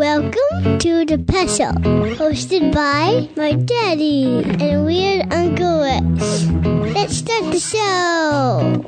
Welcome 0.00 0.78
to 0.78 1.04
the 1.04 1.18
Pestle, 1.18 1.74
hosted 2.16 2.72
by 2.74 3.28
my 3.36 3.52
daddy 3.52 4.42
and 4.58 4.86
weird 4.86 5.30
Uncle 5.30 5.82
Rex. 5.82 6.46
Let's 6.94 7.16
start 7.16 7.52
the 7.52 7.60
show. 7.60 8.82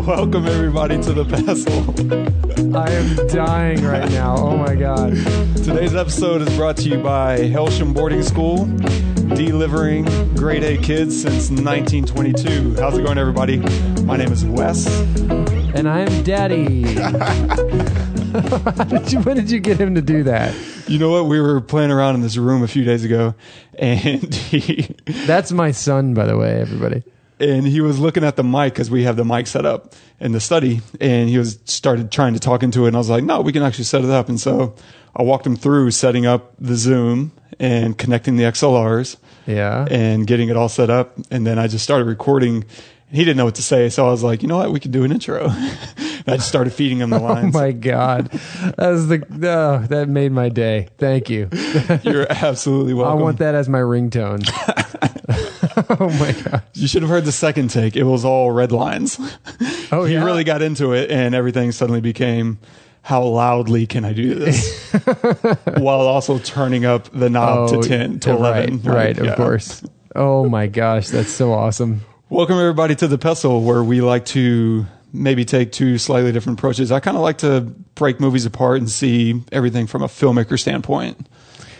Welcome 0.00 0.46
everybody 0.48 1.00
to 1.00 1.12
the 1.12 1.24
Pestle. 1.24 2.74
I 2.76 2.90
am 2.90 3.28
dying 3.28 3.84
right 3.84 4.10
now. 4.10 4.36
Oh 4.36 4.56
my 4.56 4.74
god. 4.74 5.14
Today's 5.58 5.94
episode 5.94 6.42
is 6.42 6.56
brought 6.56 6.76
to 6.78 6.88
you 6.88 6.98
by 7.00 7.38
Helsham 7.38 7.94
Boarding 7.94 8.24
School, 8.24 8.66
delivering 9.36 10.06
grade 10.34 10.64
A 10.64 10.76
kids 10.76 11.22
since 11.22 11.50
1922. 11.50 12.80
How's 12.80 12.98
it 12.98 13.04
going, 13.04 13.16
everybody? 13.16 13.58
My 14.02 14.16
name 14.16 14.32
is 14.32 14.44
Wes. 14.44 14.88
And 15.76 15.88
I 15.88 16.00
am 16.00 16.24
Daddy. 16.24 16.82
How 18.76 18.84
did 18.84 19.12
you, 19.12 19.20
when 19.20 19.36
did 19.36 19.50
you 19.50 19.60
get 19.60 19.80
him 19.80 19.94
to 19.94 20.02
do 20.02 20.22
that? 20.24 20.54
You 20.88 20.98
know 20.98 21.10
what? 21.10 21.26
We 21.26 21.40
were 21.40 21.60
playing 21.60 21.90
around 21.90 22.14
in 22.16 22.20
this 22.22 22.36
room 22.36 22.62
a 22.62 22.68
few 22.68 22.84
days 22.84 23.04
ago, 23.04 23.34
and 23.78 24.34
he 24.34 24.94
That's 25.26 25.52
my 25.52 25.70
son, 25.70 26.14
by 26.14 26.26
the 26.26 26.36
way, 26.36 26.60
everybody. 26.60 27.02
and 27.40 27.66
he 27.66 27.80
was 27.80 27.98
looking 27.98 28.24
at 28.24 28.36
the 28.36 28.44
mic 28.44 28.72
because 28.74 28.90
we 28.90 29.04
have 29.04 29.16
the 29.16 29.24
mic 29.24 29.46
set 29.46 29.66
up 29.66 29.94
in 30.20 30.32
the 30.32 30.40
study, 30.40 30.80
and 31.00 31.28
he 31.28 31.38
was 31.38 31.58
started 31.64 32.10
trying 32.12 32.34
to 32.34 32.40
talk 32.40 32.62
into 32.62 32.84
it, 32.84 32.88
and 32.88 32.96
I 32.96 33.00
was 33.00 33.10
like, 33.10 33.24
"No, 33.24 33.40
we 33.40 33.52
can 33.52 33.62
actually 33.62 33.84
set 33.84 34.04
it 34.04 34.10
up." 34.10 34.28
And 34.28 34.40
so 34.40 34.74
I 35.14 35.22
walked 35.22 35.46
him 35.46 35.56
through 35.56 35.90
setting 35.92 36.26
up 36.26 36.52
the 36.58 36.76
Zoom 36.76 37.32
and 37.58 37.96
connecting 37.96 38.36
the 38.36 38.44
XLRs. 38.44 39.16
Yeah. 39.48 39.86
and 39.92 40.26
getting 40.26 40.48
it 40.48 40.56
all 40.56 40.68
set 40.68 40.90
up. 40.90 41.16
And 41.30 41.46
then 41.46 41.56
I 41.56 41.68
just 41.68 41.84
started 41.84 42.06
recording. 42.06 42.64
He 43.10 43.18
didn't 43.18 43.36
know 43.36 43.44
what 43.44 43.54
to 43.54 43.62
say, 43.62 43.88
so 43.88 44.06
I 44.06 44.10
was 44.10 44.22
like, 44.24 44.42
you 44.42 44.48
know 44.48 44.56
what, 44.58 44.72
we 44.72 44.80
could 44.80 44.90
do 44.90 45.04
an 45.04 45.12
intro. 45.12 45.44
and 45.48 45.54
I 46.26 46.36
just 46.36 46.48
started 46.48 46.72
feeding 46.72 46.98
him 46.98 47.10
the 47.10 47.18
oh 47.20 47.22
lines. 47.22 47.54
Oh 47.54 47.60
my 47.60 47.70
god. 47.72 48.30
That 48.30 48.88
was 48.90 49.06
the 49.08 49.24
oh, 49.48 49.86
that 49.86 50.08
made 50.08 50.32
my 50.32 50.48
day. 50.48 50.88
Thank 50.98 51.30
you. 51.30 51.48
You're 52.02 52.26
absolutely 52.30 52.94
welcome. 52.94 53.18
I 53.18 53.22
want 53.22 53.38
that 53.38 53.54
as 53.54 53.68
my 53.68 53.78
ringtone. 53.78 54.42
oh 56.00 56.10
my 56.18 56.32
god. 56.50 56.62
You 56.74 56.88
should 56.88 57.02
have 57.02 57.10
heard 57.10 57.24
the 57.24 57.32
second 57.32 57.68
take. 57.70 57.96
It 57.96 58.02
was 58.04 58.24
all 58.24 58.50
red 58.50 58.72
lines. 58.72 59.18
Oh 59.92 60.04
he 60.04 60.14
yeah. 60.14 60.24
really 60.24 60.44
got 60.44 60.60
into 60.62 60.92
it, 60.92 61.10
and 61.10 61.34
everything 61.34 61.72
suddenly 61.72 62.00
became. 62.00 62.58
How 63.02 63.22
loudly 63.22 63.86
can 63.86 64.04
I 64.04 64.12
do 64.12 64.34
this? 64.34 64.92
While 65.76 66.00
also 66.08 66.40
turning 66.40 66.84
up 66.84 67.08
the 67.12 67.30
knob 67.30 67.70
Oh, 67.70 67.80
to 67.80 67.88
10 67.88 68.18
to 68.18 68.30
11. 68.30 68.82
Right, 68.82 68.94
right, 68.94 69.16
Yeah. 69.16 69.30
of 69.30 69.36
course. 69.36 69.84
Oh 70.16 70.48
my 70.48 70.66
gosh, 70.66 71.10
that's 71.10 71.30
so 71.30 71.52
awesome. 71.52 72.00
Welcome 72.28 72.58
everybody 72.58 72.96
to 72.96 73.06
the 73.06 73.18
Pestle, 73.18 73.62
where 73.62 73.84
we 73.84 74.00
like 74.00 74.24
to 74.26 74.84
maybe 75.12 75.44
take 75.44 75.70
two 75.70 75.96
slightly 75.96 76.32
different 76.32 76.58
approaches. 76.58 76.90
I 76.90 76.98
kind 76.98 77.16
of 77.16 77.22
like 77.22 77.38
to 77.38 77.60
break 77.94 78.18
movies 78.18 78.44
apart 78.44 78.78
and 78.78 78.90
see 78.90 79.44
everything 79.52 79.86
from 79.86 80.02
a 80.02 80.08
filmmaker 80.08 80.58
standpoint. 80.58 81.28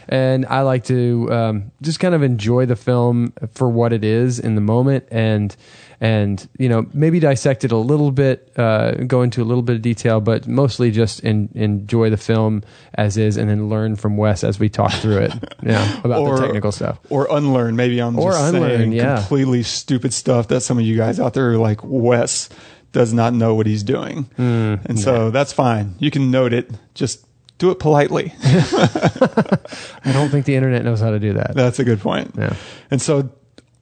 And 0.09 0.47
I 0.47 0.63
like 0.63 0.85
to 0.85 1.29
um, 1.33 1.73
just 1.83 2.01
kind 2.01 2.15
of 2.15 2.23
enjoy 2.23 2.67
the 2.67 2.77
film 2.77 3.33
for 3.55 3.69
what 3.69 3.93
it 3.93 4.05
is 4.05 4.39
in 4.39 4.55
the 4.55 4.61
moment, 4.61 5.05
and 5.11 5.55
and 6.01 6.47
you 6.59 6.69
know 6.69 6.87
maybe 6.93 7.19
dissect 7.21 7.65
it 7.65 7.73
a 7.73 7.77
little 7.77 8.11
bit, 8.11 8.53
uh, 8.57 8.93
go 9.07 9.23
into 9.23 9.43
a 9.43 9.45
little 9.47 9.63
bit 9.63 9.77
of 9.77 9.83
detail, 9.83 10.21
but 10.21 10.47
mostly 10.47 10.91
just 10.91 11.21
in, 11.21 11.49
enjoy 11.55 12.11
the 12.11 12.17
film 12.19 12.63
as 12.95 13.17
is, 13.17 13.37
and 13.37 13.49
then 13.49 13.69
learn 13.69 13.97
from 13.97 14.17
Wes 14.17 14.45
as 14.45 14.59
we 14.59 14.69
talk 14.69 14.93
through 14.93 15.19
it, 15.19 15.33
yeah, 15.63 16.01
about 16.05 16.21
Or- 16.23 16.37
the 16.37 16.43
technical 16.43 16.71
stuff. 16.73 16.99
Or 17.09 17.27
unlearn. 17.31 17.77
Maybe 17.77 17.99
I'm 18.01 18.19
Or 18.19 18.33
just 18.33 18.55
unlearn, 18.55 18.71
saying 18.79 18.93
yeah. 18.93 19.17
completely 19.17 19.63
stupid 19.63 20.13
stuff 20.13 20.49
that 20.49 20.61
some 20.61 20.79
of 20.79 20.85
you 20.85 20.97
guys 20.97 21.19
out 21.19 21.33
there 21.35 21.53
are 21.53 21.57
like, 21.59 21.81
Wes 21.83 22.49
does 22.93 23.13
not 23.13 23.35
know 23.35 23.55
what 23.55 23.67
he's 23.67 23.83
doing. 23.83 24.25
Hmm, 24.37 24.77
and 24.87 24.99
so 24.99 25.31
that's 25.31 25.53
fine. 25.53 25.95
You 25.99 26.11
can 26.11 26.31
note 26.31 26.53
it. 26.55 26.71
Just 26.95 27.26
do 27.59 27.71
it 27.71 27.79
politely. 27.79 28.35
I 28.43 30.13
don't 30.13 30.29
think 30.29 30.47
the 30.47 30.55
internet 30.57 30.85
knows 30.85 31.01
how 31.01 31.11
to 31.11 31.19
do 31.19 31.35
that. 31.35 31.55
That's 31.55 31.79
a 31.79 31.85
good 31.85 32.01
point. 32.01 32.35
Yeah. 32.37 32.55
And 32.91 33.01
so 33.01 33.31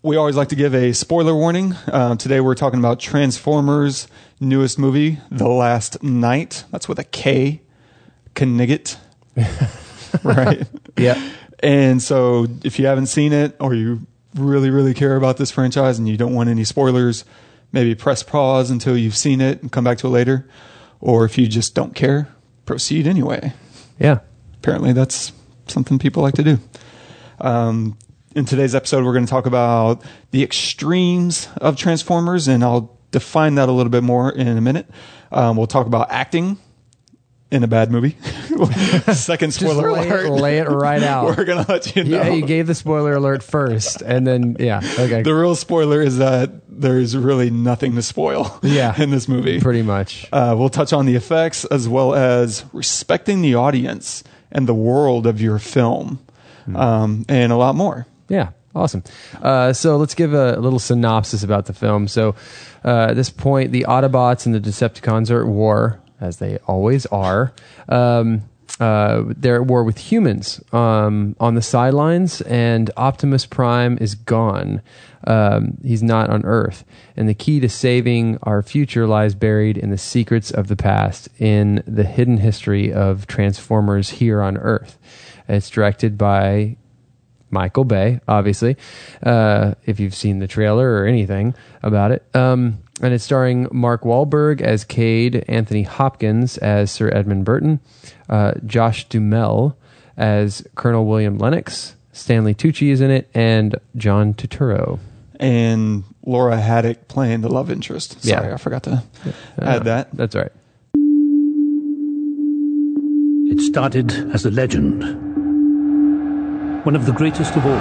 we 0.02 0.16
always 0.16 0.36
like 0.36 0.48
to 0.48 0.56
give 0.56 0.74
a 0.74 0.92
spoiler 0.92 1.34
warning. 1.34 1.72
Uh, 1.86 2.16
today 2.16 2.40
we're 2.40 2.54
talking 2.54 2.78
about 2.78 3.00
Transformers' 3.00 4.06
newest 4.38 4.78
movie, 4.78 5.18
The 5.30 5.48
Last 5.48 6.02
Knight. 6.02 6.64
That's 6.70 6.88
with 6.88 6.98
a 6.98 7.04
K. 7.04 7.62
Knigget. 8.34 8.96
right? 10.22 10.66
Yeah, 10.96 11.30
And 11.60 12.00
so 12.00 12.46
if 12.62 12.78
you 12.78 12.86
haven't 12.86 13.06
seen 13.06 13.32
it 13.32 13.56
or 13.58 13.74
you 13.74 14.06
really, 14.34 14.70
really 14.70 14.94
care 14.94 15.16
about 15.16 15.36
this 15.38 15.50
franchise 15.50 15.98
and 15.98 16.08
you 16.08 16.16
don't 16.16 16.34
want 16.34 16.48
any 16.48 16.64
spoilers, 16.64 17.24
maybe 17.72 17.94
press 17.96 18.22
pause 18.22 18.70
until 18.70 18.96
you've 18.96 19.16
seen 19.16 19.40
it 19.40 19.62
and 19.62 19.72
come 19.72 19.82
back 19.82 19.98
to 19.98 20.06
it 20.06 20.10
later. 20.10 20.48
Or 21.00 21.24
if 21.24 21.36
you 21.36 21.48
just 21.48 21.74
don't 21.74 21.94
care, 21.94 22.28
proceed 22.66 23.06
anyway 23.06 23.52
yeah. 23.98 24.20
apparently 24.58 24.92
that's 24.92 25.32
something 25.66 25.98
people 25.98 26.22
like 26.22 26.34
to 26.34 26.42
do. 26.42 26.58
Um, 27.40 27.98
in 28.34 28.44
today's 28.44 28.74
episode, 28.74 29.04
we're 29.04 29.12
going 29.12 29.26
to 29.26 29.30
talk 29.30 29.46
about 29.46 30.02
the 30.30 30.42
extremes 30.42 31.48
of 31.58 31.76
Transformers, 31.76 32.48
and 32.48 32.64
I'll 32.64 32.98
define 33.10 33.54
that 33.54 33.68
a 33.68 33.72
little 33.72 33.90
bit 33.90 34.02
more 34.02 34.30
in 34.30 34.48
a 34.48 34.60
minute. 34.60 34.88
Um, 35.30 35.56
we'll 35.56 35.66
talk 35.66 35.86
about 35.86 36.10
acting 36.10 36.58
in 37.54 37.62
a 37.62 37.68
bad 37.68 37.90
movie. 37.90 38.16
Second 39.12 39.54
spoiler 39.54 39.92
lay, 39.92 40.08
alert. 40.08 40.30
lay 40.30 40.58
it 40.58 40.68
right 40.68 41.02
out. 41.14 41.36
We're 41.36 41.44
going 41.44 41.64
to 41.64 41.70
let 41.70 41.94
you 41.96 42.04
know. 42.04 42.22
yeah, 42.22 42.28
you 42.30 42.44
gave 42.44 42.66
the 42.66 42.74
spoiler 42.74 43.14
alert 43.14 43.42
first, 43.42 44.02
and 44.02 44.26
then 44.26 44.56
yeah, 44.58 44.80
okay, 44.98 45.22
the 45.22 45.34
real 45.34 45.54
spoiler 45.54 46.02
is 46.02 46.18
that 46.18 46.50
there's 46.68 47.16
really 47.16 47.50
nothing 47.50 47.94
to 47.94 48.02
spoil 48.02 48.58
Yeah. 48.62 49.00
in 49.00 49.10
this 49.10 49.28
movie. 49.28 49.60
pretty 49.60 49.82
much. 49.82 50.26
Uh, 50.32 50.54
we'll 50.58 50.68
touch 50.68 50.92
on 50.92 51.06
the 51.06 51.14
effects 51.14 51.64
as 51.66 51.88
well 51.88 52.14
as 52.14 52.64
respecting 52.72 53.40
the 53.42 53.54
audience 53.54 54.24
and 54.50 54.66
the 54.68 54.74
world 54.74 55.26
of 55.26 55.40
your 55.40 55.58
film, 55.58 56.18
um, 56.74 57.24
and 57.28 57.52
a 57.52 57.56
lot 57.56 57.74
more. 57.76 58.06
Yeah, 58.28 58.50
awesome. 58.74 59.04
Uh, 59.40 59.72
so 59.72 59.96
let's 59.96 60.14
give 60.14 60.32
a, 60.34 60.56
little 60.58 60.78
synopsis 60.78 61.42
about 61.42 61.66
the 61.66 61.72
film. 61.72 62.08
So 62.08 62.34
uh, 62.84 63.06
at 63.10 63.14
this 63.16 63.30
point, 63.30 63.70
the 63.72 63.84
Autobots 63.88 64.46
and 64.46 64.54
the 64.54 64.60
Decepticons 64.60 65.30
are 65.30 65.42
at 65.42 65.46
war, 65.48 66.00
as 66.24 66.38
they 66.38 66.58
always 66.66 67.06
are. 67.06 67.52
Um, 67.88 68.42
uh, 68.80 69.22
they're 69.28 69.56
at 69.62 69.66
war 69.66 69.84
with 69.84 69.98
humans 69.98 70.60
um, 70.72 71.36
on 71.38 71.54
the 71.54 71.62
sidelines, 71.62 72.40
and 72.42 72.90
Optimus 72.96 73.46
Prime 73.46 73.96
is 74.00 74.14
gone. 74.14 74.82
Um, 75.26 75.78
he's 75.82 76.02
not 76.02 76.28
on 76.28 76.44
Earth. 76.44 76.84
And 77.16 77.28
the 77.28 77.34
key 77.34 77.60
to 77.60 77.68
saving 77.68 78.38
our 78.42 78.62
future 78.62 79.06
lies 79.06 79.34
buried 79.34 79.78
in 79.78 79.90
the 79.90 79.98
secrets 79.98 80.50
of 80.50 80.68
the 80.68 80.76
past, 80.76 81.28
in 81.38 81.82
the 81.86 82.04
hidden 82.04 82.38
history 82.38 82.92
of 82.92 83.26
Transformers 83.26 84.10
here 84.10 84.42
on 84.42 84.56
Earth. 84.56 84.98
It's 85.48 85.70
directed 85.70 86.18
by 86.18 86.76
Michael 87.54 87.84
Bay, 87.84 88.20
obviously, 88.28 88.76
uh, 89.22 89.74
if 89.86 89.98
you've 89.98 90.14
seen 90.14 90.40
the 90.40 90.46
trailer 90.46 90.92
or 91.00 91.06
anything 91.06 91.54
about 91.82 92.10
it. 92.12 92.22
Um, 92.34 92.78
and 93.00 93.14
it's 93.14 93.24
starring 93.24 93.66
Mark 93.72 94.02
Wahlberg 94.02 94.60
as 94.60 94.84
Cade, 94.84 95.44
Anthony 95.48 95.84
Hopkins 95.84 96.58
as 96.58 96.90
Sir 96.90 97.10
Edmund 97.14 97.44
Burton, 97.46 97.80
uh, 98.28 98.52
Josh 98.66 99.08
Duhamel 99.08 99.76
as 100.16 100.66
Colonel 100.74 101.06
William 101.06 101.38
Lennox, 101.38 101.94
Stanley 102.12 102.54
Tucci 102.54 102.90
is 102.90 103.00
in 103.00 103.10
it, 103.10 103.28
and 103.34 103.76
John 103.96 104.34
Turturro. 104.34 104.98
And 105.40 106.04
Laura 106.24 106.56
Haddock 106.56 107.08
playing 107.08 107.40
the 107.40 107.48
love 107.48 107.70
interest. 107.70 108.22
Sorry, 108.22 108.48
Yeah. 108.48 108.54
I 108.54 108.56
forgot 108.58 108.84
to 108.84 109.02
Uh, 109.26 109.64
add 109.64 109.84
that. 109.84 110.08
That's 110.12 110.34
all 110.36 110.42
right. 110.42 110.52
It 113.50 113.60
started 113.60 114.12
as 114.32 114.44
a 114.46 114.50
legend. 114.50 115.02
One 116.84 116.94
of 116.94 117.06
the 117.06 117.12
greatest 117.12 117.56
of 117.56 117.64
all. 117.64 117.78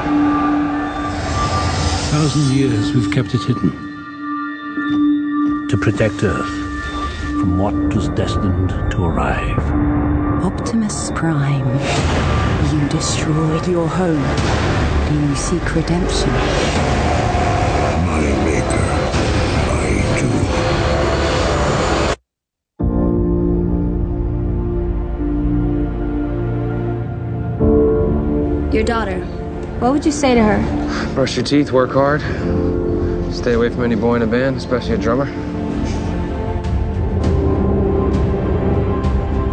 Thousand 2.10 2.56
years 2.56 2.94
we've 2.96 3.12
kept 3.12 3.34
it 3.34 3.44
hidden. 3.44 3.70
To 5.68 5.78
protect 5.78 6.24
Earth 6.24 6.48
from 7.42 7.58
what 7.58 7.74
was 7.94 8.08
destined 8.10 8.70
to 8.92 9.04
arrive. 9.04 9.60
Optimus 10.42 11.12
Prime, 11.16 11.68
you 12.74 12.88
destroyed 12.88 13.68
your 13.68 13.90
home. 13.90 14.24
Do 15.10 15.20
you 15.20 15.36
seek 15.36 15.76
redemption? 15.76 17.03
Your 28.84 29.00
daughter. 29.00 29.20
What 29.80 29.94
would 29.94 30.06
you 30.06 30.12
say 30.12 30.36
to 30.36 30.44
her? 30.44 31.14
Brush 31.14 31.38
your 31.38 31.46
teeth, 31.46 31.72
work 31.72 31.92
hard. 31.92 32.20
Stay 33.34 33.54
away 33.54 33.70
from 33.70 33.86
any 33.86 33.96
boy 33.96 34.16
in 34.16 34.22
a 34.24 34.28
band, 34.28 34.58
especially 34.58 34.96
a 34.96 34.98
drummer. 34.98 35.24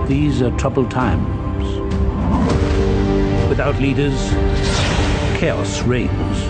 These 0.09 0.43
are 0.43 0.51
troubled 0.59 0.91
times. 0.91 1.65
Without 3.49 3.77
leaders, 3.77 4.19
chaos 5.39 5.81
reigns. 5.83 6.41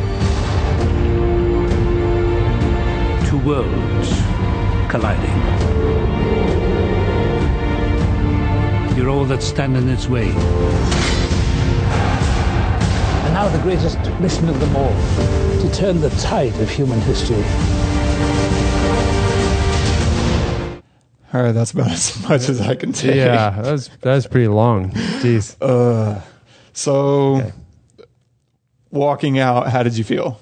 Two 3.28 3.40
worlds 3.46 4.08
colliding. 4.88 5.36
You're 8.96 9.10
all 9.10 9.26
that 9.26 9.42
stand 9.42 9.76
in 9.76 9.86
its 9.90 10.08
way. 10.08 10.32
And 13.40 13.50
now 13.50 13.56
the 13.56 13.62
greatest 13.62 13.96
mission 14.20 14.50
of 14.50 14.60
them 14.60 14.76
all 14.76 14.92
to 15.62 15.70
turn 15.74 15.98
the 16.02 16.10
tide 16.20 16.54
of 16.60 16.68
human 16.68 17.00
history. 17.00 17.42
All 21.32 21.42
right, 21.44 21.52
that's 21.52 21.70
about 21.70 21.90
as 21.90 22.22
much 22.28 22.50
as 22.50 22.60
I 22.60 22.74
can 22.74 22.92
take. 22.92 23.14
Yeah, 23.16 23.48
that 23.62 23.72
was 23.72 23.88
that 24.02 24.14
was 24.14 24.26
pretty 24.26 24.48
long. 24.48 24.90
Jeez. 24.90 25.56
Uh, 25.62 26.20
so, 26.74 27.36
Okay. 27.36 27.52
walking 28.90 29.38
out, 29.38 29.68
how 29.68 29.82
did 29.82 29.96
you 29.96 30.04
feel? 30.04 30.38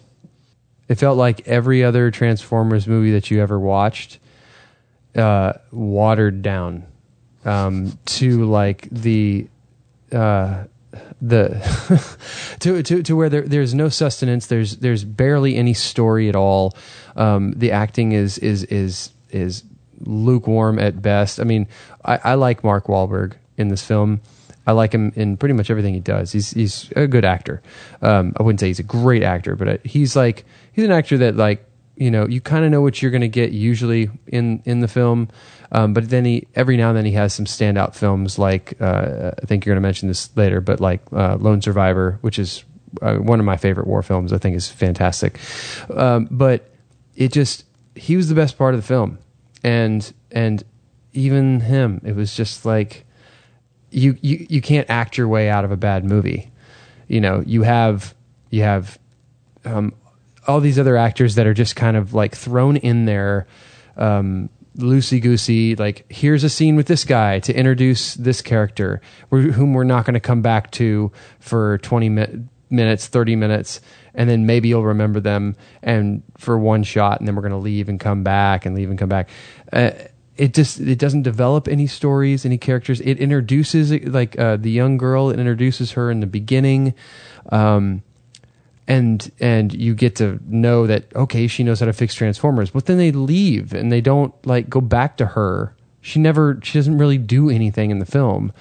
It 0.88 0.96
felt 0.96 1.16
like 1.16 1.46
every 1.46 1.84
other 1.84 2.10
Transformers 2.10 2.86
movie 2.88 3.12
that 3.12 3.30
you 3.30 3.40
ever 3.40 3.58
watched, 3.60 4.18
uh, 5.16 5.52
watered 5.70 6.42
down 6.42 6.84
um, 7.44 7.96
to 8.06 8.44
like 8.46 8.88
the 8.90 9.46
uh, 10.12 10.64
the 11.20 11.48
to, 12.60 12.82
to 12.82 13.02
to 13.02 13.16
where 13.16 13.28
there, 13.28 13.42
there's 13.42 13.74
no 13.74 13.88
sustenance. 13.88 14.46
There's 14.46 14.76
there's 14.76 15.04
barely 15.04 15.56
any 15.56 15.74
story 15.74 16.28
at 16.28 16.36
all. 16.36 16.76
Um, 17.16 17.52
the 17.52 17.72
acting 17.72 18.12
is 18.12 18.38
is 18.38 18.64
is 18.64 19.10
is 19.30 19.64
lukewarm 20.00 20.78
at 20.78 21.02
best. 21.02 21.40
I 21.40 21.44
mean, 21.44 21.66
I, 22.04 22.18
I 22.24 22.34
like 22.34 22.64
Mark 22.64 22.86
Wahlberg 22.86 23.34
in 23.56 23.68
this 23.68 23.84
film. 23.84 24.20
I 24.66 24.72
like 24.72 24.92
him 24.92 25.12
in 25.16 25.38
pretty 25.38 25.54
much 25.54 25.70
everything 25.70 25.94
he 25.94 26.00
does. 26.00 26.32
He's 26.32 26.50
he's 26.50 26.92
a 26.94 27.06
good 27.06 27.24
actor. 27.24 27.62
Um, 28.02 28.34
I 28.38 28.42
wouldn't 28.42 28.60
say 28.60 28.66
he's 28.66 28.78
a 28.78 28.84
great 28.84 29.22
actor, 29.22 29.56
but 29.56 29.68
uh, 29.68 29.78
he's 29.82 30.14
like 30.14 30.44
he's 30.72 30.84
an 30.84 30.92
actor 30.92 31.16
that 31.18 31.36
like 31.36 31.64
you 31.96 32.10
know 32.10 32.26
you 32.28 32.40
kind 32.40 32.64
of 32.64 32.70
know 32.70 32.82
what 32.82 33.00
you're 33.00 33.10
going 33.10 33.22
to 33.22 33.28
get 33.28 33.52
usually 33.52 34.10
in 34.26 34.62
in 34.66 34.80
the 34.80 34.88
film. 34.88 35.28
Um, 35.70 35.92
but 35.92 36.08
then 36.08 36.24
he 36.24 36.46
every 36.54 36.76
now 36.76 36.88
and 36.88 36.96
then 36.96 37.04
he 37.04 37.12
has 37.12 37.34
some 37.34 37.44
standout 37.44 37.94
films 37.94 38.38
like 38.38 38.80
uh, 38.80 39.32
I 39.42 39.46
think 39.46 39.66
you're 39.66 39.74
going 39.74 39.82
to 39.82 39.86
mention 39.86 40.08
this 40.08 40.34
later, 40.36 40.60
but 40.60 40.80
like 40.80 41.00
uh, 41.12 41.36
Lone 41.36 41.60
Survivor, 41.60 42.18
which 42.22 42.38
is 42.38 42.64
uh, 43.02 43.16
one 43.16 43.38
of 43.38 43.46
my 43.46 43.56
favorite 43.56 43.86
war 43.86 44.02
films. 44.02 44.32
I 44.32 44.38
think 44.38 44.56
is 44.56 44.70
fantastic. 44.70 45.38
Um, 45.94 46.28
but 46.30 46.70
it 47.16 47.32
just 47.32 47.64
he 47.94 48.16
was 48.16 48.28
the 48.28 48.34
best 48.34 48.56
part 48.56 48.74
of 48.74 48.80
the 48.80 48.86
film, 48.86 49.18
and 49.62 50.10
and 50.30 50.64
even 51.12 51.60
him, 51.60 52.00
it 52.04 52.14
was 52.14 52.34
just 52.34 52.64
like 52.64 53.04
you 53.90 54.16
you 54.20 54.46
you 54.48 54.60
can't 54.60 54.88
act 54.88 55.18
your 55.18 55.28
way 55.28 55.50
out 55.50 55.64
of 55.64 55.72
a 55.72 55.76
bad 55.76 56.04
movie. 56.04 56.50
You 57.08 57.20
know, 57.20 57.42
you 57.44 57.62
have 57.62 58.14
you 58.50 58.62
have 58.62 58.98
um, 59.64 59.92
all 60.46 60.60
these 60.60 60.78
other 60.78 60.96
actors 60.96 61.34
that 61.34 61.46
are 61.46 61.54
just 61.54 61.76
kind 61.76 61.96
of 61.96 62.14
like 62.14 62.34
thrown 62.34 62.76
in 62.76 63.04
there, 63.04 63.46
um, 63.96 64.48
loosey 64.78 65.20
goosey. 65.20 65.76
Like, 65.76 66.06
here's 66.08 66.44
a 66.44 66.48
scene 66.48 66.76
with 66.76 66.86
this 66.86 67.04
guy 67.04 67.40
to 67.40 67.52
introduce 67.52 68.14
this 68.14 68.40
character, 68.40 69.00
whom 69.30 69.74
we're 69.74 69.84
not 69.84 70.04
going 70.04 70.14
to 70.14 70.20
come 70.20 70.42
back 70.42 70.70
to 70.72 71.12
for 71.40 71.78
twenty 71.78 72.08
mi- 72.08 72.44
minutes, 72.70 73.06
thirty 73.08 73.36
minutes, 73.36 73.80
and 74.14 74.28
then 74.30 74.46
maybe 74.46 74.68
you'll 74.68 74.84
remember 74.84 75.20
them 75.20 75.56
and 75.82 76.22
for 76.38 76.58
one 76.58 76.82
shot, 76.82 77.18
and 77.18 77.28
then 77.28 77.34
we're 77.34 77.42
going 77.42 77.52
to 77.52 77.58
leave 77.58 77.88
and 77.88 78.00
come 78.00 78.22
back 78.22 78.64
and 78.64 78.74
leave 78.74 78.90
and 78.90 78.98
come 78.98 79.08
back. 79.08 79.28
Uh, 79.72 79.90
it 80.36 80.54
just 80.54 80.78
it 80.80 80.98
doesn't 80.98 81.22
develop 81.22 81.66
any 81.66 81.86
stories, 81.86 82.46
any 82.46 82.58
characters. 82.58 83.00
It 83.00 83.18
introduces 83.18 83.90
like 84.06 84.38
uh, 84.38 84.56
the 84.56 84.70
young 84.70 84.96
girl. 84.96 85.30
It 85.30 85.38
introduces 85.40 85.92
her 85.92 86.10
in 86.10 86.20
the 86.20 86.26
beginning. 86.26 86.94
Um, 87.50 88.02
and 88.88 89.30
and 89.38 89.74
you 89.74 89.94
get 89.94 90.16
to 90.16 90.40
know 90.48 90.86
that 90.86 91.14
okay 91.14 91.46
she 91.46 91.62
knows 91.62 91.80
how 91.80 91.86
to 91.86 91.92
fix 91.92 92.14
transformers. 92.14 92.70
But 92.70 92.86
then 92.86 92.96
they 92.96 93.12
leave 93.12 93.74
and 93.74 93.92
they 93.92 94.00
don't 94.00 94.34
like 94.46 94.68
go 94.68 94.80
back 94.80 95.18
to 95.18 95.26
her. 95.26 95.76
She 96.00 96.18
never 96.18 96.58
she 96.62 96.78
doesn't 96.78 96.96
really 96.96 97.18
do 97.18 97.50
anything 97.50 97.90
in 97.90 97.98
the 97.98 98.06
film. 98.06 98.52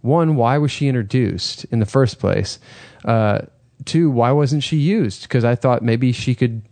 One 0.00 0.34
why 0.34 0.58
was 0.58 0.72
she 0.72 0.88
introduced 0.88 1.64
in 1.66 1.78
the 1.78 1.86
first 1.86 2.18
place? 2.18 2.58
Uh 3.04 3.42
two 3.84 4.10
why 4.10 4.32
wasn't 4.32 4.64
she 4.64 4.76
used? 4.76 5.22
Because 5.22 5.44
i 5.44 5.54
thought 5.54 5.82
maybe 5.82 6.10
she 6.10 6.34
could 6.34 6.62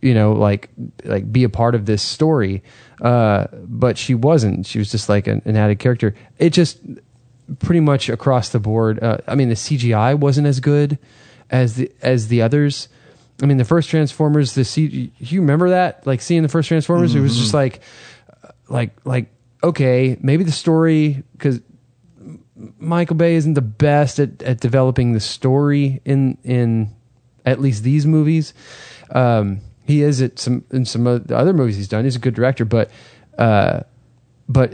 you 0.00 0.14
know 0.14 0.32
like 0.32 0.68
like 1.04 1.30
be 1.32 1.42
a 1.42 1.48
part 1.48 1.74
of 1.74 1.86
this 1.86 2.02
story. 2.02 2.62
Uh 3.02 3.48
but 3.64 3.98
she 3.98 4.14
wasn't. 4.14 4.64
She 4.64 4.78
was 4.78 4.92
just 4.92 5.08
like 5.08 5.26
an, 5.26 5.42
an 5.44 5.56
added 5.56 5.80
character. 5.80 6.14
It 6.38 6.50
just 6.50 6.78
pretty 7.58 7.80
much 7.80 8.08
across 8.08 8.48
the 8.48 8.58
board 8.58 9.02
uh, 9.02 9.18
i 9.28 9.34
mean 9.34 9.50
the 9.50 9.54
cgi 9.54 10.18
wasn't 10.18 10.46
as 10.46 10.60
good 10.60 10.98
as 11.54 11.76
the 11.76 11.92
as 12.02 12.28
the 12.28 12.42
others. 12.42 12.88
I 13.42 13.46
mean 13.46 13.58
the 13.58 13.64
first 13.64 13.88
transformers 13.88 14.54
the 14.54 14.64
C, 14.64 15.12
you 15.18 15.40
remember 15.40 15.70
that? 15.70 16.06
Like 16.06 16.20
seeing 16.20 16.42
the 16.42 16.48
first 16.48 16.68
transformers 16.68 17.14
it 17.14 17.20
was 17.20 17.36
just 17.36 17.54
like 17.54 17.80
like 18.68 18.92
like 19.04 19.30
okay 19.62 20.16
maybe 20.20 20.44
the 20.44 20.52
story 20.52 21.22
because 21.32 21.60
michael 22.78 23.16
bay 23.16 23.34
isn't 23.34 23.54
the 23.54 23.60
best 23.60 24.18
at, 24.18 24.42
at 24.42 24.60
developing 24.60 25.12
the 25.12 25.20
story 25.20 26.00
in 26.04 26.38
in 26.44 26.90
at 27.44 27.60
least 27.60 27.84
these 27.84 28.04
movies. 28.04 28.52
Um 29.10 29.60
he 29.86 30.02
is 30.02 30.22
at 30.22 30.38
some 30.38 30.64
in 30.72 30.84
some 30.84 31.06
of 31.06 31.28
the 31.28 31.36
other 31.36 31.52
movies 31.52 31.76
he's 31.76 31.88
done. 31.88 32.04
He's 32.04 32.16
a 32.16 32.20
good 32.20 32.34
director 32.34 32.64
but 32.64 32.90
uh 33.38 33.80
but 34.48 34.72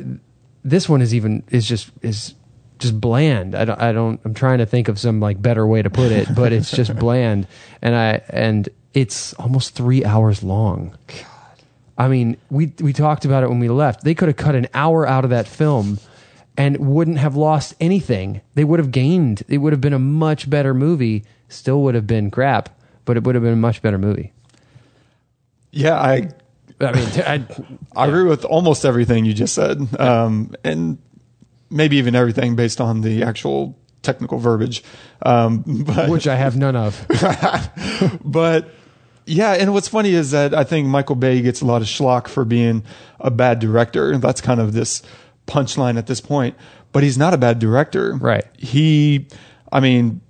this 0.64 0.88
one 0.88 1.02
is 1.02 1.14
even 1.14 1.42
is 1.50 1.66
just 1.66 1.90
is 2.02 2.34
just 2.80 3.00
bland. 3.00 3.54
I 3.54 3.64
don't, 3.64 3.80
I 3.80 3.92
don't, 3.92 4.20
I'm 4.24 4.34
trying 4.34 4.58
to 4.58 4.66
think 4.66 4.88
of 4.88 4.98
some 4.98 5.20
like 5.20 5.40
better 5.40 5.66
way 5.66 5.82
to 5.82 5.90
put 5.90 6.10
it, 6.10 6.34
but 6.34 6.52
it's 6.52 6.70
just 6.70 6.96
bland. 6.98 7.46
And 7.80 7.94
I, 7.94 8.22
and 8.30 8.68
it's 8.92 9.32
almost 9.34 9.74
three 9.74 10.04
hours 10.04 10.42
long. 10.42 10.96
God. 11.06 11.26
I 11.96 12.08
mean, 12.08 12.36
we, 12.50 12.72
we 12.80 12.92
talked 12.92 13.24
about 13.24 13.42
it 13.42 13.50
when 13.50 13.60
we 13.60 13.68
left. 13.68 14.02
They 14.02 14.14
could 14.14 14.28
have 14.28 14.36
cut 14.36 14.54
an 14.54 14.66
hour 14.74 15.06
out 15.06 15.24
of 15.24 15.30
that 15.30 15.46
film 15.46 15.98
and 16.56 16.76
wouldn't 16.78 17.18
have 17.18 17.36
lost 17.36 17.74
anything. 17.78 18.40
They 18.54 18.64
would 18.64 18.80
have 18.80 18.90
gained. 18.90 19.42
It 19.48 19.58
would 19.58 19.72
have 19.72 19.80
been 19.80 19.92
a 19.92 19.98
much 19.98 20.50
better 20.50 20.74
movie. 20.74 21.24
Still 21.48 21.82
would 21.82 21.94
have 21.94 22.06
been 22.06 22.30
crap, 22.30 22.70
but 23.04 23.16
it 23.16 23.24
would 23.24 23.34
have 23.34 23.44
been 23.44 23.52
a 23.52 23.56
much 23.56 23.82
better 23.82 23.98
movie. 23.98 24.32
Yeah, 25.72 26.00
I 26.00 26.30
I 26.80 26.92
mean, 26.92 27.08
I, 27.26 27.46
I 27.96 28.06
agree 28.06 28.24
with 28.24 28.44
almost 28.44 28.84
everything 28.84 29.24
you 29.24 29.34
just 29.34 29.54
said, 29.54 29.80
um, 30.00 30.54
and 30.64 30.98
maybe 31.70 31.96
even 31.96 32.14
everything 32.14 32.56
based 32.56 32.80
on 32.80 33.00
the 33.00 33.22
actual 33.22 33.78
technical 34.02 34.38
verbiage. 34.38 34.82
Um, 35.22 35.62
but 35.86 36.08
which 36.08 36.26
I 36.26 36.36
have 36.36 36.56
none 36.56 36.76
of. 36.76 37.06
but 38.24 38.68
yeah, 39.26 39.52
and 39.52 39.72
what's 39.72 39.88
funny 39.88 40.10
is 40.14 40.30
that 40.32 40.54
I 40.54 40.64
think 40.64 40.88
Michael 40.88 41.16
Bay 41.16 41.40
gets 41.42 41.60
a 41.60 41.66
lot 41.66 41.82
of 41.82 41.88
schlock 41.88 42.26
for 42.28 42.44
being 42.44 42.82
a 43.20 43.30
bad 43.30 43.58
director. 43.58 44.16
That's 44.18 44.40
kind 44.40 44.60
of 44.60 44.72
this 44.72 45.02
punchline 45.46 45.96
at 45.98 46.06
this 46.06 46.20
point. 46.20 46.56
But 46.92 47.02
he's 47.04 47.16
not 47.16 47.34
a 47.34 47.38
bad 47.38 47.58
director. 47.60 48.16
Right. 48.16 48.44
He, 48.56 49.28
I 49.70 49.78
mean, 49.78 50.20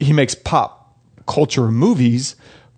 he 0.00 0.12
makes 0.12 0.34
pop 0.34 0.96
culture 1.26 1.70
movies, 1.70 2.34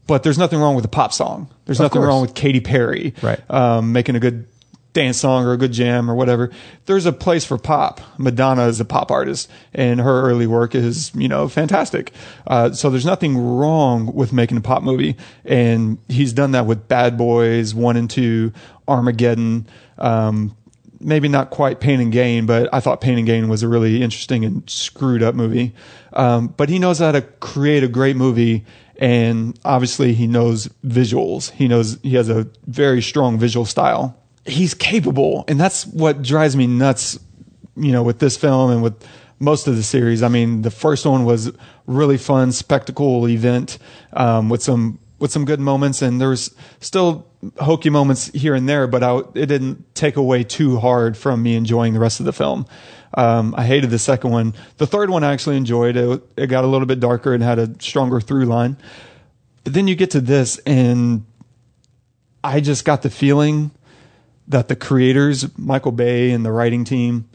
but 0.06 0.22
there's 0.22 0.36
nothing 0.36 0.58
wrong 0.58 0.74
with 0.74 0.84
a 0.84 0.88
pop 0.88 1.12
song. 1.12 1.48
There's 1.64 1.80
Of 1.80 1.84
nothing 1.84 2.00
course. 2.00 2.08
wrong 2.08 2.20
with 2.20 2.34
Katy 2.34 2.60
Perry. 2.60 3.14
Right. 3.22 3.40
Um, 3.48 3.92
making 3.92 4.16
a 4.16 4.20
good 4.20 4.46
dance 4.92 5.18
song 5.18 5.44
or 5.44 5.52
a 5.52 5.56
good 5.56 5.72
jam 5.72 6.10
or 6.10 6.14
whatever. 6.14 6.50
There's 6.86 7.06
a 7.06 7.12
place 7.12 7.44
for 7.44 7.58
pop. 7.58 8.00
Madonna 8.18 8.66
is 8.66 8.80
a 8.80 8.84
pop 8.84 9.10
artist 9.10 9.50
and 9.72 10.00
her 10.00 10.22
early 10.22 10.46
work 10.46 10.74
is, 10.74 11.12
you 11.14 11.28
know, 11.28 11.48
fantastic. 11.48 12.12
Uh, 12.46 12.72
so 12.72 12.90
there's 12.90 13.06
nothing 13.06 13.38
wrong 13.38 14.12
with 14.14 14.32
making 14.32 14.56
a 14.56 14.60
pop 14.60 14.82
movie. 14.82 15.16
And 15.44 15.98
he's 16.08 16.32
done 16.32 16.52
that 16.52 16.66
with 16.66 16.88
Bad 16.88 17.16
Boys 17.16 17.74
1 17.74 17.96
and 17.96 18.10
2, 18.10 18.52
Armageddon, 18.88 19.66
um, 19.98 20.56
maybe 20.98 21.28
not 21.28 21.50
quite 21.50 21.80
Pain 21.80 22.00
and 22.00 22.12
Gain, 22.12 22.46
but 22.46 22.68
I 22.72 22.80
thought 22.80 23.00
Pain 23.00 23.16
and 23.16 23.26
Gain 23.26 23.48
was 23.48 23.62
a 23.62 23.68
really 23.68 24.02
interesting 24.02 24.44
and 24.44 24.68
screwed 24.68 25.22
up 25.22 25.34
movie. 25.34 25.74
Um, 26.12 26.48
but 26.48 26.68
he 26.68 26.78
knows 26.78 26.98
how 26.98 27.12
to 27.12 27.22
create 27.22 27.84
a 27.84 27.88
great 27.88 28.16
movie 28.16 28.64
and 29.00 29.58
obviously 29.64 30.12
he 30.12 30.26
knows 30.26 30.68
visuals. 30.84 31.50
He 31.52 31.66
knows 31.66 31.98
he 32.02 32.16
has 32.16 32.28
a 32.28 32.48
very 32.66 33.00
strong 33.00 33.38
visual 33.38 33.64
style. 33.64 34.19
He's 34.50 34.74
capable, 34.74 35.44
and 35.48 35.58
that's 35.58 35.86
what 35.86 36.22
drives 36.22 36.56
me 36.56 36.66
nuts. 36.66 37.18
You 37.76 37.92
know, 37.92 38.02
with 38.02 38.18
this 38.18 38.36
film 38.36 38.70
and 38.70 38.82
with 38.82 39.02
most 39.40 39.66
of 39.66 39.74
the 39.74 39.82
series. 39.82 40.22
I 40.22 40.28
mean, 40.28 40.62
the 40.62 40.70
first 40.70 41.06
one 41.06 41.24
was 41.24 41.50
really 41.86 42.18
fun 42.18 42.52
spectacle 42.52 43.26
event 43.26 43.78
um, 44.12 44.48
with 44.48 44.62
some 44.62 45.00
with 45.18 45.30
some 45.32 45.44
good 45.44 45.60
moments, 45.60 46.00
and 46.00 46.20
there's 46.20 46.54
still 46.80 47.26
hokey 47.58 47.90
moments 47.90 48.28
here 48.28 48.54
and 48.54 48.68
there, 48.68 48.86
but 48.86 49.02
I, 49.02 49.18
it 49.34 49.46
didn't 49.46 49.94
take 49.94 50.16
away 50.16 50.44
too 50.44 50.78
hard 50.78 51.16
from 51.16 51.42
me 51.42 51.56
enjoying 51.56 51.92
the 51.92 52.00
rest 52.00 52.20
of 52.20 52.26
the 52.26 52.32
film. 52.32 52.66
Um, 53.12 53.54
I 53.56 53.64
hated 53.64 53.90
the 53.90 53.98
second 53.98 54.30
one. 54.30 54.54
The 54.78 54.86
third 54.86 55.10
one 55.10 55.22
I 55.22 55.32
actually 55.32 55.58
enjoyed. 55.58 55.96
It, 55.96 56.22
it 56.36 56.46
got 56.46 56.64
a 56.64 56.66
little 56.66 56.86
bit 56.86 57.00
darker 57.00 57.34
and 57.34 57.42
had 57.42 57.58
a 57.58 57.70
stronger 57.80 58.20
through 58.20 58.46
line. 58.46 58.78
But 59.64 59.74
then 59.74 59.88
you 59.88 59.94
get 59.94 60.12
to 60.12 60.22
this, 60.22 60.58
and 60.58 61.26
I 62.42 62.60
just 62.60 62.86
got 62.86 63.02
the 63.02 63.10
feeling 63.10 63.72
that 64.50 64.68
the 64.68 64.76
creators, 64.76 65.56
Michael 65.56 65.92
Bay 65.92 66.30
and 66.30 66.44
the 66.44 66.52
writing 66.52 66.84
team, 66.84 67.28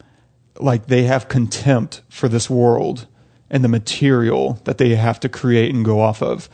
like 0.60 0.86
they 0.86 1.04
have 1.04 1.28
contempt 1.28 2.02
for 2.08 2.28
this 2.28 2.48
world 2.48 3.06
and 3.50 3.64
the 3.64 3.68
material 3.68 4.60
that 4.64 4.78
they 4.78 4.94
have 4.94 5.18
to 5.20 5.28
create 5.28 5.74
and 5.74 5.84
go 5.84 6.00
off 6.00 6.22
of. 6.22 6.48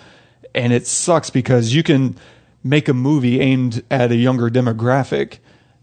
And 0.55 0.73
it 0.73 0.87
sucks 0.87 1.31
because 1.31 1.75
you 1.75 1.83
can 1.83 2.17
make 2.63 2.89
a 2.89 2.95
movie 2.95 3.41
aimed 3.41 3.83
at 3.91 4.13
a 4.13 4.17
younger 4.17 4.49
demographic 4.49 5.39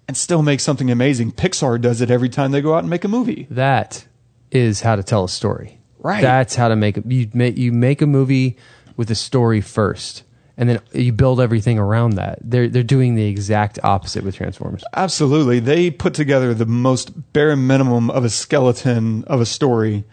and 0.07 0.15
still 0.15 0.41
make 0.41 0.59
something 0.59 0.89
amazing. 0.89 1.33
Pixar 1.33 1.79
does 1.81 2.01
it 2.01 2.09
every 2.09 2.29
time 2.29 2.51
they 2.51 2.61
go 2.61 2.75
out 2.75 2.79
and 2.79 2.89
make 2.89 3.03
a 3.03 3.09
movie. 3.09 3.47
That 3.49 4.05
is 4.51 4.81
how 4.81 4.95
to 4.95 5.03
tell 5.03 5.25
a 5.25 5.29
story. 5.29 5.79
Right. 5.99 6.21
That's 6.21 6.55
how 6.55 6.69
to 6.69 6.75
make 6.75 6.97
it. 6.97 7.05
You 7.05 7.29
make 7.33 7.57
you 7.57 7.73
make 7.73 8.01
a 8.01 8.07
movie 8.07 8.57
with 8.95 9.11
a 9.11 9.15
story 9.15 9.59
first, 9.59 10.23
and 10.59 10.67
then 10.67 10.81
you 10.91 11.13
build 11.13 11.39
everything 11.39 11.79
around 11.79 12.15
that. 12.15 12.37
They're 12.41 12.67
they're 12.67 12.83
doing 12.83 13.15
the 13.15 13.23
exact 13.23 13.79
opposite 13.81 14.25
with 14.25 14.35
Transformers. 14.35 14.83
Absolutely. 14.93 15.61
They 15.61 15.89
put 15.89 16.13
together 16.13 16.53
the 16.53 16.65
most 16.65 17.31
bare 17.31 17.55
minimum 17.55 18.11
of 18.11 18.25
a 18.25 18.29
skeleton 18.29 19.23
of 19.23 19.39
a 19.39 19.45
story 19.45 20.03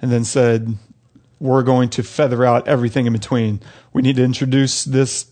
and 0.00 0.12
then 0.12 0.24
said, 0.24 0.76
we're 1.40 1.64
going 1.64 1.88
to 1.90 2.04
feather 2.04 2.44
out 2.44 2.68
everything 2.68 3.06
in 3.06 3.12
between. 3.12 3.60
We 3.92 4.00
need 4.00 4.14
to 4.16 4.24
introduce 4.24 4.84
this 4.84 5.26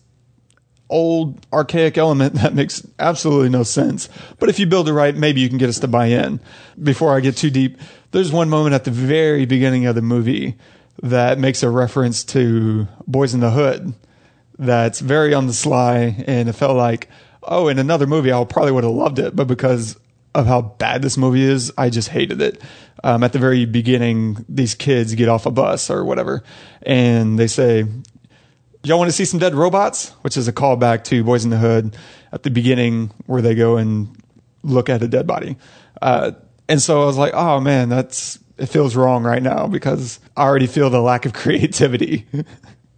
old 0.90 1.46
archaic 1.52 1.96
element 1.96 2.34
that 2.34 2.52
makes 2.52 2.84
absolutely 2.98 3.50
no 3.50 3.62
sense. 3.62 4.08
But 4.40 4.48
if 4.48 4.58
you 4.58 4.66
build 4.66 4.88
it 4.88 4.92
right, 4.92 5.14
maybe 5.14 5.40
you 5.40 5.48
can 5.48 5.58
get 5.58 5.68
us 5.68 5.78
to 5.80 5.88
buy 5.88 6.06
in. 6.06 6.40
Before 6.82 7.16
I 7.16 7.20
get 7.20 7.36
too 7.36 7.50
deep, 7.50 7.78
there's 8.10 8.32
one 8.32 8.50
moment 8.50 8.74
at 8.74 8.82
the 8.82 8.90
very 8.90 9.46
beginning 9.46 9.86
of 9.86 9.94
the 9.94 10.02
movie 10.02 10.56
that 11.00 11.38
makes 11.38 11.62
a 11.62 11.70
reference 11.70 12.24
to 12.24 12.88
Boys 13.06 13.34
in 13.34 13.40
the 13.40 13.52
Hood 13.52 13.94
that's 14.58 15.00
very 15.00 15.34
on 15.34 15.46
the 15.46 15.52
sly 15.52 16.24
and 16.26 16.48
it 16.48 16.52
felt 16.54 16.76
like, 16.76 17.08
oh, 17.42 17.68
in 17.68 17.78
another 17.78 18.06
movie, 18.06 18.32
I 18.32 18.44
probably 18.44 18.72
would 18.72 18.84
have 18.84 18.92
loved 18.92 19.18
it, 19.18 19.34
but 19.36 19.46
because 19.46 19.98
of 20.34 20.46
how 20.46 20.62
bad 20.62 21.02
this 21.02 21.16
movie 21.16 21.42
is, 21.42 21.72
I 21.78 21.90
just 21.90 22.08
hated 22.08 22.40
it. 22.40 22.60
Um, 23.02 23.22
at 23.22 23.32
the 23.32 23.38
very 23.38 23.66
beginning, 23.66 24.44
these 24.48 24.74
kids 24.74 25.14
get 25.14 25.28
off 25.28 25.46
a 25.46 25.50
bus 25.50 25.90
or 25.90 26.04
whatever, 26.04 26.42
and 26.82 27.38
they 27.38 27.46
say, 27.46 27.84
y'all 28.82 28.98
want 28.98 29.08
to 29.08 29.12
see 29.12 29.24
some 29.24 29.40
dead 29.40 29.54
robots? 29.54 30.10
Which 30.22 30.36
is 30.36 30.48
a 30.48 30.52
callback 30.52 31.04
to 31.04 31.22
Boys 31.24 31.44
in 31.44 31.50
the 31.50 31.58
Hood 31.58 31.96
at 32.32 32.42
the 32.42 32.50
beginning 32.50 33.10
where 33.26 33.42
they 33.42 33.54
go 33.54 33.76
and 33.76 34.16
look 34.62 34.88
at 34.88 35.02
a 35.02 35.08
dead 35.08 35.26
body. 35.26 35.56
Uh, 36.00 36.32
and 36.68 36.80
so 36.80 37.02
I 37.02 37.06
was 37.06 37.16
like, 37.16 37.34
oh 37.34 37.60
man, 37.60 37.88
that's, 37.88 38.38
it 38.56 38.66
feels 38.66 38.96
wrong 38.96 39.24
right 39.24 39.42
now 39.42 39.66
because 39.66 40.20
I 40.36 40.42
already 40.44 40.66
feel 40.66 40.90
the 40.90 41.00
lack 41.00 41.26
of 41.26 41.32
creativity. 41.34 42.26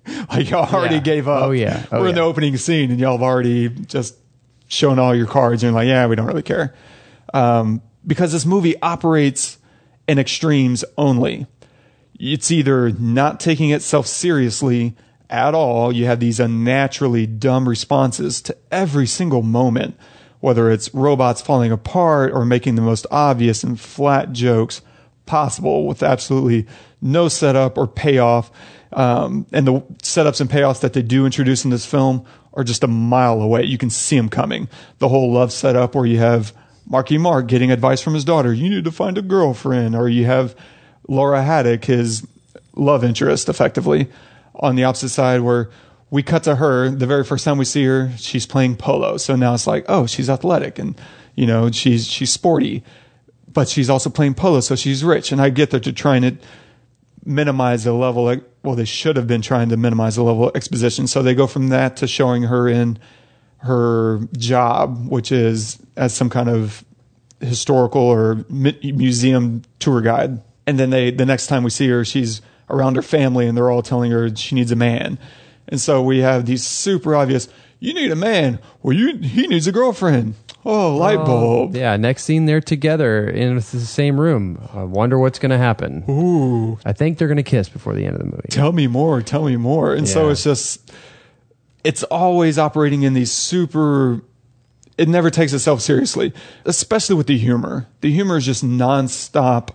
like 0.31 0.51
y'all 0.51 0.73
already 0.73 0.97
Yeah. 0.97 1.01
gave 1.01 1.29
up. 1.29 1.45
Oh, 1.45 1.51
yeah. 1.51 1.85
Oh, 1.93 2.01
We're 2.01 2.09
in 2.09 2.15
the 2.15 2.21
opening 2.23 2.57
scene 2.57 2.91
and 2.91 3.01
y'all 3.01 3.13
have 3.13 3.23
already 3.23 3.69
just 3.69 4.17
shown 4.69 4.99
all 4.99 5.15
your 5.15 5.27
cards 5.27 5.63
and 5.63 5.71
you're 5.73 5.81
like, 5.81 5.89
yeah, 5.89 6.07
we 6.07 6.17
don't 6.17 6.27
really 6.27 6.43
care. 6.43 6.75
Um, 7.35 7.83
because 8.07 8.33
this 8.33 8.47
movie 8.47 8.81
operates 8.83 9.59
in 10.09 10.19
extremes 10.19 10.85
only 10.97 11.47
it's 12.19 12.51
either 12.51 12.91
not 12.93 13.39
taking 13.41 13.71
itself 13.73 14.07
seriously 14.07 14.97
at 15.29 15.55
all. 15.55 15.93
You 15.93 16.07
have 16.07 16.19
these 16.19 16.41
unnaturally 16.41 17.27
dumb 17.27 17.69
responses 17.69 18.41
to 18.43 18.57
every 18.71 19.07
single 19.07 19.43
moment, 19.43 19.99
whether 20.41 20.71
it's 20.71 20.95
robots 20.95 21.43
falling 21.43 21.73
apart 21.73 22.33
or 22.33 22.47
making 22.47 22.77
the 22.77 22.81
most 22.83 23.07
obvious 23.11 23.63
and 23.63 23.79
flat 23.79 24.33
jokes 24.33 24.81
possible 25.27 25.87
with 25.87 26.03
absolutely 26.03 26.67
no 27.01 27.29
setup 27.29 27.79
or 27.79 27.87
payoff. 27.87 28.51
Um, 28.93 29.47
and 29.53 29.67
the 29.67 29.81
setups 30.03 30.41
and 30.41 30.49
payoffs 30.49 30.81
that 30.81 30.93
they 30.93 31.03
do 31.03 31.27
introduce 31.27 31.65
in 31.65 31.71
this 31.71 31.85
film 31.85 32.25
are 32.55 32.65
just 32.65 32.83
a 32.83 32.89
mile 32.89 33.43
away. 33.43 33.65
You 33.65 33.79
can 33.79 33.91
see 33.91 34.17
them 34.17 34.29
coming. 34.29 34.69
The 34.99 35.09
whole 35.09 35.33
love 35.33 35.53
setup 35.53 35.95
where 35.95 36.07
you 36.07 36.19
have 36.19 36.55
Marky 36.87 37.19
Mark 37.19 37.49
getting 37.49 37.71
advice 37.71 38.01
from 38.01 38.15
his 38.15 38.25
daughter, 38.25 38.53
you 38.53 38.71
need 38.71 38.85
to 38.85 38.93
find 38.93 39.19
a 39.19 39.23
girlfriend, 39.23 39.95
or 39.97 40.09
you 40.09 40.25
have 40.25 40.55
Laura 41.09 41.43
Haddock, 41.43 41.85
his 41.85 42.27
love 42.75 43.05
interest, 43.05 43.49
effectively, 43.49 44.09
on 44.55 44.77
the 44.77 44.85
opposite 44.85 45.09
side, 45.09 45.41
where 45.41 45.69
we 46.11 46.23
cut 46.23 46.45
to 46.45 46.57
her 46.57 46.89
the 46.89 47.07
very 47.07 47.25
first 47.25 47.45
time 47.45 47.59
we 47.59 47.65
see 47.65 47.85
her, 47.85 48.13
she's 48.17 48.47
playing 48.47 48.77
polo. 48.77 49.17
So 49.17 49.35
now 49.37 49.55
it's 49.55 49.67
like, 49.67 49.85
oh, 49.89 50.07
she's 50.07 50.31
athletic 50.31 50.79
and 50.79 50.99
you 51.35 51.47
know 51.47 51.71
she's 51.71 52.07
she's 52.07 52.33
sporty, 52.33 52.83
but 53.53 53.69
she's 53.69 53.91
also 53.91 54.09
playing 54.09 54.35
polo, 54.35 54.61
so 54.61 54.77
she's 54.77 55.05
rich. 55.05 55.33
And 55.33 55.41
I 55.41 55.51
get 55.51 55.71
that 55.71 55.83
they're 55.83 55.93
trying 55.93 56.23
to 56.23 56.37
minimize 57.27 57.85
the 57.85 57.93
level. 57.93 58.31
Of, 58.31 58.43
well, 58.63 58.75
they 58.75 58.85
should 58.85 59.17
have 59.17 59.27
been 59.27 59.43
trying 59.43 59.69
to 59.71 59.77
minimize 59.77 60.17
the 60.17 60.23
level 60.23 60.49
of 60.49 60.57
exposition. 60.57 61.07
So 61.07 61.23
they 61.23 61.35
go 61.35 61.47
from 61.47 61.69
that 61.69 61.97
to 61.99 62.07
showing 62.07 62.45
her 62.45 62.69
in 62.69 62.99
her 63.59 64.21
job, 64.37 65.09
which 65.09 65.33
is 65.33 65.79
as 65.97 66.15
some 66.15 66.31
kind 66.31 66.49
of 66.49 66.85
historical 67.41 68.03
or 68.03 68.45
museum 68.49 69.63
tour 69.79 70.01
guide. 70.01 70.41
And 70.67 70.79
then 70.79 70.91
they, 70.91 71.11
the 71.11 71.27
next 71.27 71.49
time 71.49 71.63
we 71.63 71.71
see 71.71 71.89
her, 71.89 72.05
she's 72.05 72.41
around 72.71 72.97
her 72.97 73.03
family 73.03 73.47
and 73.47 73.57
they're 73.57 73.71
all 73.71 73.83
telling 73.83 74.11
her 74.11 74.35
she 74.35 74.55
needs 74.55 74.73
a 74.73 74.77
man. 74.77 75.19
And 75.69 75.81
so 75.81 76.03
we 76.03 76.19
have 76.21 76.47
these 76.47 76.65
super 76.65 77.15
obvious, 77.15 77.49
you 77.79 77.93
need 77.93 78.11
a 78.11 78.17
man. 78.17 78.59
Well, 78.83 78.97
you, 78.97 79.17
he 79.19 79.47
needs 79.47 79.67
a 79.67 79.73
girlfriend. 79.73 80.35
Oh, 80.69 80.97
light 80.97 81.25
bulb. 81.25 81.77
Yeah, 81.77 81.97
next 81.97 82.25
scene 82.25 82.47
they're 82.47 82.61
together 82.61 83.29
in 83.29 83.55
the 83.55 83.63
same 83.63 84.19
room. 84.21 84.69
I 84.75 84.83
wonder 84.83 85.17
what's 85.19 85.39
going 85.39 85.51
to 85.53 85.59
happen. 85.59 86.05
Ooh. 86.09 86.77
I 86.85 86.93
think 86.93 87.19
they're 87.19 87.29
going 87.29 87.37
to 87.37 87.45
kiss 87.45 87.69
before 87.69 87.95
the 87.95 88.05
end 88.05 88.15
of 88.17 88.19
the 88.19 88.25
movie. 88.27 88.49
Tell 88.51 88.73
me 88.73 88.89
more. 88.89 89.23
Tell 89.23 89.45
me 89.45 89.57
more. 89.57 89.95
And 89.95 90.09
so 90.09 90.27
Yeah. 90.27 90.33
it's 90.33 90.43
just, 90.43 90.93
it's 91.85 92.03
always 92.05 92.59
operating 92.59 93.03
in 93.05 93.15
these 93.15 93.31
super, 93.33 94.23
it 94.99 95.09
never 95.09 95.31
takes 95.31 95.53
itself 95.53 95.81
seriously, 95.83 96.33
especially 96.65 97.15
with 97.15 97.29
the 97.29 97.39
humor. 97.39 97.87
The 98.01 98.11
humor 98.13 98.37
is 98.37 98.45
just 98.45 98.65
nonstop, 98.65 99.71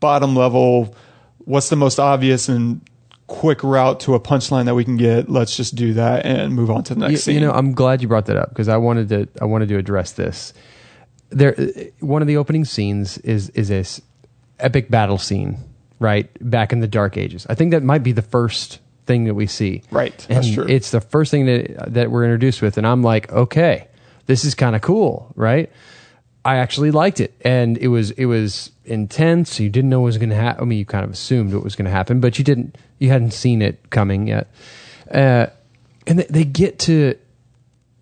bottom 0.00 0.34
level. 0.34 0.96
What's 1.38 1.68
the 1.68 1.76
most 1.76 2.00
obvious 2.00 2.48
and 2.48 2.80
quick 3.26 3.62
route 3.62 4.00
to 4.00 4.14
a 4.14 4.20
punchline 4.20 4.66
that 4.66 4.74
we 4.74 4.84
can 4.84 4.96
get? 4.96 5.28
Let's 5.28 5.56
just 5.56 5.74
do 5.74 5.94
that 5.94 6.26
and 6.26 6.54
move 6.54 6.70
on 6.70 6.84
to 6.84 6.94
the 6.94 7.00
next 7.00 7.12
you, 7.12 7.16
scene. 7.18 7.34
you 7.34 7.40
know, 7.40 7.52
I'm 7.52 7.72
glad 7.72 8.02
you 8.02 8.08
brought 8.08 8.26
that 8.26 8.36
up 8.36 8.50
because 8.50 8.68
I 8.68 8.76
wanted 8.76 9.08
to. 9.10 9.28
I 9.40 9.46
wanted 9.46 9.68
to 9.68 9.78
address 9.78 10.12
this. 10.12 10.52
There, 11.30 11.54
one 12.00 12.22
of 12.22 12.28
the 12.28 12.36
opening 12.36 12.64
scenes 12.64 13.18
is 13.18 13.48
is 13.50 13.68
this 13.68 14.00
epic 14.58 14.90
battle 14.90 15.18
scene, 15.18 15.58
right 15.98 16.30
back 16.40 16.72
in 16.72 16.80
the 16.80 16.88
Dark 16.88 17.16
Ages. 17.16 17.46
I 17.48 17.54
think 17.54 17.70
that 17.72 17.82
might 17.82 18.02
be 18.02 18.12
the 18.12 18.22
first 18.22 18.80
thing 19.06 19.24
that 19.24 19.34
we 19.34 19.46
see. 19.46 19.82
Right, 19.90 20.26
and 20.28 20.38
that's 20.38 20.52
true. 20.52 20.66
It's 20.68 20.90
the 20.90 21.00
first 21.00 21.30
thing 21.30 21.46
that 21.46 21.94
that 21.94 22.10
we're 22.10 22.24
introduced 22.24 22.62
with, 22.62 22.78
and 22.78 22.86
I'm 22.86 23.02
like, 23.02 23.32
okay, 23.32 23.88
this 24.26 24.44
is 24.44 24.54
kind 24.54 24.76
of 24.76 24.82
cool, 24.82 25.32
right? 25.34 25.70
I 26.44 26.56
actually 26.56 26.90
liked 26.90 27.20
it, 27.20 27.34
and 27.40 27.78
it 27.78 27.88
was 27.88 28.10
it 28.12 28.26
was 28.26 28.70
intense. 28.84 29.58
You 29.58 29.70
didn't 29.70 29.90
know 29.90 30.00
what 30.00 30.06
was 30.06 30.18
going 30.18 30.30
to 30.30 30.36
happen. 30.36 30.62
I 30.62 30.66
mean, 30.66 30.78
you 30.78 30.84
kind 30.84 31.04
of 31.04 31.10
assumed 31.10 31.54
what 31.54 31.64
was 31.64 31.74
going 31.74 31.86
to 31.86 31.90
happen, 31.90 32.20
but 32.20 32.38
you 32.38 32.44
didn't. 32.44 32.76
You 32.98 33.08
hadn't 33.08 33.32
seen 33.32 33.62
it 33.62 33.90
coming 33.90 34.26
yet. 34.26 34.48
Uh, 35.10 35.46
and 36.06 36.18
they, 36.18 36.26
they 36.28 36.44
get 36.44 36.78
to, 36.80 37.16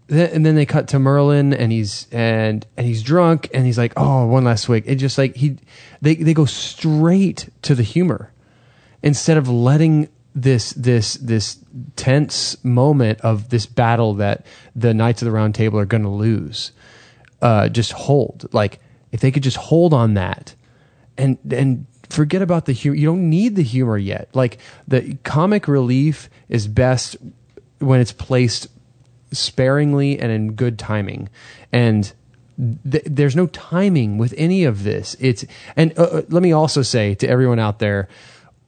th- 0.09 0.31
and 0.33 0.45
then 0.45 0.57
they 0.57 0.67
cut 0.67 0.89
to 0.89 0.99
Merlin, 0.99 1.55
and 1.55 1.71
he's 1.71 2.09
and 2.11 2.67
and 2.77 2.87
he's 2.87 3.03
drunk, 3.03 3.49
and 3.55 3.65
he's 3.65 3.79
like, 3.79 3.93
"Oh, 3.97 4.27
one 4.27 4.45
last 4.45 4.65
swig." 4.65 4.85
It 4.87 4.97
just 4.97 5.19
like 5.19 5.37
he, 5.37 5.59
they 6.01 6.17
they 6.17 6.35
go 6.35 6.45
straight 6.45 7.49
to 7.63 7.77
the 7.77 7.85
humor 7.85 8.33
instead 9.03 9.37
of 9.37 9.49
letting 9.49 10.09
this 10.35 10.73
this 10.73 11.15
this 11.15 11.59
tense 11.95 12.63
moment 12.65 13.21
of 13.21 13.51
this 13.51 13.67
battle 13.67 14.15
that 14.15 14.45
the 14.75 14.95
Knights 14.95 15.23
of 15.23 15.27
the 15.27 15.33
Round 15.33 15.55
Table 15.55 15.79
are 15.79 15.87
going 15.87 16.03
to 16.03 16.09
lose 16.09 16.73
uh, 17.43 17.69
just 17.69 17.93
hold. 17.93 18.49
Like 18.53 18.81
if 19.11 19.21
they 19.21 19.31
could 19.31 19.43
just 19.43 19.59
hold 19.59 19.93
on 19.93 20.15
that 20.15 20.55
and 21.19 21.39
and 21.51 21.87
forget 22.09 22.43
about 22.43 22.67
the 22.67 22.73
humor. 22.73 22.97
You 22.97 23.07
don't 23.07 23.29
need 23.29 23.57
the 23.57 23.63
humor 23.63 23.99
yet. 23.99 24.29
Like 24.35 24.59
the 24.87 25.17
comic 25.25 25.67
relief 25.67 26.29
is 26.49 26.69
best 26.69 27.17
when 27.79 28.01
it's 28.01 28.13
placed 28.13 28.69
sparingly 29.33 30.19
and 30.19 30.31
in 30.31 30.53
good 30.53 30.79
timing. 30.79 31.29
And 31.73 32.13
th- 32.59 33.05
there's 33.07 33.35
no 33.35 33.47
timing 33.49 34.19
with 34.19 34.35
any 34.37 34.65
of 34.65 34.85
this. 34.85 35.17
It's 35.19 35.45
and 35.75 35.99
uh, 35.99 36.03
uh, 36.03 36.23
let 36.29 36.43
me 36.43 36.53
also 36.53 36.83
say 36.83 37.15
to 37.17 37.29
everyone 37.29 37.59
out 37.59 37.79
there, 37.79 38.09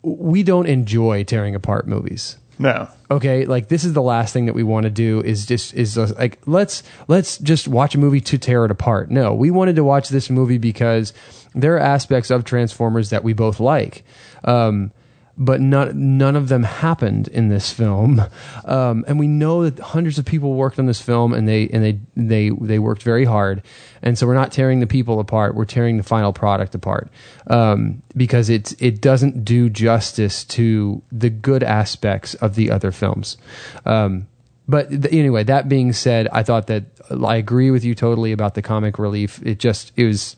we 0.03 0.43
don't 0.43 0.67
enjoy 0.67 1.25
tearing 1.25 1.55
apart 1.55 1.87
movies 1.87 2.37
no. 2.59 2.89
okay 3.11 3.45
like 3.47 3.69
this 3.69 3.85
is 3.85 3.93
the 3.93 4.03
last 4.03 4.33
thing 4.33 4.47
that 4.47 4.55
we 4.55 4.63
want 4.63 4.85
to 4.85 4.91
do 4.91 5.21
is 5.23 5.47
just 5.47 5.75
is 5.75 5.99
uh, 5.99 6.13
like 6.19 6.39
let's 6.47 6.83
let's 7.09 7.39
just 7.39 7.69
watch 7.69 7.95
a 7.95 7.99
movie 7.99 8.21
to 8.21 8.39
tear 8.39 8.65
it 8.65 8.71
apart 8.71 9.11
no 9.11 9.35
we 9.35 9.51
wanted 9.51 9.77
to 9.77 9.85
watch 9.85 10.09
this 10.09 10.31
movie 10.31 10.59
because 10.59 11.13
there 11.55 11.77
are 11.77 11.81
aspects 11.81 12.31
of 12.31 12.45
transformers 12.45 13.11
that 13.11 13.25
we 13.25 13.33
both 13.33 13.61
like 13.61 14.05
um 14.45 14.91
but 15.37 15.61
none 15.61 16.17
none 16.17 16.37
of 16.37 16.49
them 16.49 16.63
happened 16.63 17.29
in 17.29 17.49
this 17.49 17.73
film. 17.73 18.23
Um 18.65 19.05
and 19.07 19.19
we 19.19 19.27
know 19.27 19.69
that 19.69 19.83
hundreds 19.83 20.19
of 20.19 20.25
people 20.25 20.55
worked 20.55 20.79
on 20.79 20.87
this 20.87 21.01
film 21.01 21.33
and 21.33 21.49
they 21.49 21.69
and 21.69 21.85
they 21.85 21.99
they 22.17 22.51
they 22.51 22.79
worked 22.79 23.03
very 23.03 23.25
hard. 23.25 23.63
And 24.03 24.19
so 24.19 24.27
we're 24.27 24.35
not 24.35 24.53
tearing 24.53 24.81
the 24.81 24.87
people 24.87 25.19
apart. 25.21 25.55
We're 25.55 25.65
tearing 25.65 25.97
the 25.97 26.03
final 26.03 26.33
product 26.33 26.75
apart. 26.75 27.09
Um 27.49 28.03
because 28.17 28.49
it's 28.49 28.73
it 28.79 29.01
doesn't 29.01 29.45
do 29.45 29.69
justice 29.69 30.45
to 30.45 31.03
the 31.11 31.31
good 31.31 31.63
aspects 31.63 32.35
of 32.35 32.55
the 32.55 32.71
other 32.71 32.93
films. 32.93 33.37
Um 33.85 34.29
but 34.69 34.89
th- 34.89 35.13
anyway 35.13 35.45
that 35.45 35.69
being 35.69 35.93
said 35.93 36.27
i 36.33 36.43
thought 36.43 36.69
that 36.69 36.85
i 37.23 37.37
agree 37.37 37.71
with 37.71 37.85
you 37.85 37.95
totally 37.95 38.33
about 38.33 38.55
the 38.55 38.63
comic 38.63 38.99
relief. 38.99 39.41
It 39.45 39.59
just 39.59 39.93
it 39.97 40.07
was 40.07 40.37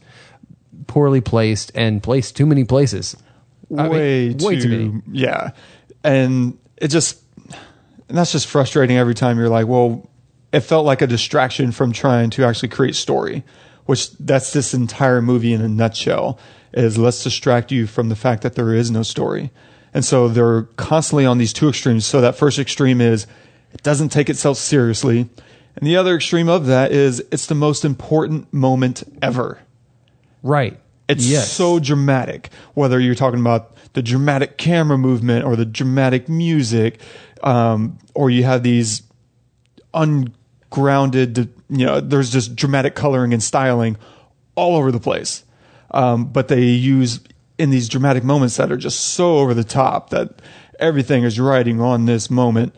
poorly 0.86 1.20
placed 1.20 1.70
and 1.74 2.02
placed 2.02 2.36
too 2.36 2.46
many 2.46 2.64
places 2.64 3.16
I 3.70 3.82
mean, 3.84 3.92
way, 3.92 4.28
way 4.32 4.60
too, 4.60 4.60
too 4.60 5.02
yeah 5.10 5.52
and 6.04 6.58
it 6.76 6.88
just 6.88 7.20
and 8.08 8.16
that's 8.16 8.32
just 8.32 8.46
frustrating 8.46 8.96
every 8.96 9.14
time 9.14 9.38
you're 9.38 9.48
like 9.48 9.66
well 9.66 10.08
it 10.52 10.60
felt 10.60 10.86
like 10.86 11.02
a 11.02 11.06
distraction 11.06 11.72
from 11.72 11.92
trying 11.92 12.30
to 12.30 12.44
actually 12.44 12.68
create 12.68 12.94
story 12.94 13.44
which 13.86 14.10
that's 14.18 14.52
this 14.52 14.74
entire 14.74 15.22
movie 15.22 15.52
in 15.52 15.60
a 15.60 15.68
nutshell 15.68 16.38
is 16.74 16.98
let's 16.98 17.24
distract 17.24 17.72
you 17.72 17.86
from 17.86 18.08
the 18.08 18.16
fact 18.16 18.42
that 18.42 18.54
there 18.54 18.74
is 18.74 18.90
no 18.90 19.02
story. 19.02 19.50
And 19.94 20.04
so 20.04 20.28
they're 20.28 20.64
constantly 20.76 21.24
on 21.24 21.38
these 21.38 21.52
two 21.52 21.68
extremes. 21.68 22.04
So 22.04 22.20
that 22.20 22.36
first 22.36 22.58
extreme 22.58 23.00
is 23.00 23.26
it 23.72 23.82
doesn't 23.82 24.10
take 24.10 24.28
itself 24.28 24.58
seriously. 24.58 25.28
And 25.76 25.86
the 25.86 25.96
other 25.96 26.16
extreme 26.16 26.48
of 26.48 26.66
that 26.66 26.92
is 26.92 27.24
it's 27.32 27.46
the 27.46 27.54
most 27.54 27.84
important 27.84 28.52
moment 28.52 29.04
ever. 29.22 29.60
Right. 30.42 30.78
It's 31.08 31.24
Yes. 31.26 31.52
so 31.52 31.78
dramatic, 31.78 32.50
whether 32.74 32.98
you're 32.98 33.14
talking 33.14 33.40
about 33.40 33.76
the 33.92 34.02
dramatic 34.02 34.58
camera 34.58 34.98
movement 34.98 35.44
or 35.44 35.56
the 35.56 35.64
dramatic 35.64 36.28
music, 36.28 37.00
um, 37.42 37.98
or 38.14 38.28
you 38.30 38.44
have 38.44 38.62
these 38.62 39.02
ungrounded, 39.94 41.48
you 41.70 41.86
know, 41.86 42.00
there's 42.00 42.30
just 42.30 42.56
dramatic 42.56 42.94
coloring 42.94 43.32
and 43.32 43.42
styling 43.42 43.96
all 44.54 44.76
over 44.76 44.90
the 44.92 45.00
place. 45.00 45.44
Um, 45.92 46.26
but 46.26 46.48
they 46.48 46.62
use 46.62 47.20
in 47.58 47.70
these 47.70 47.88
dramatic 47.88 48.24
moments 48.24 48.56
that 48.56 48.70
are 48.70 48.76
just 48.76 49.00
so 49.00 49.38
over 49.38 49.54
the 49.54 49.64
top 49.64 50.10
that 50.10 50.42
everything 50.78 51.24
is 51.24 51.40
riding 51.40 51.80
on 51.80 52.04
this 52.04 52.28
moment 52.30 52.74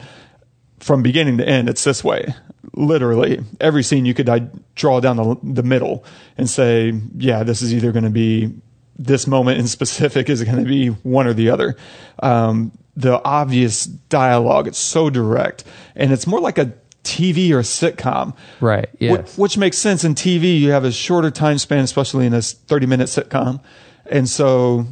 from 0.79 1.03
beginning 1.03 1.39
to 1.39 1.49
end. 1.49 1.69
It's 1.69 1.83
this 1.83 2.05
way. 2.05 2.35
Literally, 2.79 3.41
every 3.61 3.83
scene 3.83 4.05
you 4.07 4.15
could 4.15 4.29
I, 4.29 4.49
draw 4.77 5.01
down 5.01 5.17
the, 5.17 5.37
the 5.43 5.63
middle 5.65 6.05
and 6.37 6.49
say, 6.49 6.93
yeah, 7.17 7.43
this 7.43 7.61
is 7.61 7.75
either 7.75 7.91
going 7.91 8.05
to 8.05 8.11
be 8.11 8.55
this 8.97 9.27
moment 9.27 9.59
in 9.59 9.67
specific 9.79 10.29
is 10.31 10.43
going 10.45 10.59
to 10.59 10.69
be 10.69 10.89
one 10.89 11.27
or 11.27 11.33
the 11.35 11.51
other. 11.51 11.77
Um, 12.23 12.71
the 12.97 13.23
obvious 13.25 13.85
dialogue, 13.85 14.69
it's 14.69 14.79
so 14.79 15.11
direct, 15.11 15.65
and 15.97 16.13
it's 16.13 16.27
more 16.27 16.41
like 16.41 16.59
a 16.59 16.73
TV 17.03 17.51
or 17.53 17.59
a 17.59 17.63
sitcom. 17.63 18.37
Right. 18.61 18.89
Wh- 18.99 19.03
Yes. 19.03 19.39
Which 19.39 19.57
makes 19.59 19.79
sense 19.79 20.05
in 20.05 20.15
TV. 20.15 20.61
You 20.61 20.71
have 20.71 20.85
a 20.85 20.93
shorter 20.93 21.31
time 21.31 21.59
span, 21.59 21.81
especially 21.85 22.27
in 22.27 22.35
a 22.35 22.43
30 22.43 22.87
minute 22.87 23.07
sitcom. 23.09 23.61
And 24.07 24.29
so 24.29 24.87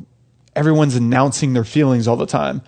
everyone's 0.55 0.97
announcing 0.97 1.53
their 1.53 1.65
feelings 1.65 2.09
all 2.09 2.17
the 2.17 2.27
time. 2.27 2.63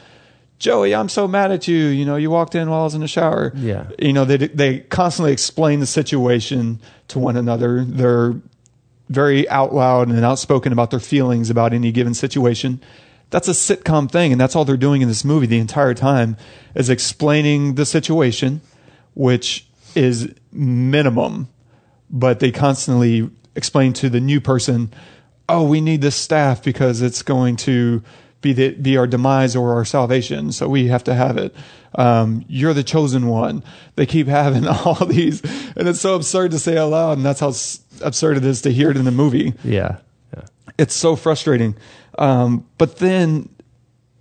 Joey, 0.58 0.94
I'm 0.94 1.08
so 1.08 1.28
mad 1.28 1.52
at 1.52 1.68
you. 1.68 1.76
You 1.76 2.04
know, 2.04 2.16
you 2.16 2.30
walked 2.30 2.54
in 2.54 2.68
while 2.68 2.80
I 2.80 2.84
was 2.84 2.94
in 2.94 3.00
the 3.00 3.08
shower. 3.08 3.52
Yeah. 3.54 3.90
You 3.98 4.12
know, 4.12 4.24
they, 4.24 4.36
they 4.36 4.80
constantly 4.80 5.32
explain 5.32 5.80
the 5.80 5.86
situation 5.86 6.80
to 7.08 7.18
one 7.18 7.36
another. 7.36 7.84
They're 7.84 8.34
very 9.08 9.48
out 9.48 9.72
loud 9.72 10.08
and 10.08 10.24
outspoken 10.24 10.72
about 10.72 10.90
their 10.90 11.00
feelings 11.00 11.48
about 11.48 11.72
any 11.72 11.92
given 11.92 12.12
situation. 12.12 12.82
That's 13.30 13.48
a 13.48 13.52
sitcom 13.52 14.10
thing, 14.10 14.32
and 14.32 14.40
that's 14.40 14.56
all 14.56 14.64
they're 14.64 14.76
doing 14.76 15.02
in 15.02 15.08
this 15.08 15.24
movie 15.24 15.46
the 15.46 15.58
entire 15.58 15.94
time 15.94 16.36
is 16.74 16.90
explaining 16.90 17.74
the 17.74 17.84
situation, 17.84 18.60
which 19.14 19.66
is 19.94 20.32
minimum, 20.50 21.48
but 22.10 22.40
they 22.40 22.50
constantly 22.50 23.30
explain 23.54 23.92
to 23.94 24.08
the 24.08 24.20
new 24.20 24.40
person, 24.40 24.92
"Oh, 25.48 25.64
we 25.64 25.80
need 25.80 26.00
this 26.00 26.16
staff 26.16 26.62
because 26.62 27.02
it's 27.02 27.22
going 27.22 27.56
to 27.56 28.02
be 28.40 28.52
the, 28.52 28.70
be 28.70 28.96
our 28.96 29.06
demise 29.06 29.56
or 29.56 29.74
our 29.74 29.84
salvation, 29.84 30.52
so 30.52 30.68
we 30.68 30.88
have 30.88 31.04
to 31.04 31.14
have 31.14 31.36
it." 31.36 31.54
Um, 31.94 32.44
you're 32.48 32.74
the 32.74 32.82
chosen 32.84 33.26
one. 33.28 33.62
They 33.96 34.06
keep 34.06 34.26
having 34.26 34.66
all 34.68 35.06
these, 35.06 35.42
and 35.76 35.88
it's 35.88 36.00
so 36.00 36.14
absurd 36.14 36.50
to 36.52 36.58
say 36.58 36.76
out 36.76 36.90
loud, 36.90 37.16
and 37.18 37.26
that's 37.26 37.40
how 37.40 37.48
s- 37.48 37.80
absurd 38.02 38.36
it 38.36 38.44
is 38.44 38.62
to 38.62 38.70
hear 38.70 38.90
it 38.90 38.96
in 38.96 39.04
the 39.04 39.10
movie 39.10 39.54
yeah. 39.64 39.96
Yeah. 40.36 40.44
it's 40.76 40.94
so 40.94 41.16
frustrating. 41.16 41.76
Um, 42.18 42.66
but 42.76 42.98
then 42.98 43.48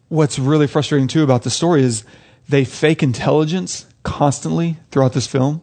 what's 0.07 0.39
really 0.39 0.67
frustrating 0.67 1.07
too 1.07 1.23
about 1.23 1.43
the 1.43 1.49
story 1.49 1.83
is 1.83 2.05
they 2.47 2.63
fake 2.63 3.03
intelligence 3.03 3.85
constantly 4.03 4.77
throughout 4.91 5.13
this 5.13 5.27
film. 5.27 5.61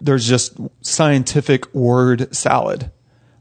There's 0.00 0.28
just 0.28 0.56
scientific 0.82 1.74
word 1.74 2.34
salad, 2.34 2.90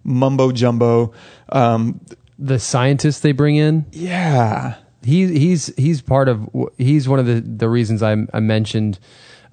mumbo 0.03 0.51
jumbo. 0.51 1.13
Um, 1.49 1.99
The 2.39 2.59
scientist 2.59 3.23
they 3.23 3.31
bring 3.31 3.55
in. 3.55 3.85
yeah. 3.91 4.75
he 5.03 5.27
he's 5.39 5.67
he's 5.77 6.01
part 6.01 6.29
of 6.29 6.47
he's 6.77 7.07
one 7.09 7.19
of 7.19 7.25
the 7.25 7.41
the 7.41 7.69
reasons 7.69 8.03
I, 8.03 8.15
I 8.33 8.39
mentioned 8.39 8.99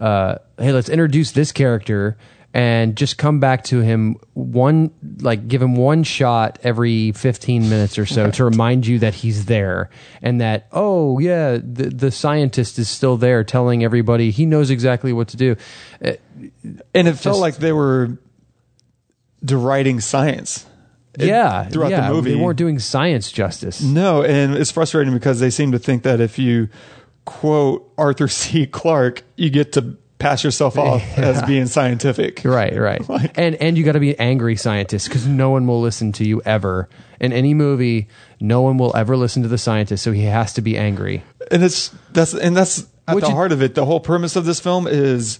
uh 0.00 0.36
hey 0.58 0.72
let's 0.72 0.88
introduce 0.88 1.32
this 1.32 1.52
character 1.52 2.16
and 2.52 2.96
just 2.96 3.16
come 3.18 3.40
back 3.40 3.62
to 3.64 3.80
him 3.80 4.16
one 4.34 4.90
like 5.20 5.46
give 5.48 5.62
him 5.62 5.76
one 5.76 6.02
shot 6.02 6.58
every 6.62 7.12
15 7.12 7.68
minutes 7.68 7.98
or 7.98 8.06
so 8.06 8.30
to 8.32 8.44
remind 8.52 8.86
you 8.86 8.98
that 9.00 9.14
he's 9.14 9.44
there 9.46 9.90
and 10.22 10.40
that 10.40 10.66
oh 10.72 11.18
yeah 11.20 11.52
the 11.62 11.90
the 11.90 12.10
scientist 12.10 12.78
is 12.78 12.88
still 12.88 13.16
there 13.16 13.44
telling 13.44 13.84
everybody 13.84 14.30
he 14.32 14.46
knows 14.46 14.70
exactly 14.70 15.12
what 15.12 15.28
to 15.28 15.36
do 15.36 15.56
Uh, 16.04 16.12
And 16.94 17.06
it 17.08 17.14
felt 17.14 17.38
like 17.40 17.56
they 17.56 17.72
were 17.72 18.18
deriding 19.44 20.00
science. 20.00 20.66
Yeah 21.18 21.64
throughout 21.68 21.90
yeah, 21.90 22.08
the 22.08 22.14
movie. 22.14 22.34
they 22.34 22.40
weren't 22.40 22.58
doing 22.58 22.78
science 22.78 23.30
justice 23.30 23.80
No, 23.82 24.22
and 24.22 24.54
it's 24.54 24.70
frustrating 24.70 25.14
because 25.14 25.40
they 25.40 25.50
seem 25.50 25.72
to 25.72 25.78
think 25.78 26.02
that 26.02 26.20
if 26.20 26.38
you 26.38 26.68
quote 27.24 27.90
Arthur 27.96 28.28
C. 28.28 28.66
Clarke, 28.66 29.22
you 29.36 29.50
get 29.50 29.72
to 29.72 29.96
pass 30.18 30.42
yourself 30.44 30.78
off 30.78 31.02
as 31.18 31.42
being 31.42 31.66
scientific. 31.66 32.42
Right, 32.44 32.76
right. 32.76 33.06
Like- 33.08 33.36
and 33.36 33.54
and 33.56 33.76
you 33.76 33.84
got 33.84 33.92
to 33.92 34.00
be 34.00 34.10
an 34.10 34.20
angry 34.20 34.56
scientist 34.56 35.08
because 35.08 35.26
no 35.26 35.50
one 35.50 35.66
will 35.66 35.80
listen 35.80 36.12
to 36.12 36.24
you 36.26 36.40
ever 36.44 36.88
in 37.20 37.32
any 37.32 37.54
movie. 37.54 38.08
No 38.40 38.62
one 38.62 38.78
will 38.78 38.96
ever 38.96 39.16
listen 39.16 39.42
to 39.42 39.48
the 39.48 39.58
scientist, 39.58 40.02
so 40.02 40.12
he 40.12 40.22
has 40.22 40.54
to 40.54 40.62
be 40.62 40.76
angry. 40.76 41.22
And 41.50 41.62
it's 41.62 41.88
that's 42.12 42.34
and 42.34 42.56
that's 42.56 42.86
at 43.06 43.14
Which 43.14 43.24
the 43.24 43.30
heart 43.30 43.52
of 43.52 43.62
it. 43.62 43.74
The 43.74 43.84
whole 43.84 44.00
premise 44.00 44.36
of 44.36 44.44
this 44.44 44.60
film 44.60 44.86
is 44.86 45.38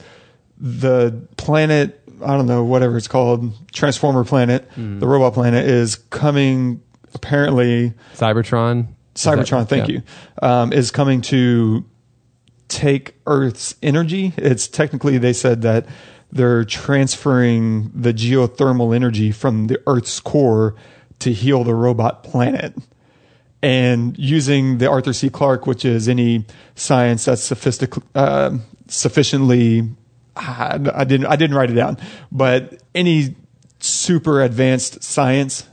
the 0.59 1.27
planet. 1.37 2.01
I 2.23 2.37
don't 2.37 2.47
know 2.47 2.65
whatever 2.65 2.97
it's 2.97 3.09
called, 3.09 3.53
Transformer 3.73 4.25
planet, 4.25 4.69
Hmm. 4.75 4.99
the 4.99 5.07
robot 5.07 5.35
planet 5.35 5.67
is 5.67 5.97
coming. 5.97 6.81
Apparently, 7.15 7.93
Cybertron. 8.17 8.89
Is 9.15 9.23
that- 9.23 9.39
Cybertron, 9.39 9.69
thank 9.69 9.89
yeah. 9.89 9.95
you, 9.95 10.03
um, 10.43 10.73
is 10.73 10.91
coming 10.91 11.21
to 11.23 11.85
take 12.69 13.15
Earth's 13.27 13.77
energy. 13.83 14.33
It's 14.37 14.67
technically 14.67 15.19
they 15.19 15.33
said 15.33 15.63
that 15.63 15.87
they're 16.33 16.65
transferring 16.65 17.93
the 17.95 18.13
geothermal 18.13 18.95
energy 18.95 19.31
from 19.31 19.69
the 19.69 19.81
Earth's 19.87 20.19
core 20.19 20.75
to 21.21 21.33
heal 21.33 21.63
the 21.63 21.75
robot 21.75 22.25
planet. 22.25 22.75
And 23.63 24.19
using 24.19 24.79
the 24.79 24.91
Arthur 24.91 25.13
C. 25.13 25.31
Clarke, 25.31 25.67
which 25.67 25.85
is 25.85 26.09
any 26.09 26.45
science 26.75 27.25
that's 27.27 27.43
sophistic, 27.43 27.95
uh, 28.15 28.59
sufficiently, 28.89 29.89
I, 30.37 30.81
I 30.95 31.05
didn't, 31.05 31.27
I 31.27 31.37
didn't 31.37 31.57
write 31.57 31.71
it 31.71 31.75
down, 31.75 31.99
but 32.33 32.83
any 32.95 33.37
super 33.81 34.43
advanced 34.43 35.03
science 35.03 35.69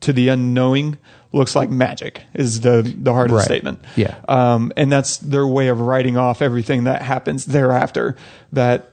to 0.00 0.12
the 0.12 0.28
unknowing 0.28 0.98
looks 1.32 1.54
like 1.54 1.68
magic 1.68 2.22
is 2.34 2.60
the, 2.62 2.82
the 2.82 3.12
of 3.12 3.30
Right. 3.30 3.44
statement. 3.44 3.84
Yeah. 3.96 4.16
Um, 4.28 4.72
and 4.76 4.90
that's 4.90 5.18
their 5.18 5.46
way 5.46 5.68
of 5.68 5.80
writing 5.80 6.16
off 6.16 6.40
everything 6.40 6.84
that 6.84 7.02
happens 7.02 7.44
thereafter 7.46 8.16
that, 8.52 8.92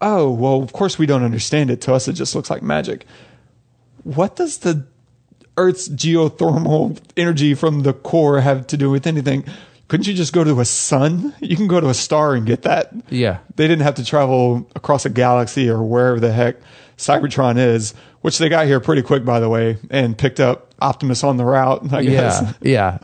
oh, 0.00 0.30
well, 0.30 0.62
of 0.62 0.72
course 0.72 0.98
we 0.98 1.06
don't 1.06 1.22
understand 1.22 1.70
it. 1.70 1.80
To 1.82 1.94
us, 1.94 2.06
it 2.08 2.14
just 2.14 2.34
looks 2.34 2.50
like 2.50 2.62
magic. 2.62 3.06
What 4.04 4.36
does 4.36 4.58
the 4.58 4.86
Earth's 5.56 5.88
geothermal 5.88 6.98
energy 7.16 7.54
from 7.54 7.82
the 7.82 7.92
core 7.92 8.40
have 8.40 8.66
to 8.68 8.76
do 8.76 8.90
with 8.90 9.06
anything? 9.06 9.44
Couldn't 9.88 10.06
you 10.06 10.14
just 10.14 10.32
go 10.32 10.44
to 10.44 10.60
a 10.60 10.64
sun? 10.64 11.34
You 11.40 11.56
can 11.56 11.66
go 11.66 11.80
to 11.80 11.88
a 11.88 11.94
star 11.94 12.34
and 12.34 12.46
get 12.46 12.62
that. 12.62 12.92
Yeah. 13.08 13.38
They 13.56 13.66
didn't 13.66 13.84
have 13.84 13.94
to 13.96 14.04
travel 14.04 14.70
across 14.76 15.06
a 15.06 15.10
galaxy 15.10 15.68
or 15.68 15.82
wherever 15.82 16.20
the 16.20 16.30
heck 16.32 16.56
Cybertron 16.98 17.56
is, 17.56 17.94
which 18.20 18.38
they 18.38 18.48
got 18.48 18.66
here 18.66 18.80
pretty 18.80 19.02
quick, 19.02 19.24
by 19.24 19.40
the 19.40 19.48
way, 19.48 19.78
and 19.90 20.16
picked 20.16 20.40
up 20.40 20.74
Optimus 20.80 21.24
on 21.24 21.38
the 21.38 21.44
route, 21.44 21.92
I 21.92 22.04
guess. 22.04 22.42
Yeah, 22.42 22.52
yeah. 22.60 22.98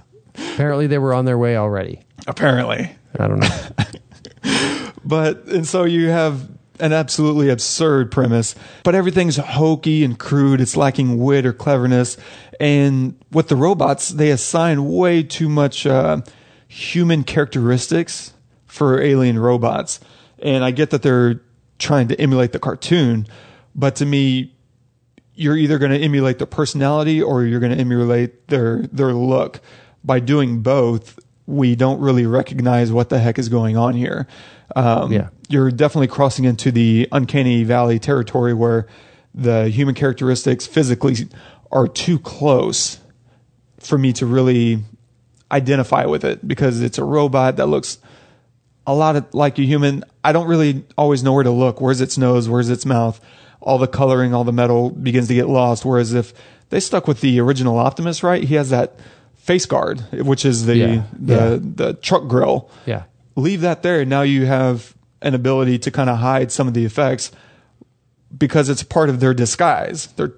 Apparently, 0.52 0.86
they 0.86 0.98
were 0.98 1.14
on 1.14 1.24
their 1.24 1.38
way 1.38 1.56
already. 1.56 2.00
Apparently. 2.26 2.90
I 3.18 3.28
don't 3.28 3.40
know. 3.40 3.58
But, 5.04 5.44
and 5.46 5.66
so 5.66 5.84
you 5.84 6.08
have 6.08 6.48
an 6.80 6.92
absolutely 6.92 7.50
absurd 7.50 8.10
premise, 8.10 8.54
but 8.82 8.94
everything's 8.94 9.36
hokey 9.36 10.02
and 10.02 10.18
crude. 10.18 10.60
It's 10.60 10.76
lacking 10.76 11.18
wit 11.18 11.46
or 11.46 11.52
cleverness. 11.52 12.16
And 12.58 13.16
with 13.30 13.48
the 13.48 13.56
robots, 13.56 14.08
they 14.08 14.30
assign 14.30 14.90
way 14.90 15.22
too 15.22 15.48
much 15.48 15.86
uh, 15.86 16.22
human 16.74 17.22
characteristics 17.22 18.32
for 18.66 19.00
alien 19.00 19.38
robots. 19.38 20.00
And 20.40 20.64
I 20.64 20.72
get 20.72 20.90
that 20.90 21.02
they're 21.02 21.40
trying 21.78 22.08
to 22.08 22.20
emulate 22.20 22.50
the 22.50 22.58
cartoon, 22.58 23.28
but 23.76 23.94
to 23.96 24.04
me, 24.06 24.52
you're 25.36 25.56
either 25.56 25.78
going 25.78 25.92
to 25.92 25.98
emulate 25.98 26.38
their 26.38 26.48
personality 26.48 27.22
or 27.22 27.44
you're 27.44 27.60
going 27.60 27.72
to 27.72 27.78
emulate 27.78 28.48
their 28.48 28.82
their 28.92 29.12
look. 29.12 29.60
By 30.02 30.18
doing 30.20 30.62
both, 30.62 31.18
we 31.46 31.76
don't 31.76 32.00
really 32.00 32.26
recognize 32.26 32.90
what 32.90 33.08
the 33.08 33.18
heck 33.20 33.38
is 33.38 33.48
going 33.48 33.76
on 33.76 33.94
here. 33.94 34.26
Um, 34.74 35.12
Yeah. 35.12 35.28
you're 35.48 35.70
definitely 35.70 36.08
crossing 36.08 36.44
into 36.44 36.72
the 36.72 37.08
uncanny 37.12 37.62
valley 37.64 37.98
territory 38.00 38.52
where 38.52 38.86
the 39.34 39.68
human 39.68 39.94
characteristics 39.94 40.66
physically 40.66 41.14
are 41.70 41.86
too 41.86 42.18
close 42.18 42.98
for 43.78 43.96
me 43.98 44.12
to 44.14 44.26
really 44.26 44.82
identify 45.54 46.04
with 46.06 46.24
it 46.24 46.46
because 46.46 46.82
it's 46.82 46.98
a 46.98 47.04
robot 47.04 47.56
that 47.56 47.66
looks 47.66 47.98
a 48.86 48.94
lot 48.94 49.16
of, 49.16 49.32
like 49.32 49.58
a 49.58 49.62
human. 49.62 50.04
I 50.22 50.32
don't 50.32 50.46
really 50.48 50.84
always 50.98 51.22
know 51.22 51.32
where 51.32 51.44
to 51.44 51.50
look. 51.50 51.80
Where's 51.80 52.00
its 52.00 52.18
nose? 52.18 52.48
Where's 52.48 52.68
its 52.68 52.84
mouth? 52.84 53.20
All 53.60 53.78
the 53.78 53.86
coloring, 53.86 54.34
all 54.34 54.44
the 54.44 54.52
metal 54.52 54.90
begins 54.90 55.28
to 55.28 55.34
get 55.34 55.48
lost. 55.48 55.84
Whereas 55.84 56.12
if 56.12 56.34
they 56.68 56.80
stuck 56.80 57.06
with 57.08 57.20
the 57.22 57.40
original 57.40 57.78
Optimus, 57.78 58.22
right? 58.22 58.42
He 58.44 58.56
has 58.56 58.70
that 58.70 58.98
face 59.36 59.64
guard, 59.64 60.00
which 60.12 60.44
is 60.44 60.66
the 60.66 60.76
Yeah. 60.76 61.02
the 61.18 61.34
Yeah. 61.34 61.58
the 61.60 61.94
truck 61.94 62.26
grill. 62.28 62.68
Yeah. 62.84 63.04
Leave 63.36 63.60
that 63.62 63.82
there. 63.82 64.04
Now 64.04 64.22
you 64.22 64.44
have 64.46 64.94
an 65.22 65.34
ability 65.34 65.78
to 65.78 65.90
kind 65.90 66.10
of 66.10 66.18
hide 66.18 66.50
some 66.52 66.68
of 66.68 66.74
the 66.74 66.84
effects 66.84 67.30
because 68.36 68.68
it's 68.68 68.82
part 68.82 69.08
of 69.08 69.20
their 69.20 69.32
disguise. 69.34 70.08
They're 70.16 70.32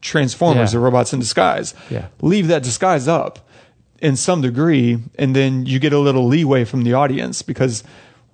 transformers, 0.00 0.70
Yeah. 0.70 0.72
they're 0.72 0.80
robots 0.80 1.12
in 1.12 1.20
disguise. 1.20 1.74
Yeah. 1.90 2.06
Leave 2.20 2.48
that 2.48 2.62
disguise 2.62 3.06
up 3.08 3.38
in 4.04 4.16
some 4.16 4.42
degree, 4.42 4.98
and 5.18 5.34
then 5.34 5.64
you 5.64 5.78
get 5.78 5.94
a 5.94 5.98
little 5.98 6.26
leeway 6.26 6.64
from 6.64 6.84
the 6.84 6.92
audience 6.92 7.40
because 7.40 7.82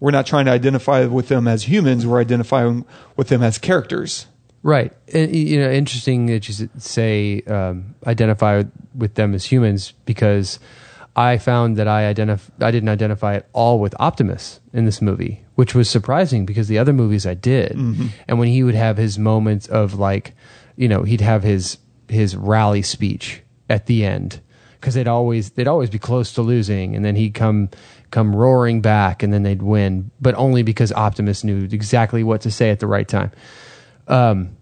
we're 0.00 0.10
not 0.10 0.26
trying 0.26 0.46
to 0.46 0.50
identify 0.50 1.06
with 1.06 1.28
them 1.28 1.46
as 1.46 1.62
humans, 1.62 2.04
we're 2.04 2.20
identifying 2.20 2.84
with 3.16 3.28
them 3.28 3.40
as 3.40 3.56
characters. 3.56 4.26
Right. 4.64 4.92
And, 5.14 5.34
you 5.34 5.60
know, 5.60 5.70
interesting 5.70 6.26
that 6.26 6.48
you 6.48 6.68
say 6.78 7.42
um, 7.42 7.94
identify 8.04 8.64
with 8.96 9.14
them 9.14 9.32
as 9.32 9.46
humans 9.46 9.92
because 10.06 10.58
I 11.14 11.38
found 11.38 11.76
that 11.76 11.86
I 11.86 12.12
identif- 12.12 12.50
I 12.60 12.72
didn't 12.72 12.88
identify 12.88 13.36
at 13.36 13.48
all 13.52 13.78
with 13.78 13.94
Optimus 14.00 14.58
in 14.72 14.86
this 14.86 15.00
movie, 15.00 15.44
which 15.54 15.72
was 15.72 15.88
surprising 15.88 16.46
because 16.46 16.66
the 16.66 16.78
other 16.78 16.92
movies 16.92 17.26
I 17.26 17.34
did. 17.34 17.76
And 18.26 18.40
when 18.40 18.48
he 18.48 18.64
would 18.64 18.74
have 18.74 18.96
his 18.96 19.20
moments 19.20 19.68
of 19.68 19.94
like, 19.94 20.34
you 20.76 20.88
know, 20.88 21.04
he'd 21.04 21.20
have 21.20 21.44
his 21.44 21.78
his 22.08 22.34
rally 22.34 22.82
speech 22.82 23.42
at 23.68 23.86
the 23.86 24.04
end 24.04 24.40
because 24.80 24.94
they'd 24.94 25.08
always 25.08 25.50
they'd 25.50 25.68
always 25.68 25.90
be 25.90 25.98
close 25.98 26.32
to 26.34 26.42
losing, 26.42 26.96
and 26.96 27.04
then 27.04 27.16
he'd 27.16 27.34
come 27.34 27.68
come 28.10 28.34
roaring 28.34 28.80
back, 28.80 29.22
and 29.22 29.32
then 29.32 29.42
they'd 29.44 29.62
win, 29.62 30.10
but 30.20 30.34
only 30.34 30.62
because 30.62 30.90
Optimus 30.90 31.44
knew 31.44 31.68
exactly 31.70 32.24
what 32.24 32.40
to 32.40 32.50
say 32.50 32.70
at 32.70 32.80
the 32.80 32.86
right 32.86 33.06
time 33.06 33.30
um, 34.10 34.56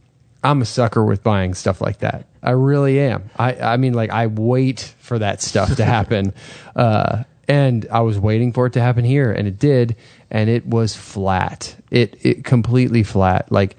I'm 0.44 0.62
a 0.62 0.64
sucker 0.64 1.04
with 1.04 1.24
buying 1.24 1.54
stuff 1.54 1.81
like 1.81 1.98
that. 1.98 2.26
I 2.42 2.50
really 2.52 3.00
am. 3.00 3.31
I, 3.37 3.54
I 3.54 3.76
mean, 3.76 3.94
like 3.94 4.11
I 4.11 4.28
wait 4.28 4.94
for 5.00 5.18
that 5.18 5.42
stuff 5.42 5.74
to 5.76 5.85
happen, 5.85 6.33
uh, 6.76 7.24
and 7.48 7.87
I 7.90 8.00
was 8.00 8.18
waiting 8.18 8.52
for 8.52 8.66
it 8.66 8.74
to 8.74 8.81
happen 8.81 9.04
here, 9.04 9.33
and 9.33 9.48
it 9.48 9.59
did, 9.59 9.96
and 10.31 10.48
it 10.48 10.64
was 10.66 10.94
flat. 10.94 11.74
It 11.90 12.18
it 12.24 12.44
completely 12.44 13.02
flat. 13.02 13.50
Like 13.50 13.76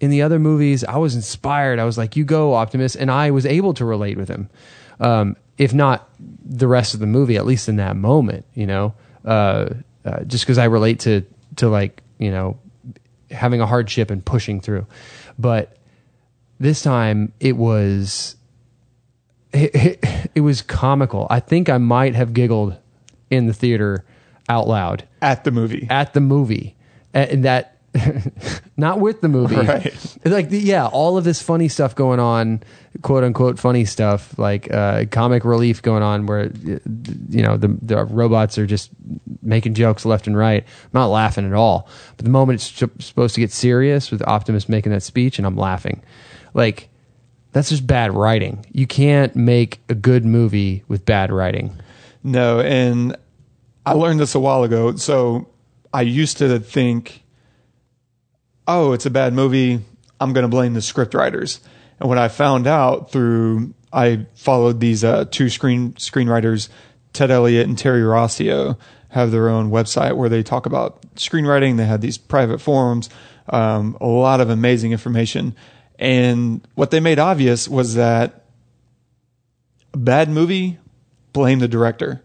in 0.00 0.10
the 0.10 0.22
other 0.22 0.38
movies, 0.38 0.82
I 0.82 0.96
was 0.96 1.14
inspired. 1.14 1.78
I 1.78 1.84
was 1.84 1.96
like, 1.96 2.16
"You 2.16 2.24
go, 2.24 2.54
Optimus," 2.54 2.96
and 2.96 3.10
I 3.10 3.30
was 3.30 3.46
able 3.46 3.74
to 3.74 3.84
relate 3.84 4.16
with 4.16 4.28
him. 4.28 4.48
Um, 4.98 5.36
if 5.60 5.74
not 5.74 6.08
the 6.42 6.66
rest 6.66 6.94
of 6.94 7.00
the 7.00 7.06
movie, 7.06 7.36
at 7.36 7.44
least 7.44 7.68
in 7.68 7.76
that 7.76 7.94
moment, 7.94 8.46
you 8.54 8.66
know, 8.66 8.94
uh, 9.26 9.68
uh, 10.06 10.24
just 10.24 10.44
because 10.44 10.56
I 10.56 10.64
relate 10.64 11.00
to 11.00 11.22
to 11.56 11.68
like 11.68 12.02
you 12.18 12.30
know 12.30 12.58
having 13.30 13.60
a 13.60 13.66
hardship 13.66 14.10
and 14.10 14.24
pushing 14.24 14.62
through. 14.62 14.86
But 15.38 15.76
this 16.58 16.82
time 16.82 17.34
it 17.40 17.58
was 17.58 18.36
it, 19.52 19.74
it, 20.02 20.30
it 20.36 20.40
was 20.40 20.62
comical. 20.62 21.26
I 21.28 21.40
think 21.40 21.68
I 21.68 21.76
might 21.76 22.14
have 22.14 22.32
giggled 22.32 22.76
in 23.28 23.46
the 23.46 23.52
theater 23.52 24.06
out 24.48 24.66
loud 24.66 25.04
At 25.20 25.44
the 25.44 25.50
movie. 25.50 25.86
at 25.90 26.14
the 26.14 26.20
movie, 26.20 26.74
and 27.12 27.44
that 27.44 27.76
not 28.78 28.98
with 28.98 29.20
the 29.20 29.28
movie. 29.28 29.56
Right. 29.56 30.16
Like 30.24 30.46
yeah, 30.50 30.86
all 30.86 31.18
of 31.18 31.24
this 31.24 31.42
funny 31.42 31.68
stuff 31.68 31.94
going 31.94 32.18
on, 32.18 32.62
quote 33.02 33.24
unquote 33.24 33.58
funny 33.58 33.84
stuff, 33.84 34.38
like 34.38 34.72
uh, 34.72 35.04
comic 35.10 35.44
relief 35.44 35.82
going 35.82 36.02
on, 36.02 36.26
where 36.26 36.50
you 36.54 37.42
know 37.42 37.56
the 37.56 37.68
the 37.82 38.04
robots 38.04 38.58
are 38.58 38.66
just 38.66 38.90
making 39.42 39.74
jokes 39.74 40.04
left 40.04 40.26
and 40.26 40.36
right. 40.36 40.64
I'm 40.64 40.90
not 40.92 41.06
laughing 41.06 41.46
at 41.46 41.54
all. 41.54 41.88
But 42.16 42.24
the 42.24 42.30
moment 42.30 42.60
it's 42.60 42.70
sup- 42.70 43.02
supposed 43.02 43.34
to 43.36 43.40
get 43.40 43.52
serious 43.52 44.10
with 44.10 44.22
Optimus 44.22 44.68
making 44.68 44.92
that 44.92 45.02
speech, 45.02 45.38
and 45.38 45.46
I'm 45.46 45.56
laughing, 45.56 46.02
like 46.54 46.88
that's 47.52 47.70
just 47.70 47.86
bad 47.86 48.12
writing. 48.12 48.64
You 48.72 48.86
can't 48.86 49.34
make 49.34 49.80
a 49.88 49.94
good 49.94 50.24
movie 50.24 50.84
with 50.88 51.04
bad 51.04 51.32
writing. 51.32 51.80
No, 52.22 52.60
and 52.60 53.16
I 53.86 53.94
learned 53.94 54.20
this 54.20 54.34
a 54.34 54.40
while 54.40 54.62
ago. 54.62 54.94
So 54.96 55.48
I 55.92 56.02
used 56.02 56.38
to 56.38 56.60
think, 56.60 57.22
oh, 58.66 58.92
it's 58.92 59.06
a 59.06 59.10
bad 59.10 59.32
movie. 59.32 59.80
I'm 60.20 60.32
going 60.32 60.42
to 60.42 60.48
blame 60.48 60.74
the 60.74 60.82
script 60.82 61.14
writers. 61.14 61.60
And 62.00 62.08
what 62.08 62.18
I 62.18 62.28
found 62.28 62.66
out 62.66 63.12
through, 63.12 63.74
I 63.92 64.26
followed 64.34 64.80
these 64.80 65.04
uh, 65.04 65.26
two 65.30 65.48
screen 65.48 65.92
screenwriters, 65.92 66.68
Ted 67.12 67.30
Elliott 67.30 67.68
and 67.68 67.76
Terry 67.76 68.00
Rossio, 68.00 68.78
have 69.10 69.30
their 69.30 69.48
own 69.48 69.70
website 69.70 70.16
where 70.16 70.28
they 70.28 70.42
talk 70.42 70.66
about 70.66 71.02
screenwriting. 71.16 71.76
They 71.76 71.84
had 71.84 72.00
these 72.00 72.16
private 72.16 72.60
forums, 72.60 73.10
um, 73.48 73.96
a 74.00 74.06
lot 74.06 74.40
of 74.40 74.48
amazing 74.48 74.92
information. 74.92 75.54
And 75.98 76.66
what 76.74 76.90
they 76.90 77.00
made 77.00 77.18
obvious 77.18 77.68
was 77.68 77.94
that 77.94 78.44
a 79.92 79.98
bad 79.98 80.30
movie, 80.30 80.78
blame 81.32 81.58
the 81.58 81.68
director. 81.68 82.22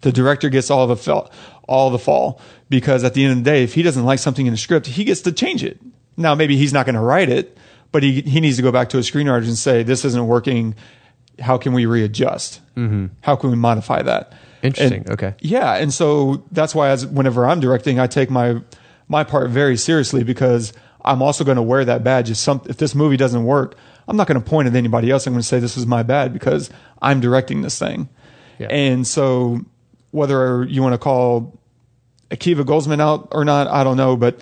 The 0.00 0.10
director 0.10 0.48
gets 0.48 0.70
all 0.70 0.86
the 0.86 0.96
fel- 0.96 1.30
all 1.68 1.90
the 1.90 1.98
fall 1.98 2.40
because 2.68 3.04
at 3.04 3.14
the 3.14 3.22
end 3.22 3.38
of 3.38 3.44
the 3.44 3.50
day, 3.50 3.62
if 3.62 3.74
he 3.74 3.82
doesn't 3.82 4.04
like 4.04 4.18
something 4.18 4.46
in 4.46 4.52
the 4.52 4.58
script, 4.58 4.86
he 4.86 5.04
gets 5.04 5.20
to 5.20 5.32
change 5.32 5.62
it. 5.62 5.78
Now, 6.16 6.34
maybe 6.34 6.56
he's 6.56 6.72
not 6.72 6.86
going 6.86 6.96
to 6.96 7.00
write 7.00 7.28
it, 7.28 7.56
but 7.92 8.02
he 8.02 8.20
he 8.22 8.40
needs 8.40 8.56
to 8.56 8.62
go 8.62 8.72
back 8.72 8.88
to 8.90 8.98
a 8.98 9.00
screenwriter 9.00 9.44
and 9.46 9.56
say, 9.58 9.82
"This 9.82 10.04
isn't 10.04 10.26
working. 10.26 10.74
How 11.38 11.56
can 11.58 11.72
we 11.72 11.86
readjust? 11.86 12.60
Mm-hmm. 12.76 13.06
How 13.22 13.36
can 13.36 13.50
we 13.50 13.56
modify 13.56 14.02
that?" 14.02 14.32
Interesting. 14.62 15.00
And- 15.02 15.10
Okay. 15.10 15.34
Yeah, 15.40 15.74
and 15.74 15.92
so 15.92 16.44
that's 16.52 16.74
why 16.74 16.90
as 16.90 17.06
whenever 17.06 17.46
I'm 17.46 17.60
directing, 17.60 17.98
I 17.98 18.06
take 18.06 18.30
my 18.30 18.60
my 19.08 19.24
part 19.24 19.50
very 19.50 19.76
seriously 19.76 20.22
because 20.22 20.72
I'm 21.02 21.22
also 21.22 21.44
going 21.44 21.56
to 21.56 21.62
wear 21.62 21.84
that 21.84 22.04
badge. 22.04 22.30
If 22.30 22.36
some 22.36 22.60
if 22.68 22.76
this 22.76 22.94
movie 22.94 23.16
doesn't 23.16 23.44
work, 23.44 23.76
I'm 24.06 24.16
not 24.16 24.26
going 24.26 24.40
to 24.42 24.46
point 24.46 24.68
at 24.68 24.74
anybody 24.76 25.10
else. 25.10 25.26
I'm 25.26 25.32
going 25.32 25.40
to 25.42 25.46
say 25.48 25.58
this 25.60 25.76
is 25.76 25.86
my 25.86 26.02
bad 26.02 26.32
because 26.32 26.68
I'm 27.00 27.20
directing 27.20 27.62
this 27.62 27.78
thing. 27.78 28.08
Yeah. 28.58 28.66
And 28.68 29.06
so 29.06 29.60
whether 30.10 30.64
you 30.64 30.82
want 30.82 30.92
to 30.92 30.98
call 30.98 31.58
Akiva 32.30 32.62
Goldsman 32.64 33.00
out 33.00 33.28
or 33.32 33.44
not, 33.46 33.66
I 33.68 33.82
don't 33.82 33.96
know, 33.96 34.16
but 34.16 34.40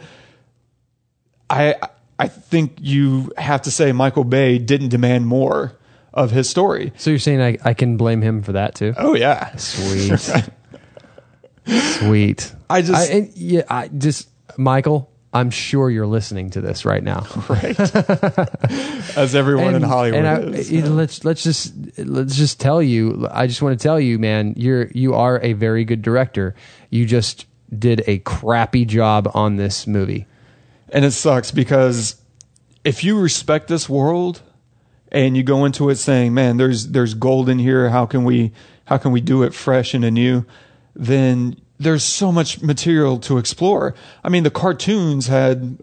I 1.48 1.76
I 2.18 2.28
think 2.28 2.78
you 2.80 3.32
have 3.36 3.62
to 3.62 3.70
say 3.70 3.92
Michael 3.92 4.24
Bay 4.24 4.58
didn't 4.58 4.88
demand 4.88 5.26
more 5.26 5.76
of 6.12 6.30
his 6.30 6.48
story. 6.50 6.92
So 6.96 7.10
you're 7.10 7.18
saying 7.18 7.40
I, 7.40 7.58
I 7.64 7.74
can 7.74 7.96
blame 7.96 8.22
him 8.22 8.42
for 8.42 8.52
that 8.52 8.74
too? 8.74 8.94
Oh 8.96 9.14
yeah. 9.14 9.54
Sweet. 9.56 10.18
Sweet. 11.66 12.54
I 12.68 12.82
just- 12.82 13.10
and 13.10 13.30
yeah, 13.36 13.62
I 13.68 13.88
just 13.88 14.28
Michael, 14.56 15.10
I'm 15.32 15.50
sure 15.50 15.90
you're 15.90 16.06
listening 16.06 16.50
to 16.50 16.60
this 16.60 16.84
right 16.84 17.02
now. 17.02 17.26
right. 17.48 17.78
As 19.16 19.34
everyone 19.34 19.74
in 19.74 19.82
Hollywood 19.82 20.24
and 20.24 20.26
I, 20.26 20.58
is. 20.58 20.72
know, 20.72 20.90
let's 20.90 21.24
let's 21.24 21.42
just 21.42 21.74
let's 21.98 22.34
just 22.34 22.58
tell 22.58 22.82
you. 22.82 23.28
I 23.30 23.46
just 23.46 23.60
want 23.60 23.78
to 23.78 23.82
tell 23.82 24.00
you, 24.00 24.18
man, 24.18 24.54
you're 24.56 24.86
you 24.88 25.14
are 25.14 25.38
a 25.42 25.52
very 25.52 25.84
good 25.84 26.00
director. 26.00 26.54
You 26.90 27.04
just 27.04 27.46
did 27.76 28.02
a 28.06 28.18
crappy 28.18 28.86
job 28.86 29.30
on 29.34 29.56
this 29.56 29.86
movie. 29.86 30.26
And 30.90 31.04
it 31.04 31.12
sucks 31.12 31.50
because 31.50 32.16
if 32.84 33.04
you 33.04 33.20
respect 33.20 33.68
this 33.68 33.88
world 33.88 34.42
and 35.10 35.36
you 35.36 35.42
go 35.42 35.64
into 35.64 35.88
it 35.90 35.96
saying, 35.96 36.34
"Man, 36.34 36.56
there's 36.56 36.88
there's 36.88 37.14
gold 37.14 37.48
in 37.48 37.58
here. 37.58 37.90
How 37.90 38.06
can 38.06 38.24
we 38.24 38.52
how 38.86 38.98
can 38.98 39.12
we 39.12 39.20
do 39.20 39.42
it 39.42 39.54
fresh 39.54 39.94
and 39.94 40.04
anew?" 40.04 40.44
Then 40.94 41.60
there's 41.78 42.04
so 42.04 42.32
much 42.32 42.60
material 42.60 43.18
to 43.20 43.38
explore. 43.38 43.94
I 44.24 44.28
mean, 44.28 44.42
the 44.42 44.50
cartoons 44.50 45.28
had 45.28 45.78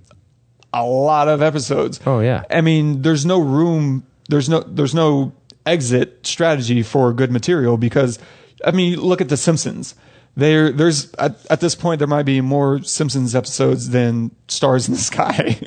a 0.73 0.83
lot 0.83 1.29
of 1.29 1.41
episodes. 1.41 2.01
Oh, 2.05 2.19
yeah. 2.19 2.43
I 2.49 2.61
mean, 2.61 3.01
there's 3.01 3.25
no 3.25 3.39
room. 3.39 4.05
There's 4.27 4.49
no 4.49 4.61
there's 4.61 4.93
no 4.93 5.33
exit 5.65 6.27
strategy 6.27 6.83
for 6.83 7.13
good 7.13 7.31
material 7.31 7.77
because 7.77 8.19
I 8.63 8.71
mean, 8.71 8.99
look 8.99 9.21
at 9.21 9.29
the 9.29 9.37
Simpsons. 9.37 9.95
There, 10.35 10.71
there's 10.71 11.13
at, 11.15 11.45
at 11.49 11.61
this 11.61 11.75
point 11.75 11.99
there 11.99 12.07
might 12.07 12.23
be 12.23 12.41
more 12.41 12.81
Simpsons 12.83 13.35
episodes 13.35 13.89
than 13.89 14.35
Stars 14.47 14.87
in 14.87 14.93
the 14.93 14.99
Sky. 14.99 15.61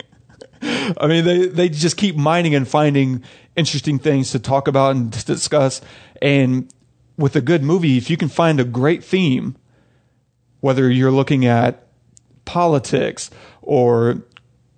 I 0.63 1.07
mean, 1.07 1.25
they 1.25 1.47
they 1.47 1.69
just 1.69 1.97
keep 1.97 2.17
mining 2.17 2.55
and 2.55 2.67
finding 2.67 3.23
interesting 3.57 3.99
things 3.99 4.33
to 4.33 4.39
talk 4.39 4.69
about 4.69 4.97
and 4.97 5.13
to 5.13 5.25
discuss. 5.25 5.81
And 6.21 6.73
with 7.17 7.35
a 7.37 7.41
good 7.41 7.63
movie, 7.63 7.97
if 7.97 8.11
you 8.11 8.17
can 8.17 8.29
find 8.29 8.61
a 8.61 8.65
great 8.65 9.03
theme, 9.03 9.57
whether 10.61 10.91
you're 10.91 11.11
looking 11.11 11.45
at 11.47 11.87
politics 12.45 13.31
or 13.63 14.23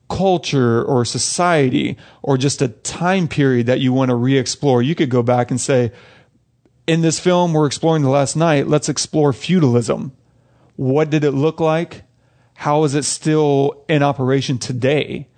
culture 0.09 0.83
or 0.83 1.05
society 1.05 1.97
or 2.23 2.37
just 2.37 2.61
a 2.61 2.69
time 2.69 3.29
period 3.29 3.67
that 3.67 3.81
you 3.81 3.93
want 3.93 4.11
to 4.11 4.15
re-explore, 4.15 4.83
you 4.83 4.95
could 4.95 5.09
go 5.09 5.23
back 5.23 5.51
and 5.51 5.61
say, 5.61 5.93
in 6.91 7.03
this 7.03 7.21
film 7.21 7.53
we're 7.53 7.67
exploring 7.67 8.03
the 8.03 8.09
Last 8.11 8.35
Knight, 8.35 8.67
let's 8.67 8.89
explore 8.89 9.33
feudalism. 9.33 10.11
What 10.75 11.09
did 11.09 11.23
it 11.23 11.31
look 11.31 11.61
like? 11.61 12.03
How 12.57 12.83
is 12.83 12.95
it 12.97 13.05
still 13.05 13.85
in 13.89 14.03
operation 14.03 14.59
today? 14.59 15.29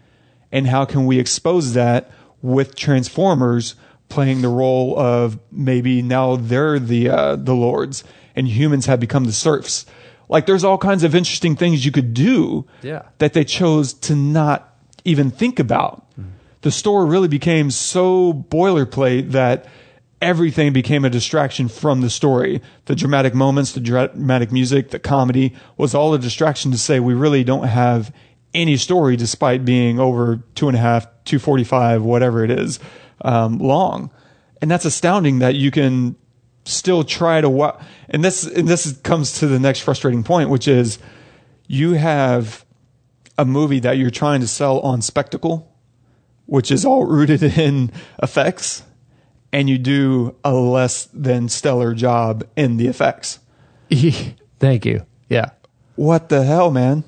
And 0.50 0.66
how 0.66 0.86
can 0.86 1.04
we 1.04 1.18
expose 1.18 1.74
that 1.74 2.10
with 2.40 2.74
Transformers 2.74 3.74
playing 4.08 4.40
the 4.40 4.48
role 4.48 4.98
of 4.98 5.38
maybe 5.50 6.00
now 6.00 6.36
they're 6.36 6.78
the 6.78 7.08
uh, 7.10 7.36
the 7.36 7.54
lords 7.54 8.02
and 8.34 8.48
humans 8.48 8.86
have 8.86 8.98
become 9.00 9.24
the 9.24 9.32
serfs? 9.32 9.84
Like 10.30 10.46
there's 10.46 10.64
all 10.64 10.78
kinds 10.78 11.04
of 11.04 11.14
interesting 11.14 11.54
things 11.56 11.84
you 11.84 11.92
could 11.92 12.14
do 12.14 12.64
Yeah. 12.82 13.02
that 13.18 13.34
they 13.34 13.44
chose 13.44 13.92
to 14.08 14.16
not 14.16 14.74
even 15.04 15.30
think 15.30 15.58
about. 15.58 16.06
the 16.62 16.70
story 16.70 17.06
really 17.10 17.28
became 17.28 17.70
so 17.70 18.32
boilerplate 18.32 19.32
that 19.32 19.66
everything 20.22 20.72
became 20.72 21.04
a 21.04 21.10
distraction 21.10 21.68
from 21.68 22.00
the 22.00 22.08
story. 22.08 22.62
The 22.86 22.94
dramatic 22.94 23.34
moments, 23.34 23.72
the 23.72 23.80
dramatic 23.80 24.52
music, 24.52 24.90
the 24.90 25.00
comedy 25.00 25.54
was 25.76 25.94
all 25.94 26.14
a 26.14 26.18
distraction 26.18 26.70
to 26.70 26.78
say 26.78 27.00
we 27.00 27.12
really 27.12 27.42
don't 27.44 27.66
have 27.66 28.14
any 28.54 28.76
story 28.76 29.16
despite 29.16 29.64
being 29.64 29.98
over 29.98 30.44
two 30.54 30.68
and 30.68 30.76
a 30.76 30.80
half, 30.80 31.04
245, 31.24 32.02
whatever 32.02 32.44
it 32.44 32.50
is, 32.50 32.78
um, 33.22 33.58
long. 33.58 34.10
And 34.60 34.70
that's 34.70 34.84
astounding 34.84 35.40
that 35.40 35.56
you 35.56 35.72
can 35.72 36.14
still 36.64 37.02
try 37.02 37.40
to 37.40 37.50
wa- 37.50 37.80
and 38.08 38.24
this 38.24 38.44
and 38.44 38.68
this 38.68 38.96
comes 38.98 39.40
to 39.40 39.48
the 39.48 39.58
next 39.58 39.80
frustrating 39.80 40.22
point 40.22 40.48
which 40.48 40.68
is 40.68 41.00
you 41.66 41.94
have 41.94 42.64
a 43.36 43.44
movie 43.44 43.80
that 43.80 43.98
you're 43.98 44.10
trying 44.10 44.40
to 44.40 44.46
sell 44.46 44.78
on 44.78 45.02
spectacle 45.02 45.76
which 46.46 46.70
is 46.70 46.84
all 46.84 47.04
rooted 47.04 47.42
in 47.58 47.90
effects 48.22 48.84
and 49.52 49.68
you 49.68 49.78
do 49.78 50.34
a 50.44 50.52
less 50.52 51.04
than 51.12 51.48
stellar 51.48 51.94
job 51.94 52.44
in 52.56 52.76
the 52.78 52.86
effects 52.88 53.38
Thank 54.58 54.86
you. 54.86 55.04
Yeah. 55.28 55.50
what 55.96 56.28
the 56.28 56.44
hell 56.44 56.70
man 56.70 57.04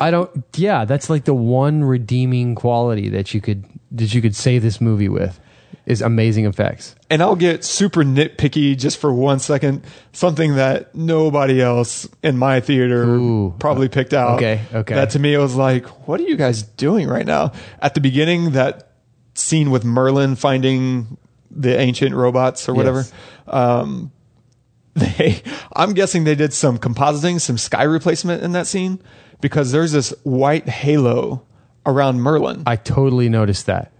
I 0.00 0.10
don't. 0.10 0.44
Yeah, 0.56 0.84
that's 0.84 1.08
like 1.08 1.24
the 1.24 1.34
one 1.34 1.84
redeeming 1.84 2.54
quality 2.54 3.08
that 3.10 3.32
you 3.32 3.40
could 3.40 3.64
that 3.92 4.12
you 4.14 4.20
could 4.20 4.34
say 4.36 4.58
this 4.58 4.80
movie 4.80 5.08
with 5.08 5.38
is 5.86 6.02
amazing 6.02 6.44
effects. 6.46 6.96
and 7.08 7.22
I'll 7.22 7.36
get 7.36 7.64
super 7.64 8.02
nitpicky 8.02 8.76
just 8.76 8.98
for 8.98 9.12
one 9.12 9.38
second. 9.38 9.84
Something 10.12 10.56
that 10.56 10.94
nobody 10.94 11.62
else 11.62 12.08
in 12.22 12.36
my 12.36 12.60
theater 12.60 13.04
Ooh. 13.04 13.54
probably 13.58 13.88
picked 13.88 14.12
out. 14.12 14.36
Okay, 14.36 14.60
okay. 14.74 14.94
That 14.94 15.10
to 15.10 15.18
me, 15.18 15.32
it 15.32 15.38
was 15.38 15.54
like, 15.54 15.86
what 16.08 16.20
are 16.20 16.24
you 16.24 16.36
guys 16.36 16.62
doing 16.62 17.06
right 17.08 17.24
now? 17.26 17.52
At 17.80 17.94
the 17.94 18.00
beginning, 18.00 18.50
that 18.52 18.90
scene 19.34 19.70
with 19.70 19.84
Merlin 19.84 20.34
finding 20.34 21.16
the 21.50 21.78
ancient 21.78 22.14
robots 22.14 22.68
or 22.68 22.74
whatever. 22.74 22.98
Yes. 22.98 23.12
Um, 23.46 24.12
they, 24.94 25.42
I'm 25.74 25.92
guessing 25.94 26.24
they 26.24 26.34
did 26.34 26.52
some 26.52 26.78
compositing, 26.78 27.40
some 27.40 27.58
sky 27.58 27.82
replacement 27.82 28.42
in 28.42 28.52
that 28.52 28.66
scene 28.66 28.98
because 29.40 29.72
there's 29.72 29.92
this 29.92 30.14
white 30.22 30.68
halo 30.68 31.44
around 31.84 32.20
Merlin 32.20 32.62
I 32.66 32.76
totally 32.76 33.28
noticed 33.28 33.66
that. 33.66 33.92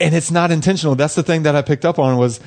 and 0.00 0.14
it's 0.14 0.30
not 0.30 0.50
intentional. 0.50 0.94
That's 0.94 1.14
the 1.14 1.22
thing 1.22 1.44
that 1.44 1.56
I 1.56 1.62
picked 1.62 1.84
up 1.84 1.98
on 1.98 2.16
was 2.18 2.40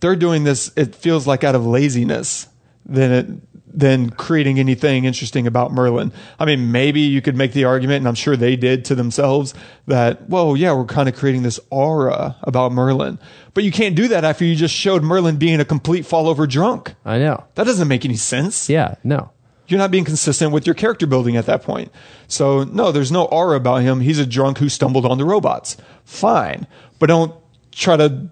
they're 0.00 0.16
doing 0.16 0.44
this. 0.44 0.72
It 0.76 0.94
feels 0.94 1.26
like 1.26 1.44
out 1.44 1.54
of 1.54 1.64
laziness 1.64 2.48
than 2.84 3.12
it 3.12 3.55
than 3.76 4.08
creating 4.08 4.58
anything 4.58 5.04
interesting 5.04 5.46
about 5.46 5.70
Merlin. 5.70 6.10
I 6.38 6.46
mean, 6.46 6.72
maybe 6.72 7.00
you 7.02 7.20
could 7.20 7.36
make 7.36 7.52
the 7.52 7.64
argument, 7.64 7.98
and 7.98 8.08
I'm 8.08 8.14
sure 8.14 8.34
they 8.34 8.56
did 8.56 8.86
to 8.86 8.94
themselves 8.94 9.52
that, 9.86 10.28
well, 10.30 10.56
yeah, 10.56 10.72
we're 10.72 10.86
kind 10.86 11.08
of 11.10 11.14
creating 11.14 11.42
this 11.42 11.60
aura 11.68 12.36
about 12.42 12.72
Merlin, 12.72 13.18
but 13.52 13.64
you 13.64 13.70
can't 13.70 13.94
do 13.94 14.08
that 14.08 14.24
after 14.24 14.46
you 14.46 14.56
just 14.56 14.74
showed 14.74 15.02
Merlin 15.02 15.36
being 15.36 15.60
a 15.60 15.64
complete 15.66 16.06
fall 16.06 16.26
over 16.26 16.46
drunk. 16.46 16.94
I 17.04 17.18
know. 17.18 17.44
That 17.54 17.64
doesn't 17.64 17.86
make 17.86 18.04
any 18.06 18.16
sense 18.16 18.70
Yeah. 18.70 18.94
No. 19.04 19.30
you're 19.68 19.78
not 19.78 19.90
being 19.90 20.04
consistent 20.06 20.52
with 20.52 20.64
your 20.66 20.74
character 20.74 21.06
building 21.06 21.36
at 21.36 21.44
that 21.44 21.62
point. 21.62 21.92
So 22.28 22.64
no, 22.64 22.92
there's 22.92 23.12
no 23.12 23.26
aura 23.26 23.56
about 23.58 23.82
him. 23.82 24.00
He's 24.00 24.18
a 24.18 24.24
drunk 24.26 24.56
who 24.58 24.70
stumbled 24.70 25.04
on 25.04 25.18
the 25.18 25.24
robots. 25.26 25.76
Fine, 26.06 26.66
but 26.98 27.08
don't 27.08 27.34
try 27.72 27.98
to 27.98 28.30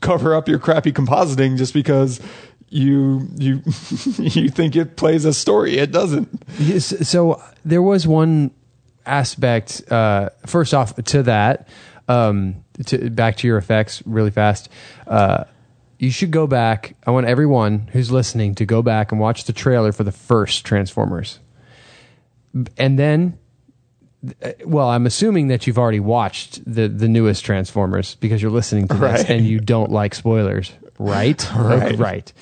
cover 0.00 0.34
up 0.34 0.46
your 0.48 0.58
crappy 0.58 0.92
compositing 0.92 1.56
just 1.56 1.74
because 1.74 2.20
you 2.68 3.28
you 3.36 3.54
you 4.18 4.48
think 4.48 4.76
it 4.76 4.96
plays 4.96 5.24
a 5.24 5.32
story. 5.32 5.78
It 5.78 5.92
doesn't. 5.92 6.42
Yes, 6.58 7.08
So 7.08 7.42
there 7.64 7.82
was 7.82 8.06
one 8.06 8.50
aspect. 9.04 9.82
Uh, 9.90 10.30
first 10.46 10.74
off, 10.74 10.94
to 10.96 11.22
that, 11.24 11.68
um, 12.08 12.56
to, 12.86 13.10
back 13.10 13.36
to 13.38 13.46
your 13.46 13.56
effects 13.58 14.02
really 14.06 14.30
fast. 14.30 14.68
Uh, 15.06 15.44
you 15.98 16.10
should 16.10 16.30
go 16.30 16.46
back. 16.46 16.94
I 17.06 17.10
want 17.10 17.26
everyone 17.26 17.88
who's 17.92 18.10
listening 18.10 18.54
to 18.56 18.66
go 18.66 18.82
back 18.82 19.12
and 19.12 19.20
watch 19.20 19.44
the 19.44 19.52
trailer 19.52 19.92
for 19.92 20.04
the 20.04 20.12
first 20.12 20.64
Transformers, 20.66 21.38
and 22.76 22.98
then. 22.98 23.38
uh, 24.42 24.52
Well, 24.64 24.88
I'm 24.88 25.06
assuming 25.06 25.48
that 25.48 25.66
you've 25.66 25.78
already 25.78 26.00
watched 26.00 26.60
the 26.66 26.88
the 26.88 27.08
newest 27.08 27.44
Transformers 27.44 28.16
because 28.16 28.42
you're 28.42 28.50
listening 28.50 28.88
to 28.88 28.94
this 28.94 29.00
Right. 29.22 29.30
and 29.30 29.46
you 29.46 29.60
don't 29.60 29.90
like 29.90 30.14
spoilers, 30.14 30.72
right? 30.98 31.48
Right. 31.56 31.98
right. 31.98 32.32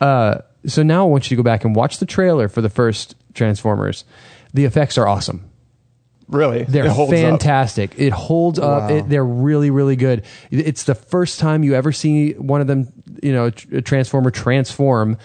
Uh, 0.00 0.38
so 0.66 0.82
now 0.82 1.06
I 1.06 1.08
want 1.08 1.30
you 1.30 1.36
to 1.36 1.42
go 1.42 1.44
back 1.44 1.64
and 1.64 1.74
watch 1.74 1.98
the 1.98 2.06
trailer 2.06 2.48
for 2.48 2.60
the 2.60 2.68
first 2.68 3.14
Transformers. 3.34 4.04
The 4.52 4.64
effects 4.64 4.98
are 4.98 5.06
awesome. 5.06 5.50
Really, 6.28 6.62
They're 6.62 6.86
It 6.86 6.92
holds 6.92 7.12
up. 7.12 7.18
fantastic. 7.18 7.94
It 7.98 8.12
holds 8.12 8.58
up. 8.60 8.88
It, 8.90 9.08
they're 9.08 9.24
really, 9.24 9.70
really 9.70 9.96
good. 9.96 10.24
It's 10.52 10.84
the 10.84 10.94
first 10.94 11.40
time 11.40 11.64
you 11.64 11.74
ever 11.74 11.90
see 11.90 12.34
one 12.34 12.60
of 12.60 12.68
them, 12.68 12.92
you 13.20 13.32
know, 13.32 13.46
a 13.46 13.82
transformer 13.82 14.30
transform. 14.30 15.18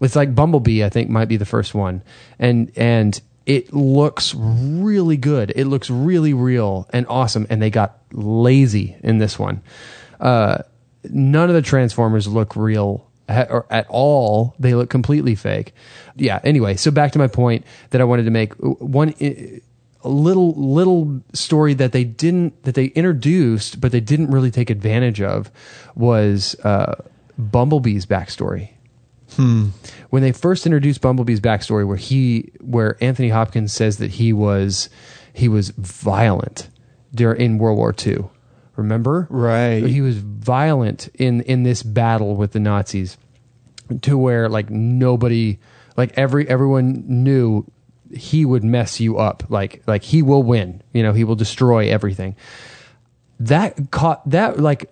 It's 0.00 0.16
like 0.16 0.34
Bumblebee, 0.34 0.82
I 0.82 0.88
think, 0.88 1.10
might 1.10 1.26
be 1.26 1.36
the 1.36 1.44
first 1.44 1.74
one, 1.74 2.02
and 2.38 2.72
and 2.76 3.20
it 3.44 3.74
looks 3.74 4.34
really 4.34 5.16
good. 5.18 5.52
It 5.54 5.66
looks 5.66 5.90
really 5.90 6.32
real 6.32 6.88
and 6.90 7.06
awesome. 7.08 7.46
And 7.50 7.60
they 7.60 7.70
got 7.70 7.98
lazy 8.12 8.96
in 9.02 9.18
this 9.18 9.38
one. 9.38 9.62
Uh, 10.18 10.58
none 11.10 11.48
of 11.48 11.54
the 11.54 11.62
transformers 11.62 12.26
look 12.28 12.56
real 12.56 13.10
or 13.28 13.66
at 13.70 13.86
all. 13.88 14.54
They 14.58 14.74
look 14.74 14.90
completely 14.90 15.34
fake. 15.34 15.72
Yeah. 16.14 16.40
Anyway, 16.44 16.76
so 16.76 16.90
back 16.90 17.12
to 17.12 17.18
my 17.18 17.26
point 17.26 17.64
that 17.90 18.00
I 18.00 18.04
wanted 18.04 18.24
to 18.24 18.30
make. 18.30 18.54
One 18.54 19.14
a 20.06 20.08
little 20.08 20.54
little 20.54 21.20
story 21.32 21.74
that 21.74 21.92
they 21.92 22.04
didn't 22.04 22.62
that 22.62 22.74
they 22.74 22.86
introduced, 22.86 23.80
but 23.80 23.92
they 23.92 24.00
didn't 24.00 24.30
really 24.30 24.50
take 24.50 24.70
advantage 24.70 25.20
of 25.20 25.50
was 25.94 26.54
uh, 26.60 26.94
Bumblebee's 27.36 28.06
backstory. 28.06 28.70
When 30.10 30.22
they 30.22 30.32
first 30.32 30.64
introduced 30.66 31.00
Bumblebee's 31.00 31.40
backstory, 31.40 31.86
where 31.86 31.96
he 31.96 32.52
where 32.60 32.96
Anthony 33.02 33.30
Hopkins 33.30 33.72
says 33.72 33.98
that 33.98 34.12
he 34.12 34.32
was 34.32 34.88
he 35.32 35.48
was 35.48 35.70
violent 35.70 36.68
during 37.14 37.40
in 37.40 37.58
World 37.58 37.76
War 37.76 37.94
II. 38.06 38.30
Remember? 38.76 39.26
Right. 39.30 39.82
He 39.84 40.00
was 40.00 40.18
violent 40.18 41.08
in 41.14 41.40
in 41.42 41.62
this 41.62 41.82
battle 41.82 42.36
with 42.36 42.52
the 42.52 42.60
Nazis 42.60 43.16
to 44.02 44.18
where 44.18 44.48
like 44.48 44.68
nobody 44.70 45.58
like 45.96 46.12
every 46.18 46.48
everyone 46.48 47.04
knew 47.06 47.64
he 48.14 48.44
would 48.44 48.62
mess 48.64 49.00
you 49.00 49.18
up. 49.18 49.44
Like 49.48 49.82
like 49.86 50.02
he 50.02 50.22
will 50.22 50.42
win. 50.42 50.82
You 50.92 51.02
know 51.02 51.12
he 51.12 51.24
will 51.24 51.36
destroy 51.36 51.88
everything. 51.88 52.36
That 53.40 53.90
caught 53.90 54.28
that 54.30 54.58
like 54.60 54.90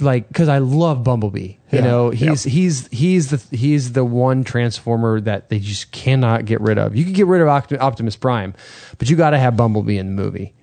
like 0.00 0.26
because 0.28 0.48
i 0.48 0.58
love 0.58 1.04
bumblebee. 1.04 1.56
You 1.70 1.78
Yeah. 1.78 1.80
know 1.82 2.10
he's 2.10 2.42
he's 2.42 2.88
he's 2.88 3.30
the 3.30 3.56
he's 3.56 3.92
the 3.92 4.04
one 4.04 4.42
transformer 4.44 5.20
that 5.20 5.48
they 5.48 5.58
just 5.58 5.92
cannot 5.92 6.44
get 6.44 6.60
rid 6.60 6.78
of. 6.78 6.96
You 6.96 7.04
can 7.04 7.12
get 7.12 7.26
rid 7.26 7.40
of 7.40 7.48
Opt- 7.48 7.72
optimus 7.74 8.16
prime 8.16 8.54
but 8.98 9.08
you 9.08 9.16
got 9.16 9.30
to 9.30 9.38
have 9.38 9.56
bumblebee 9.56 9.98
in 9.98 10.14
the 10.16 10.22
movie 10.22 10.54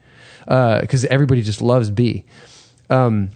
uh, 0.48 0.82
because 0.82 1.06
everybody 1.06 1.42
just 1.42 1.62
loves 1.62 1.90
b 1.90 2.26
um, 2.90 3.32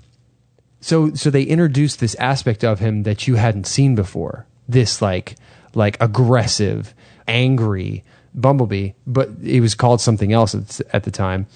so 0.84 1.13
so 1.13 1.30
they 1.30 1.44
introduced 1.44 2.02
this 2.02 2.13
aspect 2.16 2.63
of 2.63 2.80
him 2.80 3.04
that 3.04 3.26
you 3.26 3.36
hadn't 3.36 3.68
seen 3.68 3.96
before. 3.96 4.46
This 4.68 5.02
like 5.02 5.36
like 5.74 5.98
aggressive 6.02 6.94
angry 7.26 8.04
bumblebee 8.36 8.92
but 9.08 9.30
it 9.42 9.62
was 9.62 9.76
called 9.76 10.02
something 10.02 10.34
else 10.34 10.54
at, 10.54 10.82
at 10.94 11.04
the 11.04 11.12
time. 11.12 11.48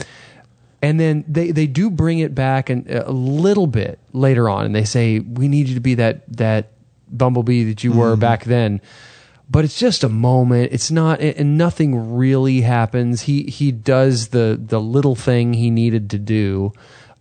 And 0.82 0.98
then 0.98 1.26
they 1.28 1.52
they 1.52 1.68
do 1.68 1.90
bring 1.90 2.20
it 2.20 2.34
back 2.34 2.70
and 2.70 2.90
a 2.90 3.12
little 3.12 3.68
bit 3.68 4.00
later 4.14 4.48
on 4.48 4.66
and 4.66 4.74
they 4.74 4.86
say 4.86 5.20
we 5.20 5.50
need 5.50 5.68
you 5.68 5.76
to 5.76 5.82
be 5.82 5.96
that 5.96 6.22
that 6.38 6.72
bumblebee 7.10 7.66
that 7.66 7.84
you 7.84 7.92
were 7.92 8.16
back 8.16 8.46
then. 8.46 8.80
But 9.50 9.66
it's 9.66 9.80
just 9.80 10.04
a 10.06 10.10
moment. 10.10 10.72
It's 10.72 10.90
not 10.90 11.20
and 11.20 11.58
nothing 11.58 12.16
really 12.16 12.62
happens. 12.62 13.24
He 13.24 13.44
he 13.44 13.74
does 13.74 14.30
the 14.30 14.58
the 14.62 14.80
little 14.80 15.16
thing 15.16 15.54
he 15.54 15.70
needed 15.70 16.12
to 16.12 16.18
do. 16.18 16.72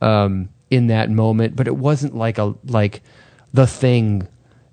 Um 0.01 0.51
in 0.71 0.89
that 0.89 1.11
moment 1.11 1.55
but 1.57 1.67
it 1.67 1.77
wasn't 1.77 2.15
like 2.15 2.39
a 2.39 2.55
like 2.65 3.03
the 3.53 3.67
thing 3.67 4.27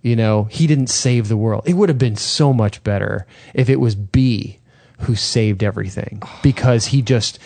you 0.04 0.16
know? 0.16 0.44
He 0.52 0.68
didn't 0.68 0.88
save 0.88 1.30
the 1.30 1.38
world. 1.38 1.64
It 1.66 1.74
would 1.74 1.90
have 1.90 1.98
been 1.98 2.18
so 2.18 2.54
much 2.54 2.84
better 2.84 3.26
if 3.56 3.70
it 3.70 3.80
was 3.80 3.96
b 3.96 4.60
who 5.00 5.16
saved 5.16 5.64
everything 5.64 6.22
because 6.44 6.86
he 6.86 7.02
just 7.02 7.40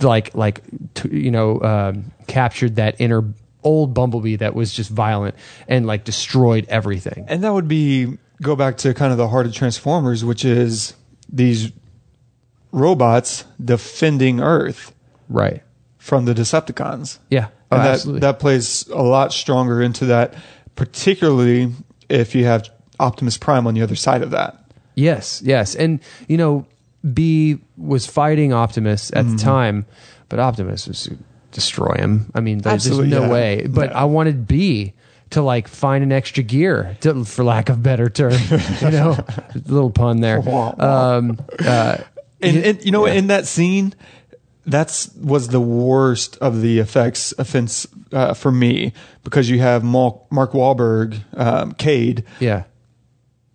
like 0.00 0.34
like 0.34 0.60
t- 0.94 1.24
you 1.24 1.30
know 1.30 1.60
um, 1.60 2.12
captured 2.28 2.76
that 2.76 2.98
inner 2.98 3.24
old 3.62 3.92
bumblebee 3.92 4.36
that 4.36 4.54
was 4.54 4.72
just 4.72 4.90
violent 4.90 5.34
and 5.66 5.86
like 5.86 6.04
destroyed 6.04 6.66
everything. 6.68 7.24
And 7.28 7.42
that 7.42 7.52
would 7.52 7.68
be 7.68 8.18
go 8.40 8.54
back 8.54 8.76
to 8.78 8.94
kind 8.94 9.10
of 9.10 9.18
the 9.18 9.28
heart 9.28 9.46
of 9.46 9.54
Transformers, 9.54 10.24
which 10.24 10.44
is 10.44 10.94
these 11.28 11.72
robots 12.70 13.44
defending 13.62 14.40
Earth 14.40 14.94
right. 15.28 15.62
from 15.98 16.26
the 16.26 16.34
Decepticons. 16.34 17.18
yeah 17.30 17.48
oh, 17.74 18.12
that, 18.12 18.20
that 18.20 18.38
plays 18.38 18.86
a 18.88 19.02
lot 19.02 19.32
stronger 19.32 19.82
into 19.82 20.06
that, 20.06 20.34
particularly 20.76 21.72
if 22.08 22.34
you 22.34 22.44
have 22.44 22.68
Optimus 23.00 23.36
Prime 23.38 23.66
on 23.66 23.74
the 23.74 23.82
other 23.82 23.96
side 23.96 24.22
of 24.22 24.30
that. 24.30 24.64
Yes, 24.94 25.42
yes. 25.44 25.74
And, 25.74 26.00
you 26.28 26.36
know, 26.36 26.66
B 27.12 27.58
was 27.76 28.06
fighting 28.06 28.52
Optimus 28.52 29.10
at 29.12 29.24
Mm-hmm. 29.24 29.36
the 29.36 29.42
time, 29.42 29.86
but 30.28 30.38
Optimus 30.38 30.86
was 30.86 31.10
destroy 31.50 31.94
him. 31.96 32.30
I 32.34 32.40
mean, 32.40 32.58
there's 32.58 32.86
Absolutely, 32.86 33.10
no 33.10 33.22
yeah. 33.22 33.30
way. 33.30 33.66
But 33.68 33.90
Yeah. 33.90 34.00
I 34.00 34.04
wanted 34.04 34.46
B 34.46 34.92
to 35.30 35.42
like 35.42 35.66
find 35.68 36.02
an 36.04 36.12
extra 36.12 36.42
gear, 36.42 36.96
to, 37.00 37.24
for 37.24 37.44
lack 37.44 37.68
of 37.68 37.82
better 37.82 38.08
term. 38.08 38.32
you 38.82 38.90
know, 38.90 39.16
little 39.66 39.90
pun 39.90 40.20
there. 40.20 40.38
Um, 40.48 41.38
uh, 41.58 41.98
And, 42.40 42.56
and 42.58 42.84
you 42.84 42.92
know, 42.92 43.06
in 43.06 43.28
that 43.28 43.46
scene, 43.46 43.94
that's 44.66 45.12
was 45.14 45.48
the 45.48 45.60
worst 45.60 46.36
of 46.38 46.60
the 46.62 46.78
effects 46.78 47.32
offense 47.38 47.86
uh, 48.12 48.34
for 48.34 48.50
me 48.50 48.92
because 49.22 49.50
you 49.50 49.58
have 49.60 49.84
Mark, 49.84 50.30
Mark 50.30 50.52
Wahlberg, 50.52 51.18
um, 51.36 51.72
Cade, 51.72 52.24
yeah. 52.40 52.64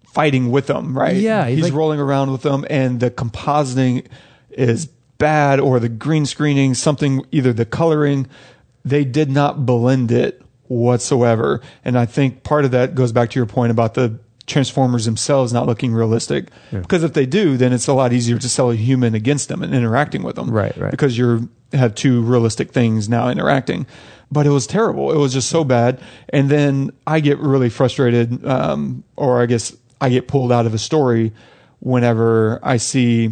fighting 0.05 0.51
with 0.51 0.67
them, 0.67 0.97
right? 0.97 1.15
Yeah, 1.15 1.47
he's 1.47 1.57
he's 1.57 1.63
like- 1.65 1.73
rolling 1.73 1.99
around 1.99 2.31
with 2.31 2.41
them, 2.41 2.65
and 2.69 2.99
the 2.99 3.09
compositing 3.11 4.05
is 4.51 4.87
bad, 5.17 5.59
or 5.59 5.79
the 5.79 5.89
green 5.89 6.25
screening, 6.25 6.73
something 6.73 7.25
either 7.31 7.51
the 7.53 7.65
coloring, 7.65 8.27
they 8.85 9.03
did 9.03 9.29
not 9.29 9.65
blend 9.65 10.11
it 10.11 10.41
whatsoever. 10.67 11.61
And 11.83 11.97
I 11.97 12.05
think 12.05 12.43
part 12.43 12.63
of 12.65 12.71
that 12.71 12.95
goes 12.95 13.11
back 13.11 13.31
to 13.31 13.39
your 13.39 13.45
point 13.45 13.71
about 13.71 13.95
the 13.95 14.19
Transformers 14.49 15.05
themselves 15.05 15.53
not 15.53 15.65
looking 15.65 15.93
realistic. 15.93 16.49
Because 16.71 17.03
if 17.03 17.13
they 17.13 17.25
do, 17.25 17.55
then 17.55 17.71
it's 17.71 17.87
a 17.87 17.93
lot 17.93 18.11
easier 18.11 18.37
to 18.37 18.49
sell 18.49 18.71
a 18.71 18.75
human 18.75 19.15
against 19.15 19.47
them 19.47 19.63
and 19.63 19.73
interacting 19.73 20.23
with 20.23 20.35
them. 20.35 20.49
Right, 20.49 20.75
right. 20.75 20.91
Because 20.91 21.17
you're 21.17 21.41
have 21.73 21.95
two 21.95 22.21
realistic 22.21 22.71
things 22.71 23.07
now 23.07 23.29
interacting. 23.29 23.85
But 24.31 24.45
it 24.45 24.49
was 24.49 24.67
terrible. 24.67 25.11
It 25.11 25.17
was 25.17 25.33
just 25.33 25.49
so 25.49 25.63
bad. 25.63 25.99
And 26.29 26.49
then 26.49 26.91
I 27.07 27.19
get 27.19 27.39
really 27.39 27.69
frustrated, 27.69 28.45
um, 28.45 29.03
or 29.15 29.41
I 29.41 29.45
guess 29.45 29.75
I 29.99 30.09
get 30.09 30.27
pulled 30.27 30.51
out 30.51 30.65
of 30.65 30.73
a 30.73 30.77
story 30.77 31.31
whenever 31.79 32.59
I 32.61 32.77
see 32.77 33.31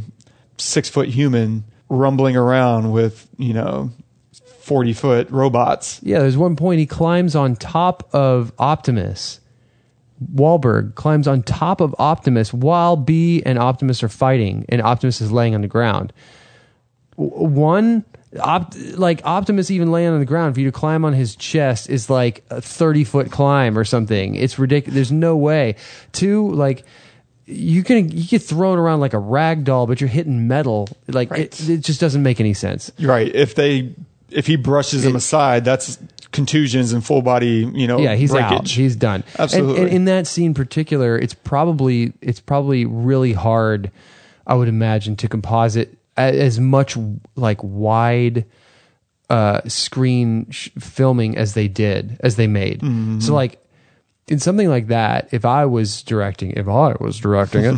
six 0.57 0.89
foot 0.89 1.09
human 1.09 1.65
rumbling 1.89 2.35
around 2.35 2.91
with, 2.91 3.27
you 3.37 3.53
know, 3.53 3.91
40 4.61 4.93
foot 4.93 5.29
robots. 5.29 5.99
Yeah, 6.03 6.19
there's 6.19 6.37
one 6.37 6.55
point 6.55 6.79
he 6.79 6.85
climbs 6.85 7.35
on 7.35 7.55
top 7.55 8.13
of 8.13 8.51
Optimus. 8.59 9.39
Wahlberg 10.33 10.95
climbs 10.95 11.27
on 11.27 11.43
top 11.43 11.81
of 11.81 11.93
Optimus 11.99 12.53
while 12.53 12.95
B 12.95 13.41
and 13.45 13.59
Optimus 13.59 14.01
are 14.03 14.09
fighting, 14.09 14.65
and 14.69 14.81
Optimus 14.81 15.21
is 15.21 15.31
laying 15.31 15.53
on 15.55 15.61
the 15.61 15.67
ground. 15.67 16.11
W- 17.17 17.47
One, 17.47 18.05
Opt, 18.39 18.75
like 18.97 19.21
Optimus 19.25 19.71
even 19.71 19.91
laying 19.91 20.09
on 20.09 20.19
the 20.19 20.25
ground 20.25 20.55
for 20.55 20.61
you 20.61 20.67
to 20.67 20.71
climb 20.71 21.05
on 21.05 21.13
his 21.13 21.35
chest 21.35 21.89
is 21.89 22.09
like 22.09 22.43
a 22.49 22.61
30 22.61 23.03
foot 23.03 23.31
climb 23.31 23.77
or 23.77 23.83
something. 23.83 24.35
It's 24.35 24.59
ridiculous. 24.59 24.95
There's 24.95 25.11
no 25.11 25.37
way. 25.37 25.75
Two, 26.11 26.49
like 26.51 26.83
you 27.45 27.83
can 27.83 28.09
you 28.09 28.25
get 28.25 28.41
thrown 28.41 28.77
around 28.77 28.99
like 28.99 29.13
a 29.13 29.19
rag 29.19 29.63
doll, 29.63 29.87
but 29.87 30.01
you're 30.01 30.09
hitting 30.09 30.47
metal. 30.47 30.89
Like 31.07 31.31
it, 31.31 31.69
it 31.69 31.77
just 31.77 32.01
doesn't 32.01 32.21
make 32.21 32.39
any 32.39 32.53
sense. 32.53 32.91
Right. 32.99 33.33
If 33.33 33.55
they, 33.55 33.93
if 34.29 34.45
he 34.47 34.57
brushes 34.57 35.05
him 35.05 35.15
aside, 35.15 35.63
that's 35.63 35.97
contusions 36.37 36.93
and 36.93 37.03
full 37.05 37.21
body, 37.21 37.69
you 37.73 37.87
know, 37.87 37.97
yeah 37.99 38.15
he's 38.15 38.33
out 38.33 38.67
he's 38.67 38.95
done 38.95 39.23
Absolutely. 39.39 39.75
and, 39.77 39.85
and 39.87 39.95
in 39.95 40.05
that 40.05 40.27
scene 40.27 40.47
in 40.47 40.53
particular 40.53 41.17
it's 41.17 41.33
probably 41.33 42.13
it's 42.21 42.39
probably 42.39 42.85
really 42.85 43.33
hard 43.33 43.91
i 44.45 44.53
would 44.53 44.67
imagine 44.69 45.15
to 45.17 45.27
composite 45.27 45.97
as 46.15 46.59
much 46.59 46.95
like 47.35 47.59
wide 47.63 48.45
uh 49.29 49.59
screen 49.67 50.49
sh- 50.51 50.69
filming 50.79 51.37
as 51.37 51.53
they 51.53 51.67
did 51.67 52.17
as 52.21 52.35
they 52.37 52.47
made 52.47 52.79
Mm-hmm. 52.81 53.19
so 53.19 53.33
like 53.33 53.59
in 54.27 54.39
something 54.39 54.69
like 54.69 54.87
that 54.87 55.27
if 55.31 55.43
i 55.43 55.65
was 55.65 56.01
directing 56.03 56.51
if 56.51 56.67
i 56.67 56.95
was 56.99 57.17
directing 57.19 57.65
it 57.65 57.75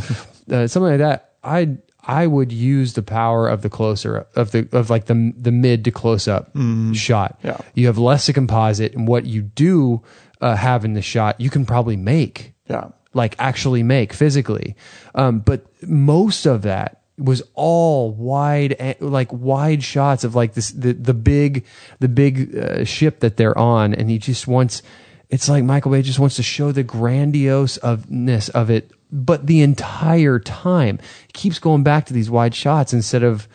uh, 0.51 0.67
something 0.67 0.91
like 0.91 0.99
that 0.99 1.31
i 1.43 1.77
i 2.17 2.25
would 2.35 2.51
use 2.51 2.93
the 2.93 3.03
power 3.03 3.47
of 3.53 3.61
the 3.61 3.69
closer 3.69 4.25
of 4.35 4.51
the 4.51 4.61
of 4.71 4.89
like 4.89 5.05
the 5.05 5.17
the 5.37 5.51
mid 5.51 5.83
to 5.85 5.91
close 5.91 6.27
up 6.27 6.45
shot 6.93 7.31
Mm-hmm. 7.39 7.47
Yeah. 7.47 7.57
you 7.75 7.87
have 7.87 7.97
less 7.97 8.25
to 8.27 8.33
composite 8.33 8.93
and 8.95 9.07
what 9.07 9.25
you 9.25 9.41
do 9.43 10.01
uh, 10.41 10.55
have 10.55 10.85
in 10.87 10.93
the 10.93 11.01
shot 11.13 11.39
you 11.39 11.49
can 11.49 11.65
probably 11.65 11.97
make 11.97 12.53
Yeah. 12.67 12.87
like 13.13 13.35
actually 13.39 13.83
make 13.83 14.13
physically 14.13 14.75
um, 15.15 15.39
but 15.49 15.59
most 15.87 16.45
of 16.45 16.61
that 16.63 16.89
was 17.17 17.41
all 17.53 18.11
wide 18.11 18.95
like 19.01 19.27
wide 19.33 19.83
shots 19.83 20.23
of 20.23 20.35
like 20.35 20.53
this 20.53 20.71
the, 20.71 20.93
the 20.93 21.13
big 21.13 21.65
the 21.99 22.07
big 22.07 22.35
uh, 22.57 22.85
ship 22.85 23.19
that 23.19 23.35
they're 23.37 23.57
on 23.57 23.93
and 23.93 24.09
he 24.09 24.17
just 24.17 24.47
wants 24.47 24.81
it's 25.29 25.49
like 25.49 25.63
michael 25.65 25.91
bay 25.91 26.01
just 26.01 26.19
wants 26.23 26.37
to 26.37 26.43
show 26.43 26.71
the 26.71 26.83
grandioseness 26.83 28.49
of 28.49 28.69
it 28.69 28.91
but 29.11 29.47
the 29.47 29.61
entire 29.61 30.39
time 30.39 30.99
he 31.27 31.33
keeps 31.33 31.59
going 31.59 31.83
back 31.83 32.05
to 32.05 32.13
these 32.13 32.29
wide 32.29 32.53
shots 32.53 32.93
instead 32.93 33.23
of 33.23 33.47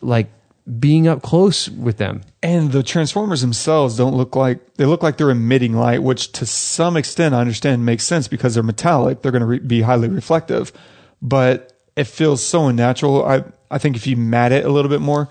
like 0.00 0.30
being 0.78 1.08
up 1.08 1.22
close 1.22 1.68
with 1.68 1.96
them 1.96 2.22
And 2.42 2.72
the 2.72 2.82
Transformers 2.82 3.42
themselves 3.42 3.96
don't 3.96 4.14
look 4.14 4.34
like 4.34 4.74
they 4.74 4.86
look 4.86 5.02
like 5.02 5.18
they're 5.18 5.30
emitting 5.30 5.74
light, 5.74 6.02
which 6.02 6.32
to 6.32 6.46
some 6.46 6.96
extent 6.96 7.34
I 7.34 7.40
understand 7.40 7.84
makes 7.84 8.04
sense 8.04 8.28
because 8.28 8.54
they're 8.54 8.62
metallic. 8.62 9.20
They're 9.20 9.32
going 9.32 9.40
to 9.40 9.46
re- 9.46 9.58
be 9.58 9.82
highly 9.82 10.08
reflective, 10.08 10.72
but 11.20 11.72
it 11.96 12.04
feels 12.04 12.42
so 12.44 12.68
unnatural. 12.68 13.24
I 13.24 13.44
I 13.70 13.78
think 13.78 13.96
if 13.96 14.06
you 14.06 14.16
mat 14.16 14.52
it 14.52 14.64
a 14.64 14.70
little 14.70 14.88
bit 14.88 15.02
more, 15.02 15.28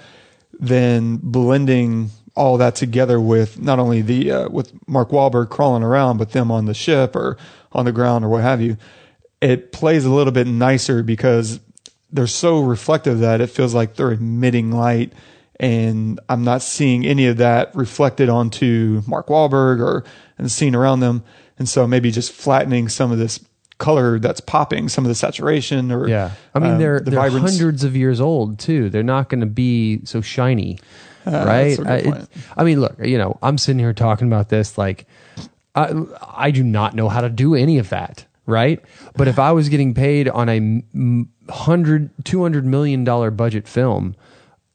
then 0.59 1.17
blending 1.17 2.11
all 2.35 2.57
that 2.57 2.75
together 2.75 3.19
with 3.19 3.59
not 3.59 3.79
only 3.79 4.01
the 4.01 4.31
uh, 4.31 4.49
with 4.49 4.71
Mark 4.87 5.09
Wahlberg 5.09 5.49
crawling 5.49 5.83
around, 5.83 6.17
but 6.17 6.31
them 6.31 6.51
on 6.51 6.65
the 6.65 6.75
ship 6.75 7.15
or 7.15 7.37
on 7.71 7.85
the 7.85 7.91
ground 7.91 8.23
or 8.23 8.29
what 8.29 8.43
have 8.43 8.61
you, 8.61 8.77
it 9.41 9.71
plays 9.71 10.05
a 10.05 10.09
little 10.11 10.33
bit 10.33 10.47
nicer 10.47 11.03
because 11.03 11.59
they're 12.11 12.27
so 12.27 12.59
reflective 12.61 13.19
that 13.19 13.39
it 13.41 13.47
feels 13.47 13.73
like 13.73 13.95
they're 13.95 14.11
emitting 14.11 14.71
light 14.71 15.13
and 15.59 16.19
I'm 16.29 16.43
not 16.43 16.61
seeing 16.61 17.05
any 17.05 17.27
of 17.27 17.37
that 17.37 17.75
reflected 17.75 18.29
onto 18.29 19.01
Mark 19.07 19.27
Wahlberg 19.27 19.79
or 19.81 20.03
and 20.37 20.45
the 20.45 20.49
scene 20.49 20.73
around 20.73 21.01
them. 21.01 21.23
And 21.57 21.67
so 21.67 21.85
maybe 21.85 22.11
just 22.11 22.31
flattening 22.31 22.87
some 22.87 23.11
of 23.11 23.17
this 23.17 23.43
color 23.77 24.19
that's 24.19 24.39
popping, 24.39 24.87
some 24.87 25.03
of 25.03 25.09
the 25.09 25.15
saturation 25.15 25.91
or 25.91 26.07
Yeah, 26.07 26.31
I 26.55 26.59
mean 26.59 26.71
um, 26.73 26.77
they're 26.79 26.99
the 27.01 27.11
they're 27.11 27.19
vibrance. 27.19 27.57
hundreds 27.57 27.83
of 27.83 27.95
years 27.95 28.21
old 28.21 28.57
too. 28.59 28.89
They're 28.89 29.03
not 29.03 29.27
going 29.29 29.41
to 29.41 29.45
be 29.47 30.05
so 30.05 30.21
shiny, 30.21 30.79
right? 31.25 31.73
Uh, 31.77 31.83
good 31.83 31.87
I, 31.87 31.95
it- 31.97 32.27
I 32.57 32.63
mean, 32.63 32.79
look, 32.81 32.95
you 33.03 33.17
know, 33.17 33.37
I'm 33.43 33.57
sitting 33.57 33.79
here 33.79 33.93
talking 33.93 34.27
about 34.27 34.47
this 34.49 34.77
like 34.77 35.05
I 35.75 35.93
I 36.33 36.51
do 36.51 36.63
not 36.63 36.95
know 36.95 37.09
how 37.09 37.19
to 37.21 37.29
do 37.29 37.53
any 37.55 37.77
of 37.77 37.89
that, 37.89 38.25
right? 38.49 38.83
But 39.15 39.27
if 39.27 39.39
I 39.39 39.51
was 39.53 39.69
getting 39.69 39.93
paid 39.93 40.27
on 40.27 40.49
a 40.49 41.51
hundred, 41.51 42.09
two 42.25 42.41
hundred 42.41 42.65
million 42.65 43.03
dollar 43.03 43.31
budget 43.31 43.67
film, 43.67 44.15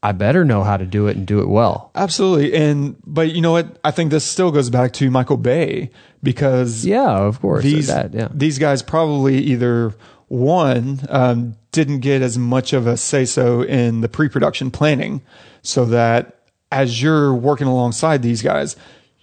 I 0.03 0.13
better 0.13 0.45
know 0.45 0.63
how 0.65 0.77
to 0.77 0.85
do 0.87 1.07
it 1.07 1.17
and 1.17 1.27
do 1.27 1.41
it 1.41 1.49
well. 1.49 1.91
Absolutely. 1.95 2.55
And 2.55 2.97
but 3.07 3.35
you 3.35 3.41
know 3.41 3.53
what? 3.53 3.79
I 3.85 3.91
think 3.91 4.11
this 4.11 4.25
still 4.25 4.51
goes 4.51 4.71
back 4.71 4.93
to 4.95 5.11
Michael 5.11 5.37
Bay 5.39 5.91
because 6.23 6.85
Yeah, 6.85 7.09
of 7.11 7.41
course. 7.41 7.63
these 7.65 7.87
that, 7.89 8.15
yeah. 8.15 8.29
these 8.33 8.59
guys 8.59 8.83
probably 8.83 9.39
either 9.39 9.95
one 10.29 11.01
um, 11.11 11.55
didn't 11.73 12.01
get 12.01 12.23
as 12.23 12.39
much 12.39 12.73
of 12.73 12.87
a 12.87 12.97
say 12.97 13.25
so 13.25 13.63
in 13.63 14.01
the 14.01 14.09
pre-production 14.09 14.71
planning, 14.71 15.21
so 15.63 15.85
that 15.87 16.41
as 16.73 17.01
you're 17.03 17.33
working 17.33 17.67
alongside 17.67 18.23
these 18.23 18.43
guys, 18.43 18.77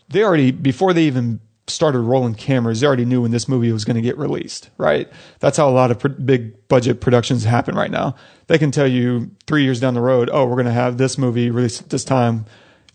they 0.10 0.24
already 0.24 0.52
before 0.52 0.94
they 0.94 1.04
even 1.04 1.40
started 1.68 2.00
rolling 2.00 2.36
cameras, 2.36 2.82
they 2.82 2.88
already 2.88 3.06
knew 3.06 3.22
when 3.22 3.32
this 3.32 3.48
movie 3.48 3.72
was 3.72 3.86
going 3.86 3.96
to 3.96 4.02
get 4.02 4.18
released. 4.18 4.70
Right? 4.78 5.10
That's 5.40 5.58
how 5.58 5.70
a 5.70 5.72
lot 5.72 5.92
of 5.92 6.00
pr- 6.00 6.10
big 6.10 6.68
budget 6.68 7.02
productions 7.02 7.44
happen 7.44 7.76
right 7.76 7.92
now. 7.92 8.16
They 8.48 8.58
can 8.58 8.72
tell 8.72 8.88
you 8.88 9.32
three 9.48 9.64
years 9.64 9.80
down 9.80 9.94
the 9.94 10.02
road, 10.02 10.30
oh, 10.32 10.46
we're 10.46 10.56
going 10.56 10.66
to 10.66 10.72
have 10.72 10.98
this 10.98 11.18
movie 11.18 11.50
released 11.50 11.82
at 11.82 11.90
this 11.90 12.04
time. 12.04 12.46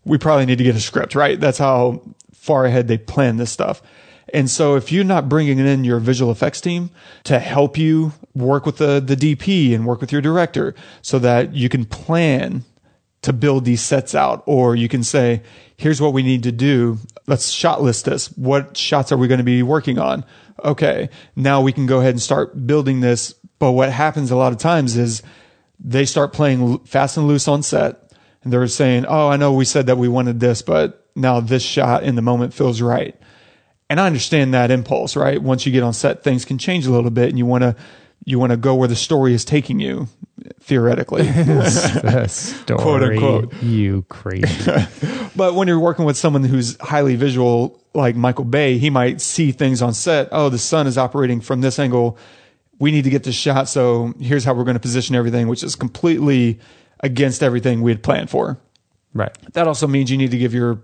We 0.05 0.17
probably 0.17 0.45
need 0.45 0.57
to 0.59 0.63
get 0.63 0.75
a 0.75 0.79
script. 0.79 1.15
Right? 1.15 1.39
That's 1.39 1.57
how 1.57 2.01
far 2.33 2.65
ahead 2.65 2.87
they 2.87 2.97
plan 2.97 3.37
this 3.37 3.51
stuff. 3.51 3.81
And 4.33 4.49
so 4.49 4.75
if 4.75 4.91
you're 4.91 5.03
not 5.03 5.29
bringing 5.29 5.59
in 5.59 5.83
your 5.83 5.99
visual 5.99 6.31
effects 6.31 6.59
team 6.59 6.89
to 7.23 7.39
help 7.39 7.77
you 7.77 8.13
work 8.35 8.65
with 8.65 8.77
the, 8.77 8.99
the 8.99 9.15
DP 9.15 9.73
and 9.73 9.85
work 9.85 10.01
with 10.01 10.11
your 10.11 10.21
director 10.21 10.75
so 11.01 11.17
that 11.19 11.53
you 11.53 11.69
can 11.69 11.85
plan 11.85 12.65
to 13.23 13.33
build 13.33 13.65
these 13.65 13.81
sets 13.81 14.15
out, 14.15 14.43
or 14.45 14.75
you 14.75 14.87
can 14.87 15.03
say, 15.03 15.41
here's 15.77 16.01
what 16.01 16.13
we 16.13 16.23
need 16.23 16.43
to 16.43 16.51
do. 16.51 16.99
Let's 17.27 17.49
shot 17.49 17.81
list 17.81 18.05
this. 18.05 18.27
What 18.37 18.77
shots 18.77 19.11
are 19.11 19.17
we 19.17 19.27
going 19.27 19.39
to 19.39 19.43
be 19.43 19.63
working 19.63 19.99
on? 19.99 20.25
Okay. 20.63 21.09
Now 21.35 21.61
we 21.61 21.71
can 21.71 21.85
go 21.85 21.99
ahead 21.99 22.11
and 22.11 22.21
start 22.21 22.65
building 22.67 22.99
this. 22.99 23.33
But 23.59 23.71
what 23.71 23.91
happens 23.91 24.31
a 24.31 24.35
lot 24.35 24.51
of 24.51 24.59
times 24.59 24.97
is 24.97 25.23
they 25.79 26.05
start 26.05 26.33
playing 26.33 26.79
fast 26.79 27.17
and 27.17 27.27
loose 27.27 27.47
on 27.47 27.63
set 27.63 28.11
and 28.43 28.51
they're 28.51 28.67
saying, 28.67 29.05
Oh, 29.07 29.29
I 29.29 29.37
know 29.37 29.53
we 29.53 29.65
said 29.65 29.87
that 29.87 29.97
we 29.97 30.07
wanted 30.07 30.39
this, 30.39 30.61
but 30.61 31.07
now 31.15 31.39
this 31.39 31.63
shot 31.63 32.03
in 32.03 32.15
the 32.15 32.21
moment 32.21 32.53
feels 32.53 32.81
right. 32.81 33.15
And 33.89 33.99
I 33.99 34.05
understand 34.05 34.53
that 34.53 34.71
impulse, 34.71 35.15
right? 35.15 35.41
Once 35.41 35.65
you 35.65 35.71
get 35.71 35.83
on 35.83 35.93
set, 35.93 36.23
things 36.23 36.45
can 36.45 36.57
change 36.57 36.85
a 36.85 36.91
little 36.91 37.09
bit 37.09 37.29
and 37.29 37.37
you 37.37 37.45
want 37.45 37.63
to, 37.63 37.75
you 38.25 38.37
want 38.37 38.51
to 38.51 38.57
go 38.57 38.75
where 38.75 38.87
the 38.87 38.95
story 38.95 39.33
is 39.33 39.45
taking 39.45 39.79
you, 39.79 40.07
theoretically. 40.61 41.23
story, 42.27 42.79
Quote, 42.79 43.03
unquote. 43.03 43.63
You 43.63 44.03
crazy. 44.09 44.71
But 45.35 45.53
when 45.53 45.67
you're 45.67 45.79
working 45.79 46.03
with 46.03 46.17
someone 46.17 46.43
who's 46.43 46.77
highly 46.81 47.15
visual, 47.15 47.79
like 47.93 48.15
Michael 48.15 48.43
Bay, 48.43 48.79
he 48.79 48.89
might 48.89 49.21
see 49.21 49.51
things 49.51 49.83
on 49.83 49.93
set. 49.93 50.29
Oh, 50.31 50.49
the 50.49 50.57
sun 50.57 50.87
is 50.87 50.97
operating 50.97 51.41
from 51.41 51.61
this 51.61 51.77
angle. 51.77 52.17
We 52.79 52.89
need 52.89 53.03
to 53.03 53.11
get 53.11 53.23
this 53.23 53.35
shot. 53.35 53.69
So 53.69 54.15
here's 54.19 54.43
how 54.43 54.55
we're 54.55 54.63
going 54.63 54.75
to 54.75 54.79
position 54.79 55.15
everything, 55.15 55.47
which 55.47 55.63
is 55.63 55.75
completely 55.75 56.59
against 57.01 57.43
everything 57.43 57.83
we 57.83 57.91
had 57.91 58.01
planned 58.01 58.31
for. 58.31 58.57
Right. 59.13 59.31
That 59.53 59.67
also 59.67 59.85
means 59.85 60.09
you 60.09 60.17
need 60.17 60.31
to 60.31 60.39
give 60.39 60.55
your 60.55 60.81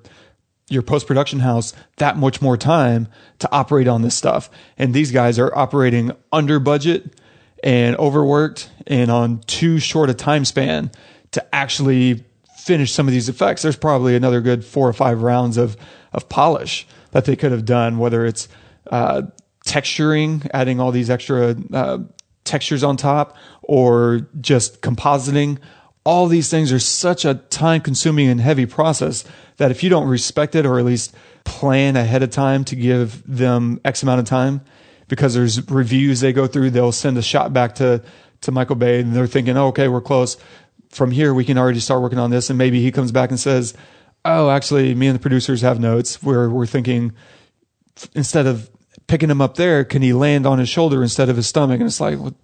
your 0.70 0.82
post 0.82 1.08
production 1.08 1.40
house 1.40 1.74
that 1.98 2.16
much 2.16 2.42
more 2.42 2.56
time 2.56 3.08
to 3.40 3.52
operate 3.52 3.88
on 3.88 4.02
this 4.02 4.16
stuff. 4.16 4.50
And 4.78 4.94
these 4.94 5.12
guys 5.12 5.38
are 5.38 5.56
operating 5.56 6.12
under 6.32 6.60
budget 6.60 7.20
and 7.64 7.96
overworked 7.96 8.70
and 8.86 9.10
on 9.10 9.40
too 9.48 9.80
short 9.80 10.10
a 10.10 10.14
time 10.14 10.46
span 10.46 10.92
to 11.32 11.56
actually 11.56 12.24
finish 12.58 12.92
some 12.92 13.08
of 13.08 13.14
these 13.14 13.30
effects. 13.30 13.62
There's 13.62 13.78
probably 13.78 14.16
another 14.16 14.42
good 14.42 14.64
four 14.64 14.88
or 14.88 14.94
five 14.94 15.22
rounds 15.22 15.58
of 15.58 15.76
of 16.12 16.30
polish 16.30 16.86
that 17.12 17.26
they 17.26 17.36
could 17.36 17.52
have 17.52 17.66
done, 17.66 17.98
whether 17.98 18.26
it's 18.26 18.48
uh, 18.92 19.24
texturing, 19.66 20.48
adding 20.54 20.80
all 20.80 20.92
these 20.92 21.10
extra 21.10 21.56
uh, 21.74 22.00
textures 22.44 22.84
on 22.84 22.98
top, 22.98 23.36
or 23.64 24.28
just 24.40 24.82
compositing. 24.82 25.58
All 26.06 26.28
these 26.28 26.50
things 26.50 26.72
are 26.72 26.80
such 26.80 27.24
a 27.24 27.36
time 27.36 27.82
consuming 27.82 28.28
and 28.28 28.42
heavy 28.42 28.66
process 28.66 29.24
that 29.58 29.72
if 29.72 29.84
you 29.84 29.90
don't 29.90 30.08
respect 30.08 30.54
it 30.54 30.66
or 30.66 30.78
at 30.78 30.86
least 30.86 31.16
plan 31.46 31.96
ahead 31.96 32.24
of 32.24 32.30
time 32.30 32.64
to 32.66 32.76
give 32.76 33.24
them 33.26 33.80
X 33.86 34.04
amount 34.04 34.20
of 34.20 34.26
time, 34.26 34.62
because 35.08 35.34
there's 35.34 35.70
reviews 35.70 36.20
they 36.20 36.34
go 36.34 36.48
through, 36.48 36.70
they'll 36.72 36.92
send 36.92 37.18
a 37.18 37.22
shot 37.22 37.54
back 37.54 37.76
to, 37.76 38.04
to 38.42 38.52
Michael 38.52 38.76
Bay 38.76 39.00
and 39.00 39.16
they're 39.16 39.28
thinking, 39.28 39.58
oh, 39.58 39.68
okay, 39.68 39.88
we're 39.88 40.02
close. 40.02 40.38
From 40.90 41.12
here, 41.12 41.34
we 41.34 41.46
can 41.46 41.58
already 41.58 41.80
start 41.80 42.02
working 42.02 42.20
on 42.20 42.30
this. 42.30 42.50
And 42.50 42.58
maybe 42.58 42.82
he 42.82 42.92
comes 42.92 43.12
back 43.12 43.30
and 43.30 43.40
says, 43.40 43.74
oh, 44.26 44.50
actually, 44.50 44.94
me 44.96 45.08
and 45.08 45.16
the 45.16 45.22
producers 45.22 45.62
have 45.62 45.80
notes 45.80 46.22
where 46.24 46.50
we're 46.50 46.66
thinking 46.66 47.14
instead 48.16 48.48
of 48.48 48.70
picking 49.08 49.30
him 49.30 49.42
up 49.42 49.56
there, 49.56 49.84
can 49.84 50.02
he 50.02 50.14
land 50.14 50.46
on 50.46 50.60
his 50.60 50.70
shoulder 50.70 51.04
instead 51.04 51.30
of 51.30 51.36
his 51.36 51.48
stomach? 51.48 51.80
And 51.80 51.88
it's 51.88 52.00
like, 52.00 52.20
well, 52.20 52.36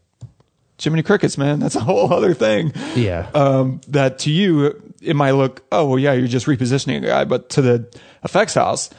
Jiminy 0.82 1.04
Crickets, 1.04 1.38
man, 1.38 1.60
that's 1.60 1.76
a 1.76 1.80
whole 1.82 2.12
other 2.14 2.34
thing. 2.34 2.74
Yeah. 2.96 3.30
Um, 3.34 3.82
that 3.90 4.20
to 4.20 4.32
you, 4.32 4.82
it 5.02 5.16
might 5.16 5.32
look, 5.32 5.64
oh, 5.72 5.88
well, 5.88 6.00
yeah, 6.00 6.14
you're 6.14 6.28
just 6.28 6.46
repositioning 6.46 6.98
a 6.98 7.08
guy. 7.08 7.24
But 7.26 7.50
to 7.52 7.62
the 7.62 8.00
effects 8.24 8.54
house, 8.54 8.90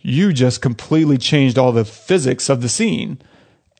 you 0.00 0.32
just 0.32 0.62
completely 0.62 1.18
changed 1.18 1.58
all 1.58 1.72
the 1.72 1.84
physics 1.84 2.48
of 2.48 2.62
the 2.62 2.68
scene. 2.68 3.20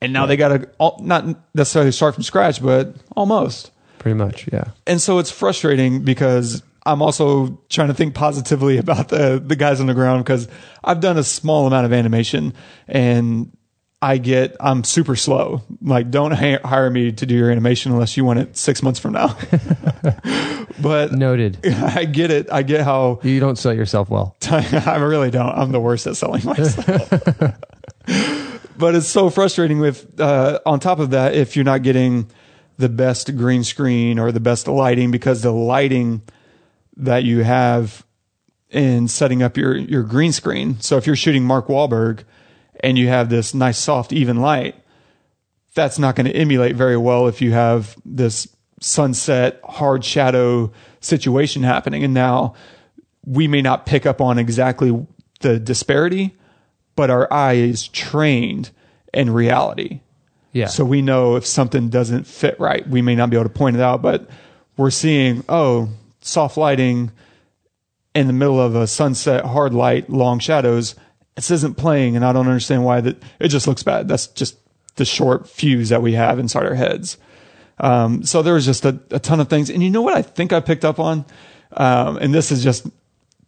And 0.03 0.13
now 0.13 0.27
they 0.27 0.37
got 0.37 0.49
to 0.49 0.95
not 1.01 1.27
necessarily 1.55 1.93
start 1.93 2.15
from 2.15 2.25
scratch, 2.25 2.63
but 2.63 2.95
almost. 3.17 3.71
Pretty 3.99 4.17
much, 4.17 4.49
yeah. 4.51 4.71
And 4.87 5.01
so 5.01 5.19
it's 5.19 5.31
frustrating 5.31 6.05
because 6.05 6.63
I'm 6.87 7.03
also 7.03 7.61
trying 7.69 7.89
to 7.89 7.95
think 7.95 8.15
positively 8.15 8.79
about 8.85 9.09
the 9.09 9.43
the 9.45 9.57
guys 9.57 9.81
on 9.81 9.87
the 9.87 9.95
ground 9.95 10.25
because 10.25 10.49
I've 10.83 11.01
done 11.01 11.19
a 11.19 11.25
small 11.25 11.67
amount 11.67 11.87
of 11.87 11.93
animation 11.93 12.55
and 12.89 13.55
I 14.03 14.17
get 14.17 14.57
I'm 14.61 14.83
super 14.83 15.15
slow. 15.15 15.63
Like, 15.83 16.11
don't 16.11 16.33
ha- 16.33 16.61
hire 16.65 16.89
me 16.89 17.13
to 17.13 17.27
do 17.27 17.35
your 17.35 17.51
animation 17.51 17.93
unless 17.93 18.17
you 18.17 18.25
want 18.25 18.39
it 18.39 18.57
six 18.57 18.83
months 18.83 18.99
from 18.99 19.13
now. 19.13 19.37
but 20.81 21.13
Noted. 21.13 21.59
I 21.67 22.07
get 22.07 22.31
it. 22.31 22.51
I 22.51 22.63
get 22.63 22.81
how 22.81 23.21
You 23.23 23.41
don't 23.41 23.57
sell 23.57 23.75
yourself 23.75 24.09
well. 24.09 24.37
I 24.51 24.97
really 24.97 25.31
don't. 25.31 25.51
I'm 25.51 25.71
the 25.73 25.81
worst 25.81 26.07
at 26.07 26.17
selling 26.17 26.45
myself. 26.47 27.11
but 28.79 28.95
it's 28.95 29.09
so 29.09 29.29
frustrating 29.29 29.81
with, 29.81 30.19
uh, 30.19 30.61
on 30.65 30.81
top 30.81 30.99
of 30.99 31.11
that, 31.11 31.35
if 31.35 31.55
you're 31.55 31.67
not 31.67 31.83
getting 31.83 32.31
the 32.79 32.89
best 32.89 33.37
green 33.37 33.65
screen 33.65 34.19
or 34.19 34.33
the 34.33 34.41
best 34.41 34.67
lighting, 34.67 35.11
because 35.11 35.43
the 35.43 35.53
lighting 35.53 36.23
that 36.97 37.25
you 37.25 37.43
have 37.43 38.07
in 38.71 39.09
setting 39.09 39.43
up 39.43 39.59
your, 39.59 39.77
your 39.77 40.05
green 40.05 40.33
screen. 40.33 40.81
So 40.81 40.97
if 40.97 41.07
you're 41.07 41.17
shooting 41.17 41.45
Mark 41.45 41.67
Wahlberg 41.67 42.25
and 42.83 42.99
you 42.99 43.09
have 43.09 43.29
this 43.29 43.55
nice, 43.55 43.79
soft, 43.79 44.13
even 44.13 44.41
light, 44.41 44.75
that's 45.75 45.99
not 45.99 46.17
going 46.17 46.27
to 46.27 46.37
emulate 46.37 46.77
very 46.77 46.97
well 46.97 47.29
if 47.29 47.41
you 47.41 47.53
have 47.53 47.97
this 48.05 48.49
sunset, 48.81 49.61
hard 49.65 50.05
shadow 50.05 50.73
situation 51.01 51.63
happening. 51.63 52.03
And 52.03 52.15
now 52.15 52.55
we 53.25 53.47
may 53.47 53.63
not 53.63 53.87
pick 53.87 54.07
up 54.07 54.21
on 54.21 54.39
exactly 54.39 55.07
the 55.41 55.61
disparity, 55.61 56.37
but 56.97 57.11
our 57.11 57.33
eye 57.33 57.55
is 57.55 57.89
trained 57.89 58.71
in 59.13 59.31
reality. 59.31 60.01
Yeah. 60.53 60.67
So 60.67 60.85
we 60.85 61.03
know 61.03 61.37
if 61.37 61.47
something 61.47 61.89
doesn't 61.89 62.27
fit 62.27 62.59
right, 62.59 62.87
we 62.89 63.03
may 63.03 63.15
not 63.15 63.31
be 63.31 63.37
able 63.37 63.49
to 63.49 63.55
point 63.55 63.77
it 63.77 63.83
out, 63.83 64.03
but 64.03 64.29
we're 64.77 64.91
seeing, 64.91 65.45
oh, 65.49 65.91
soft 66.21 66.57
lighting 66.57 67.13
in 68.15 68.27
the 68.27 68.33
middle 68.33 68.61
of 68.61 68.75
a 68.75 68.87
sunset, 68.87 69.45
hard 69.45 69.73
light, 69.73 70.11
long 70.11 70.39
shadows. 70.39 70.97
This 71.41 71.51
isn't 71.53 71.79
playing, 71.79 72.17
and 72.17 72.25
I 72.25 72.35
don't 72.35 72.47
understand 72.47 72.85
why 72.85 73.01
that. 73.01 73.17
It 73.39 73.49
just 73.49 73.67
looks 73.67 73.83
bad. 73.83 74.09
That's 74.09 74.27
just 74.27 74.59
the 74.97 75.07
short 75.07 75.49
fuse 75.49 75.89
that 75.89 76.03
we 76.03 76.13
have 76.13 76.39
inside 76.39 76.67
our 76.67 76.75
heads. 76.75 77.17
Um, 77.79 78.25
so 78.25 78.43
there 78.43 78.53
was 78.53 78.67
just 78.67 78.85
a, 78.85 79.01
a, 79.11 79.19
ton 79.19 79.41
of 79.41 79.49
things, 79.49 79.71
and 79.71 79.83
you 79.83 79.89
know 79.89 80.03
what 80.03 80.15
I 80.15 80.21
think 80.21 80.53
I 80.53 80.61
picked 80.61 80.85
up 80.85 80.99
on, 80.99 81.25
um, 81.73 82.19
and 82.19 82.35
this 82.35 82.53
is 82.53 82.63
just 82.63 82.87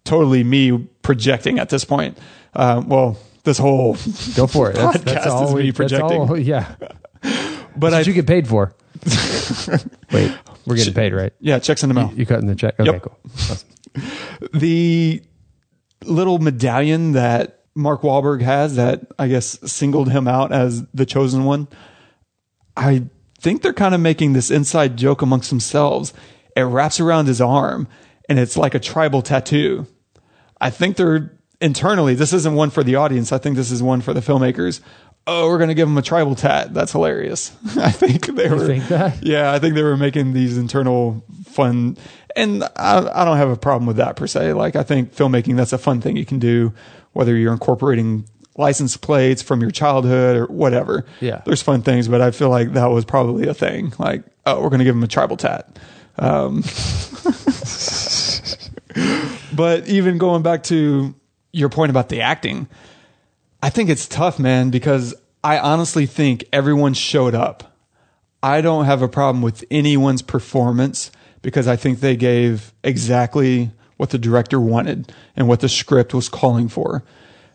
totally 0.05 0.43
me 0.43 0.89
projecting 1.03 1.59
at 1.59 1.69
this 1.69 1.85
point. 1.85 2.17
Um, 2.55 2.89
well, 2.89 3.19
this 3.45 3.59
whole 3.59 3.99
go 4.37 4.47
for 4.47 4.71
it. 4.71 4.77
That's, 4.77 4.97
podcast 4.97 5.05
that's 5.05 5.27
all 5.27 5.49
is 5.49 5.55
me 5.63 5.73
projecting. 5.73 6.19
All, 6.19 6.39
yeah, 6.39 6.75
but 7.77 7.93
I 7.93 7.99
what 7.99 8.07
you 8.07 8.15
get 8.15 8.27
paid 8.27 8.49
for. 8.49 8.75
Wait, 10.13 10.35
we're 10.65 10.77
getting 10.77 10.95
paid, 10.95 11.13
right? 11.13 11.35
Yeah, 11.41 11.59
checks 11.59 11.83
in 11.83 11.91
the 11.91 11.95
mail. 11.95 12.09
You, 12.13 12.21
you 12.21 12.25
cutting 12.25 12.47
the 12.47 12.55
check? 12.55 12.81
Okay, 12.81 12.91
Yep. 12.91 13.03
cool. 13.03 13.19
Awesome. 13.35 13.69
the 14.55 15.23
little 16.07 16.39
medallion 16.39 17.13
that 17.13 17.59
Mark 17.75 18.03
Wahlberg 18.03 18.43
has 18.43 18.77
that 18.77 19.01
I 19.19 19.29
guess 19.29 19.59
singled 19.71 20.11
him 20.11 20.29
out 20.29 20.53
as 20.53 20.87
the 20.93 21.07
chosen 21.07 21.45
one. 21.45 21.69
I 22.77 23.05
think 23.41 23.63
they're 23.63 23.73
kind 23.73 23.95
of 23.95 24.01
making 24.01 24.33
this 24.33 24.51
inside 24.51 24.97
joke 24.97 25.23
amongst 25.23 25.51
themselves. 25.51 26.13
It 26.57 26.63
wraps 26.63 27.01
around 27.01 27.27
his 27.27 27.41
arm 27.41 27.89
and 28.29 28.39
it's 28.39 28.57
like 28.57 28.75
a 28.75 28.81
tribal 28.81 29.23
tattoo. 29.23 29.87
I 30.61 30.71
think 30.71 30.97
they're 30.97 31.33
internally, 31.61 32.15
this 32.15 32.33
isn't 32.33 32.55
one 32.55 32.71
for 32.71 32.83
the 32.83 32.97
audience. 32.97 33.33
I 33.33 33.39
think 33.39 33.57
this 33.57 33.71
is 33.71 33.83
one 33.83 34.01
for 34.01 34.13
the 34.13 34.21
filmmakers. 34.21 34.81
Oh, 35.27 35.49
we're 35.49 35.59
going 35.59 35.69
to 35.69 35.75
give 35.75 35.89
him 35.89 35.97
a 35.97 36.03
tribal 36.03 36.35
tat. 36.35 36.75
That's 36.75 36.93
hilarious. 36.93 37.53
I 37.77 37.91
think 37.91 38.27
they 38.27 38.49
were, 38.49 38.67
think 38.67 38.89
that? 38.89 39.23
yeah, 39.23 39.53
I 39.53 39.61
think 39.61 39.75
they 39.75 39.83
were 39.83 39.97
making 39.97 40.33
these 40.33 40.59
internal 40.59 41.25
fun, 41.47 41.97
and 42.35 42.65
I, 42.77 43.09
I 43.13 43.25
don't 43.25 43.37
have 43.37 43.51
a 43.51 43.57
problem 43.57 43.87
with 43.87 43.97
that 43.97 44.17
per 44.17 44.27
se. 44.27 44.53
Like, 44.55 44.75
I 44.75 44.83
think 44.83 45.15
filmmaking, 45.15 45.57
that's 45.57 45.73
a 45.73 45.79
fun 45.79 46.01
thing 46.01 46.17
you 46.17 46.27
can 46.27 46.41
do, 46.41 46.73
whether 47.13 47.37
you're 47.37 47.53
incorporating 47.53 48.27
license 48.57 48.97
plates 48.97 49.43
from 49.43 49.61
your 49.61 49.71
childhood 49.71 50.37
or 50.37 50.47
whatever. 50.47 51.07
Yeah. 51.21 51.43
There's 51.45 51.63
fun 51.63 51.83
things, 51.83 52.09
but 52.09 52.21
I 52.21 52.31
feel 52.31 52.51
like 52.51 52.73
that 52.75 52.87
was 52.87 53.05
probably 53.05 53.49
a 53.49 53.55
thing. 53.55 53.93
Like, 53.99 54.25
oh, 54.47 54.61
we're 54.63 54.69
going 54.69 54.81
to 54.81 54.85
give 54.85 54.95
him 54.95 55.03
a 55.03 55.09
tribal 55.09 55.37
tat. 55.37 55.79
Um, 56.19 56.63
but 59.55 59.89
even 59.89 60.19
going 60.19 60.43
back 60.43 60.65
to 60.65 61.15
your 61.53 61.69
point 61.69 61.91
about 61.91 62.09
the 62.09 62.21
acting, 62.21 62.69
I 63.63 63.71
think 63.71 63.89
it's 63.89 64.07
tough, 64.07 64.39
man, 64.39 64.71
because 64.71 65.15
I 65.43 65.59
honestly 65.59 66.07
think 66.07 66.45
everyone 66.53 66.95
showed 66.95 67.35
up. 67.35 67.77
I 68.43 68.61
don't 68.61 68.87
have 68.87 69.03
a 69.03 69.09
problem 69.09 69.41
with 69.41 69.65
anyone's 69.71 70.21
performance 70.21 71.11
because 71.43 71.69
I 71.69 71.77
think 71.77 72.01
they 72.01 72.17
gave 72.17 72.73
exactly 72.83 73.71
what 74.03 74.11
the 74.11 74.19
director 74.19 74.61
wanted 74.61 75.13
and 75.37 75.47
what 75.47 75.61
the 75.61 75.69
script 75.69 76.13
was 76.13 76.29
calling 76.29 76.69
for. 76.69 77.05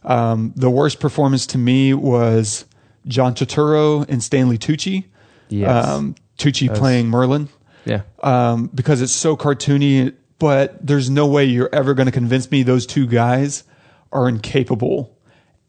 Um, 0.06 0.54
the 0.56 0.70
worst 0.70 1.02
performance 1.02 1.46
to 1.48 1.58
me 1.58 1.94
was 1.94 2.64
John 3.06 3.36
Turturro 3.36 4.08
and 4.08 4.24
Stanley 4.24 4.58
Tucci. 4.58 5.04
Yes. 5.50 5.86
Um, 5.86 6.16
Tucci 6.38 6.74
playing 6.74 7.10
Merlin 7.10 7.50
Yeah. 7.84 8.04
um, 8.24 8.68
because 8.74 9.02
it's 9.02 9.12
so 9.12 9.36
cartoony. 9.36 10.16
But 10.40 10.86
there's 10.88 11.10
no 11.10 11.28
way 11.28 11.44
you're 11.44 11.74
ever 11.74 11.94
going 11.94 12.06
to 12.06 12.14
convince 12.14 12.50
me 12.50 12.64
those 12.64 12.86
two 12.86 13.08
guys 13.08 13.66
are 14.14 14.30
incapable 14.30 15.18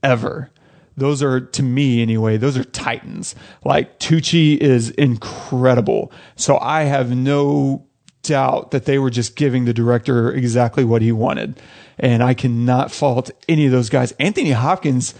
ever. 0.04 0.50
Those 0.96 1.24
are, 1.24 1.40
to 1.40 1.62
me 1.64 2.02
anyway, 2.02 2.36
those 2.36 2.56
are 2.56 2.62
titans. 2.64 3.34
Like 3.64 3.98
Tucci 3.98 4.56
is 4.58 4.90
incredible. 4.90 6.12
So 6.36 6.56
I 6.60 6.84
have 6.84 7.10
no 7.10 7.87
doubt 8.28 8.70
that 8.70 8.84
they 8.84 8.98
were 8.98 9.10
just 9.10 9.34
giving 9.36 9.64
the 9.64 9.74
director 9.74 10.32
exactly 10.32 10.84
what 10.84 11.02
he 11.02 11.10
wanted. 11.12 11.60
And 11.98 12.22
I 12.22 12.34
cannot 12.34 12.92
fault 12.92 13.30
any 13.48 13.66
of 13.66 13.72
those 13.72 13.88
guys. 13.88 14.12
Anthony 14.12 14.52
Hopkins 14.52 15.14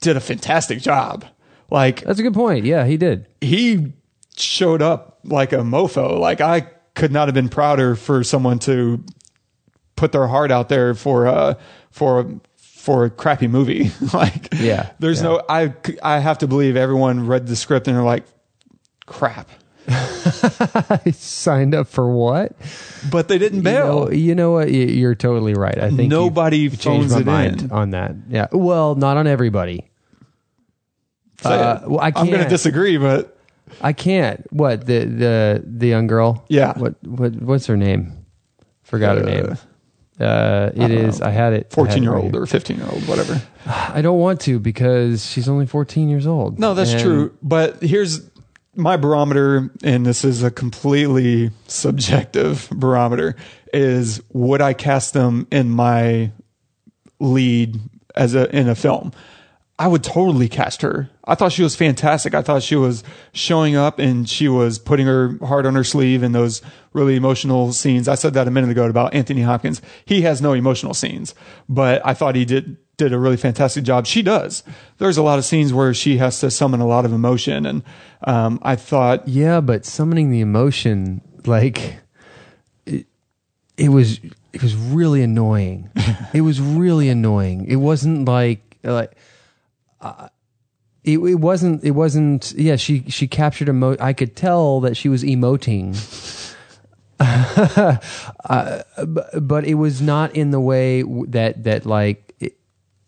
did 0.00 0.16
a 0.16 0.20
fantastic 0.20 0.80
job. 0.80 1.24
Like 1.70 2.02
That's 2.02 2.18
a 2.18 2.22
good 2.22 2.34
point. 2.34 2.64
Yeah, 2.64 2.84
he 2.86 2.96
did. 2.96 3.26
he 3.40 3.92
showed 4.36 4.82
up 4.82 5.18
like 5.24 5.52
a 5.52 5.58
mofo. 5.58 6.18
Like 6.18 6.40
I 6.40 6.62
could 6.94 7.12
not 7.12 7.28
have 7.28 7.34
been 7.34 7.48
prouder 7.48 7.94
for 7.96 8.22
someone 8.24 8.58
to 8.60 9.04
put 9.96 10.12
their 10.12 10.26
heart 10.26 10.50
out 10.50 10.68
there 10.68 10.94
for 10.94 11.26
uh 11.26 11.54
for 11.90 12.28
for 12.56 13.04
a 13.06 13.10
crappy 13.10 13.48
movie. 13.48 13.90
like 14.14 14.48
Yeah, 14.54 14.90
there's 14.98 15.18
yeah. 15.22 15.28
no 15.28 15.42
I 15.48 15.74
I 16.02 16.18
have 16.20 16.38
to 16.38 16.46
believe 16.46 16.76
everyone 16.76 17.26
read 17.26 17.46
the 17.46 17.56
script 17.56 17.88
and 17.88 17.96
they're 17.96 18.04
like 18.04 18.24
crap. 19.06 19.48
I 19.88 21.10
signed 21.12 21.74
up 21.74 21.88
for 21.88 22.08
what? 22.10 22.52
But 23.10 23.28
they 23.28 23.38
didn't 23.38 23.58
You 23.58 23.62
bail. 23.64 23.86
know, 24.06 24.10
you 24.10 24.34
know 24.34 24.52
what? 24.52 24.70
You- 24.70 24.86
You're 24.86 25.14
totally 25.14 25.54
right. 25.54 25.78
I 25.78 25.90
think 25.90 26.10
Nobody 26.10 26.58
you've 26.58 26.80
changed 26.80 27.10
my 27.12 27.20
it 27.20 27.26
mind 27.26 27.62
in. 27.62 27.70
on 27.72 27.90
that. 27.90 28.14
Yeah. 28.28 28.46
Well, 28.52 28.94
not 28.94 29.16
on 29.16 29.26
everybody. 29.26 29.90
Say 31.42 31.50
Uh, 31.50 31.80
well, 31.88 32.00
I 32.00 32.06
I'm 32.06 32.12
going 32.14 32.30
to 32.30 32.36
can't. 32.38 32.48
disagree, 32.50 32.96
but 32.96 33.36
I 33.82 33.92
can't. 33.92 34.46
What 34.52 34.86
the 34.86 35.04
the 35.04 35.62
the 35.66 35.88
young 35.88 36.06
girl? 36.06 36.44
Yeah. 36.48 36.72
What 36.78 36.94
what 37.04 37.34
what's 37.42 37.66
her 37.66 37.76
name? 37.76 38.12
Forgot 38.82 39.18
her 39.18 39.22
Uh, 39.22 39.26
name. 39.26 39.56
Uh, 40.20 40.70
it 40.76 40.90
is. 40.92 41.20
I 41.20 41.30
had 41.30 41.52
it. 41.54 41.56
I 41.56 41.56
had 41.56 41.62
it 41.64 41.72
14 41.72 42.02
year 42.04 42.12
right 42.12 42.22
old 42.22 42.32
here. 42.32 42.42
or 42.42 42.46
15 42.46 42.76
year 42.76 42.86
old, 42.90 43.02
whatever. 43.08 43.42
I 43.66 44.00
don't 44.00 44.20
want 44.20 44.40
to 44.42 44.60
because 44.60 45.26
she's 45.28 45.48
only 45.48 45.66
14 45.66 46.08
years 46.08 46.26
old. 46.26 46.58
No, 46.60 46.72
that's 46.74 46.92
And- 46.92 47.02
true. 47.02 47.36
But 47.42 47.82
here's 47.82 48.20
my 48.76 48.96
barometer, 48.96 49.70
and 49.82 50.04
this 50.04 50.24
is 50.24 50.42
a 50.42 50.50
completely 50.50 51.50
subjective 51.66 52.68
barometer, 52.70 53.36
is 53.72 54.22
would 54.32 54.60
I 54.60 54.74
cast 54.74 55.14
them 55.14 55.46
in 55.50 55.70
my 55.70 56.32
lead 57.20 57.78
as 58.14 58.34
a 58.34 58.54
in 58.54 58.68
a 58.68 58.74
film? 58.74 59.12
I 59.76 59.88
would 59.88 60.04
totally 60.04 60.48
cast 60.48 60.82
her. 60.82 61.10
I 61.24 61.34
thought 61.34 61.50
she 61.50 61.64
was 61.64 61.74
fantastic. 61.74 62.32
I 62.32 62.42
thought 62.42 62.62
she 62.62 62.76
was 62.76 63.02
showing 63.32 63.74
up 63.74 63.98
and 63.98 64.28
she 64.28 64.46
was 64.46 64.78
putting 64.78 65.06
her 65.06 65.36
heart 65.44 65.66
on 65.66 65.74
her 65.74 65.82
sleeve 65.82 66.22
in 66.22 66.30
those 66.30 66.62
really 66.92 67.16
emotional 67.16 67.72
scenes. 67.72 68.06
I 68.06 68.14
said 68.14 68.34
that 68.34 68.46
a 68.46 68.52
minute 68.52 68.70
ago 68.70 68.88
about 68.88 69.14
Anthony 69.14 69.42
Hopkins. 69.42 69.82
He 70.04 70.22
has 70.22 70.40
no 70.40 70.52
emotional 70.52 70.94
scenes, 70.94 71.34
but 71.68 72.06
I 72.06 72.14
thought 72.14 72.36
he 72.36 72.44
did 72.44 72.76
did 72.96 73.12
a 73.12 73.18
really 73.18 73.36
fantastic 73.36 73.84
job. 73.84 74.06
She 74.06 74.22
does. 74.22 74.62
There's 74.98 75.16
a 75.16 75.22
lot 75.22 75.38
of 75.38 75.44
scenes 75.44 75.72
where 75.72 75.92
she 75.94 76.18
has 76.18 76.40
to 76.40 76.50
summon 76.50 76.80
a 76.80 76.86
lot 76.86 77.04
of 77.04 77.12
emotion, 77.12 77.66
and 77.66 77.82
um, 78.24 78.58
I 78.62 78.76
thought 78.76 79.26
Yeah, 79.28 79.60
but 79.60 79.84
summoning 79.84 80.30
the 80.30 80.40
emotion, 80.40 81.20
like 81.44 81.98
it, 82.86 83.06
it 83.76 83.88
was, 83.88 84.20
it 84.52 84.62
was 84.62 84.76
really 84.76 85.22
annoying. 85.22 85.90
it 86.34 86.42
was 86.42 86.60
really 86.60 87.08
annoying. 87.08 87.66
It 87.66 87.76
wasn't 87.76 88.26
like 88.26 88.78
like. 88.82 89.16
Uh, 90.00 90.28
it, 91.02 91.18
it 91.18 91.34
wasn't. 91.34 91.84
It 91.84 91.90
wasn't. 91.90 92.52
Yeah, 92.56 92.76
she 92.76 93.04
she 93.08 93.28
captured 93.28 93.68
emo. 93.68 93.96
I 94.00 94.14
could 94.14 94.36
tell 94.36 94.80
that 94.80 94.96
she 94.96 95.10
was 95.10 95.22
emoting, 95.22 95.94
uh, 97.20 98.82
but, 99.06 99.46
but 99.46 99.64
it 99.66 99.74
was 99.74 100.00
not 100.00 100.34
in 100.34 100.50
the 100.50 100.60
way 100.60 101.02
that 101.02 101.64
that 101.64 101.84
like 101.84 102.23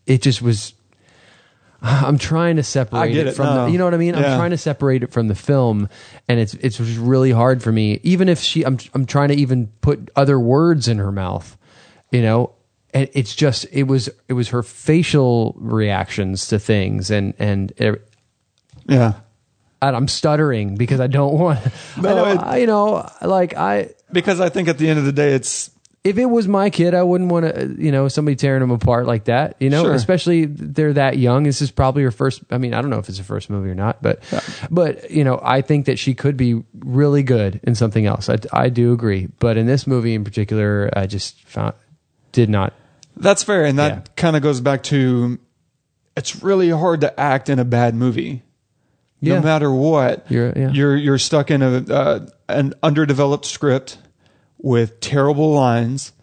it, 0.07 0.21
just 0.21 0.41
was. 0.41 0.73
I'm 1.81 2.17
trying 2.17 2.55
to 2.55 2.63
separate 2.63 2.99
I 2.99 3.07
get 3.09 3.27
it 3.27 3.29
it, 3.31 3.35
from 3.35 3.45
no. 3.45 3.65
the, 3.65 3.71
you 3.71 3.77
know 3.77 3.85
what 3.85 3.93
I 3.93 3.97
mean. 3.97 4.15
I'm 4.15 4.23
trying 4.23 4.49
to 4.49 4.57
separate 4.57 5.03
it 5.03 5.11
from 5.11 5.27
the 5.27 5.35
film, 5.35 5.89
and 6.27 6.39
it's 6.39 6.55
it's 6.55 6.77
just 6.77 6.97
really 6.97 7.31
hard 7.31 7.61
for 7.61 7.71
me. 7.71 7.99
Even 8.03 8.29
if 8.29 8.39
she, 8.39 8.63
I'm 8.65 8.79
I'm 8.95 9.05
trying 9.05 9.27
to 9.29 9.35
even 9.35 9.67
put 9.81 10.09
other 10.15 10.39
words 10.39 10.87
in 10.87 10.97
her 10.97 11.11
mouth, 11.11 11.55
you 12.11 12.21
know. 12.21 12.53
And 12.93 13.09
it's 13.13 13.35
just 13.35 13.67
it 13.71 13.83
was 13.83 14.09
it 14.27 14.33
was 14.33 14.49
her 14.49 14.63
facial 14.63 15.53
reactions 15.59 16.47
to 16.47 16.57
things, 16.57 17.11
and 17.11 17.35
and 17.37 17.71
it, 17.77 18.09
yeah. 18.87 19.13
and 19.81 19.95
I'm 19.95 20.07
stuttering 20.07 20.75
because 20.77 20.99
I 20.99 21.07
don't 21.07 21.33
want. 21.39 21.59
No, 22.01 22.23
I 22.23 22.31
it- 22.31 22.39
I, 22.39 22.57
you 22.57 22.65
know, 22.65 23.07
like 23.21 23.55
I 23.55 23.89
Because 24.11 24.39
I 24.39 24.49
think 24.49 24.67
at 24.67 24.77
the 24.79 24.89
end 24.89 24.97
of 24.97 25.05
the 25.05 25.11
day, 25.11 25.33
it's 25.33 25.69
if 26.07 26.17
it 26.17 26.25
was 26.25 26.47
my 26.47 26.69
kid, 26.69 26.93
I 26.93 27.03
wouldn't 27.03 27.31
want 27.31 27.53
to, 27.53 27.75
you 27.77 27.91
know, 27.91 28.07
somebody 28.07 28.35
tearing 28.35 28.61
them 28.61 28.71
apart 28.71 29.05
like 29.07 29.25
that. 29.25 29.55
You 29.59 29.69
know, 29.69 29.83
Sure. 29.83 29.93
especially 29.93 30.45
they're 30.45 30.93
that 30.93 31.17
young. 31.17 31.43
This 31.43 31.61
is 31.61 31.69
probably 31.71 32.03
her 32.03 32.11
first. 32.11 32.41
I 32.49 32.57
mean, 32.57 32.73
I 32.73 32.81
don't 32.81 32.89
know 32.89 32.99
if 32.99 33.09
it's 33.09 33.17
her 33.17 33.23
first 33.23 33.49
movie 33.49 33.69
or 33.69 33.75
not, 33.75 34.01
but, 34.01 34.23
but 34.71 35.11
you 35.11 35.23
know, 35.23 35.39
I 35.43 35.61
think 35.61 35.85
that 35.85 35.99
she 35.99 36.13
could 36.13 36.37
be 36.37 36.63
really 36.79 37.23
good 37.23 37.59
in 37.63 37.75
something 37.75 38.05
else. 38.05 38.29
I, 38.29 38.37
I 38.53 38.69
do 38.69 38.93
agree, 38.93 39.27
but 39.39 39.57
in 39.57 39.65
this 39.67 39.85
movie 39.87 40.13
in 40.15 40.23
particular, 40.23 40.89
I 40.95 41.07
just 41.07 41.41
found 41.43 41.73
did 42.31 42.49
not. 42.49 42.73
That's 43.15 43.43
fair, 43.43 43.65
and 43.65 43.79
that 43.79 43.91
Yeah. 43.91 44.01
kind 44.15 44.35
of 44.35 44.41
goes 44.43 44.61
back 44.61 44.83
to 44.83 45.39
it's 46.15 46.41
really 46.43 46.69
hard 46.69 47.01
to 47.01 47.19
act 47.19 47.49
in 47.49 47.59
a 47.59 47.65
bad 47.65 47.95
movie. 47.95 48.43
Yeah. 49.19 49.35
No 49.35 49.41
matter 49.41 49.71
what, 49.71 50.25
You're- 50.29 50.53
yeah. 50.55 50.69
you're 50.71 50.95
you're 50.95 51.17
stuck 51.17 51.49
in 51.49 51.63
a 51.63 51.77
uh, 51.91 52.27
an 52.47 52.75
underdeveloped 52.83 53.45
script 53.45 53.97
with 54.59 54.99
terrible 54.99 55.51
lines, 55.51 56.13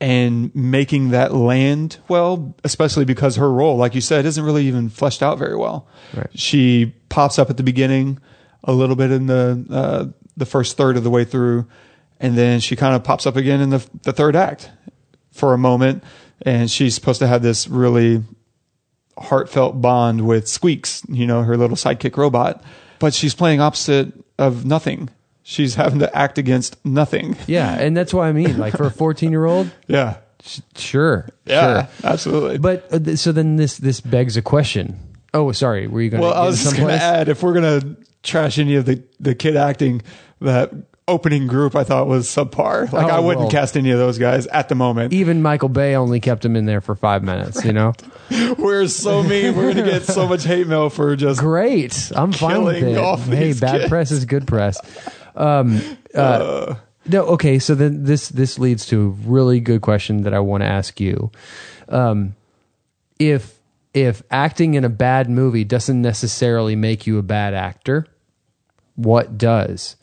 and 0.00 0.52
making 0.54 1.10
that 1.10 1.32
land 1.32 1.98
well, 2.08 2.56
especially 2.64 3.04
because 3.04 3.36
her 3.36 3.50
role, 3.50 3.76
like 3.76 3.94
you 3.94 4.00
said, 4.00 4.26
isn't 4.26 4.44
really 4.44 4.66
even 4.66 4.88
fleshed 4.88 5.22
out 5.22 5.38
very 5.38 5.56
well. 5.56 5.86
Right. 6.12 6.28
She 6.34 6.94
pops 7.08 7.38
up 7.38 7.50
at 7.50 7.56
the 7.56 7.62
beginning, 7.62 8.18
a 8.64 8.72
little 8.72 8.96
bit 8.96 9.12
in 9.12 9.26
the 9.26 9.64
uh, 9.70 10.06
the 10.36 10.46
first 10.46 10.76
third 10.76 10.96
of 10.96 11.04
the 11.04 11.10
way 11.10 11.24
through, 11.24 11.66
and 12.18 12.36
then 12.36 12.60
she 12.60 12.74
kind 12.74 12.96
of 12.96 13.04
pops 13.04 13.26
up 13.26 13.36
again 13.36 13.60
in 13.60 13.70
the 13.70 13.86
the 14.02 14.12
third 14.12 14.34
act 14.34 14.70
for 15.30 15.54
a 15.54 15.58
moment, 15.58 16.02
and 16.42 16.70
she's 16.70 16.94
supposed 16.94 17.20
to 17.20 17.26
have 17.26 17.42
this 17.42 17.68
really 17.68 18.22
heartfelt 19.18 19.80
bond 19.80 20.26
with 20.26 20.48
Squeaks, 20.48 21.02
you 21.08 21.26
know, 21.26 21.42
her 21.42 21.56
little 21.56 21.76
sidekick 21.76 22.16
robot, 22.16 22.62
but 22.98 23.14
she's 23.14 23.34
playing 23.34 23.60
opposite 23.60 24.12
of 24.38 24.64
nothing. 24.64 25.10
She's 25.42 25.74
having 25.74 25.98
to 26.00 26.16
act 26.16 26.38
against 26.38 26.82
nothing. 26.84 27.36
Yeah, 27.46 27.72
and 27.78 27.96
that's 27.96 28.14
what 28.14 28.22
I 28.24 28.32
mean. 28.32 28.58
Like 28.58 28.76
for 28.76 28.84
a 28.86 28.90
14 28.90 29.30
year 29.30 29.44
old, 29.44 29.70
Yeah. 29.88 30.16
sure, 30.76 31.28
Yeah, 31.46 31.86
sure. 31.86 32.10
absolutely. 32.10 32.58
But 32.58 32.86
uh, 32.92 32.98
th- 32.98 33.18
so 33.18 33.32
then 33.32 33.56
this 33.56 33.76
this 33.78 34.00
begs 34.00 34.36
a 34.36 34.42
question. 34.42 34.98
Oh, 35.34 35.50
sorry. 35.52 35.86
Were 35.86 36.00
you 36.02 36.10
going? 36.10 36.22
well, 36.22 36.34
I 36.34 36.44
was 36.46 36.62
just 36.62 36.76
going 36.76 36.88
to 36.88 36.94
add 37.02 37.28
if 37.28 37.42
we're 37.42 37.54
going 37.54 37.80
to 37.80 37.96
trash 38.22 38.58
any 38.58 38.74
of 38.76 38.84
the, 38.84 39.02
the 39.18 39.34
kid 39.34 39.56
acting, 39.56 40.02
that 40.42 40.70
opening 41.08 41.46
group 41.46 41.74
I 41.74 41.84
thought 41.84 42.06
was 42.06 42.28
subpar. 42.28 42.92
Like 42.92 43.06
Oh, 43.06 43.16
I 43.16 43.18
wouldn't 43.18 43.40
well. 43.44 43.50
cast 43.50 43.76
any 43.76 43.90
of 43.92 43.98
those 43.98 44.18
guys 44.18 44.46
at 44.48 44.68
the 44.68 44.74
moment. 44.74 45.12
Even 45.14 45.40
Michael 45.42 45.68
Bay 45.70 45.94
only 45.96 46.20
kept 46.20 46.44
him 46.44 46.54
in 46.54 46.66
there 46.66 46.80
for 46.82 46.94
five 46.94 47.22
minutes. 47.24 47.64
You 47.64 47.72
know, 47.72 47.94
We're 48.58 48.86
so 48.88 49.22
mean. 49.22 49.56
We're 49.56 49.72
going 49.72 49.84
to 49.86 49.90
get 49.90 50.04
so 50.04 50.28
much 50.28 50.44
hate 50.44 50.66
mail 50.68 50.90
for 50.90 51.16
just 51.16 51.40
great. 51.40 52.12
I'm 52.14 52.32
fine 52.32 52.62
with 52.64 52.76
it. 52.82 53.18
Hey, 53.34 53.52
bad 53.54 53.78
kids. 53.80 53.88
press 53.88 54.10
is 54.10 54.24
good 54.26 54.46
press. 54.46 54.78
Um, 55.34 55.80
uh, 56.14 56.74
no, 57.06 57.24
okay. 57.24 57.58
So 57.58 57.74
then 57.74 58.04
this 58.04 58.28
this 58.28 58.58
leads 58.58 58.86
to 58.86 59.02
a 59.02 59.08
really 59.28 59.60
good 59.60 59.80
question 59.80 60.22
that 60.22 60.34
I 60.34 60.40
want 60.40 60.62
to 60.62 60.68
ask 60.68 61.00
you. 61.00 61.30
Um, 61.88 62.34
if 63.18 63.58
if 63.94 64.22
acting 64.30 64.74
in 64.74 64.84
a 64.84 64.88
bad 64.88 65.28
movie 65.28 65.64
doesn't 65.64 66.00
necessarily 66.00 66.76
make 66.76 67.06
you 67.06 67.18
a 67.18 67.22
bad 67.22 67.54
actor, 67.54 68.06
what 68.94 69.36
does? 69.36 69.96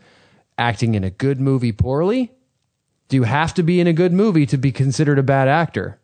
Acting 0.58 0.96
in 0.96 1.04
a 1.04 1.10
good 1.10 1.40
movie 1.40 1.72
poorly? 1.72 2.32
Do 3.08 3.16
you 3.16 3.24
have 3.24 3.54
to 3.56 3.64
be 3.64 3.80
in 3.80 3.88
a 3.88 3.94
good 3.94 4.14
movie 4.14 4.46
to 4.46 4.58
be 4.58 4.72
considered 4.72 5.18
a 5.18 5.24
bad 5.24 5.48
actor? 5.48 6.00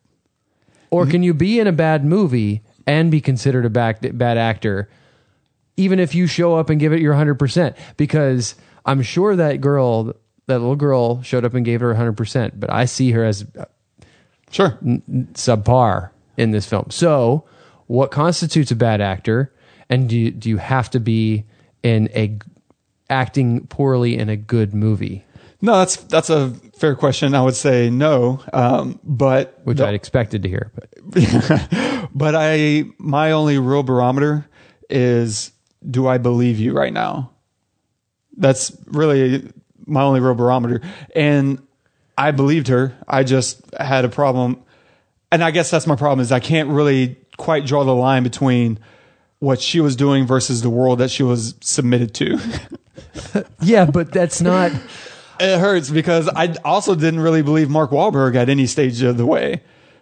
Or 0.89 1.05
can 1.05 1.23
you 1.23 1.33
be 1.33 1.59
in 1.59 1.67
a 1.67 1.73
bad 1.73 2.05
movie 2.05 2.61
and 2.87 3.11
be 3.11 3.19
considered 3.19 3.65
a 3.65 3.69
bad, 3.69 4.17
bad 4.17 4.37
actor 4.37 4.89
even 5.77 5.99
if 5.99 6.15
you 6.15 6.25
show 6.25 6.55
up 6.55 6.69
and 6.69 6.79
give 6.79 6.93
it 6.93 7.01
your 7.01 7.13
100%? 7.13 7.75
Because 7.97 8.55
I'm 8.85 9.01
sure 9.01 9.35
that 9.35 9.61
girl, 9.61 10.13
that 10.47 10.59
little 10.59 10.75
girl, 10.75 11.21
showed 11.23 11.45
up 11.45 11.53
and 11.53 11.65
gave 11.65 11.81
her 11.81 11.93
100%, 11.93 12.51
but 12.59 12.71
I 12.71 12.85
see 12.85 13.11
her 13.11 13.23
as 13.23 13.45
sure. 14.51 14.77
subpar 15.33 16.11
in 16.37 16.51
this 16.51 16.65
film. 16.67 16.87
So, 16.89 17.45
what 17.87 18.11
constitutes 18.11 18.71
a 18.71 18.75
bad 18.75 19.01
actor? 19.01 19.53
And 19.89 20.09
do 20.09 20.17
you, 20.17 20.31
do 20.31 20.49
you 20.49 20.57
have 20.57 20.89
to 20.91 20.99
be 20.99 21.45
in 21.83 22.09
a 22.15 22.39
acting 23.09 23.67
poorly 23.67 24.17
in 24.17 24.29
a 24.29 24.35
good 24.35 24.73
movie? 24.73 25.23
No, 25.61 25.77
that's 25.77 25.95
that's 25.97 26.29
a 26.29 26.49
fair 26.77 26.95
question. 26.95 27.33
I 27.33 27.41
would 27.41 27.55
say 27.55 27.89
no, 27.89 28.39
um, 28.53 28.99
but 29.03 29.59
Which 29.63 29.77
the- 29.77 29.87
I'd 29.87 29.93
expected 29.93 30.43
to 30.43 30.49
hear. 30.49 30.71
But 30.75 32.09
but 32.13 32.35
I 32.35 32.85
my 32.97 33.31
only 33.31 33.57
real 33.57 33.83
barometer 33.83 34.47
is 34.89 35.51
do 35.89 36.07
I 36.07 36.17
believe 36.17 36.59
you 36.59 36.73
right 36.73 36.93
now? 36.93 37.31
That's 38.37 38.75
really 38.87 39.51
my 39.85 40.01
only 40.01 40.19
real 40.19 40.35
barometer. 40.35 40.81
And 41.15 41.61
I 42.17 42.31
believed 42.31 42.67
her. 42.67 42.97
I 43.07 43.23
just 43.23 43.61
had 43.75 44.05
a 44.05 44.09
problem. 44.09 44.63
And 45.31 45.43
I 45.43 45.51
guess 45.51 45.69
that's 45.69 45.87
my 45.87 45.95
problem 45.95 46.19
is 46.19 46.31
I 46.31 46.39
can't 46.39 46.69
really 46.69 47.17
quite 47.37 47.65
draw 47.65 47.83
the 47.83 47.95
line 47.95 48.23
between 48.23 48.79
what 49.39 49.61
she 49.61 49.79
was 49.79 49.95
doing 49.95 50.25
versus 50.25 50.61
the 50.61 50.69
world 50.69 50.99
that 50.99 51.11
she 51.11 51.23
was 51.23 51.55
submitted 51.61 52.13
to. 52.15 52.39
yeah, 53.61 53.85
but 53.85 54.11
that's 54.11 54.41
not. 54.41 54.71
it 55.39 55.59
hurts 55.59 55.89
because 55.89 56.29
I 56.29 56.55
also 56.63 56.95
didn't 56.95 57.19
really 57.19 57.41
believe 57.41 57.69
Mark 57.69 57.91
Wahlberg 57.91 58.35
at 58.35 58.49
any 58.49 58.65
stage 58.65 59.01
of 59.01 59.17
the 59.17 59.25
way. 59.25 59.61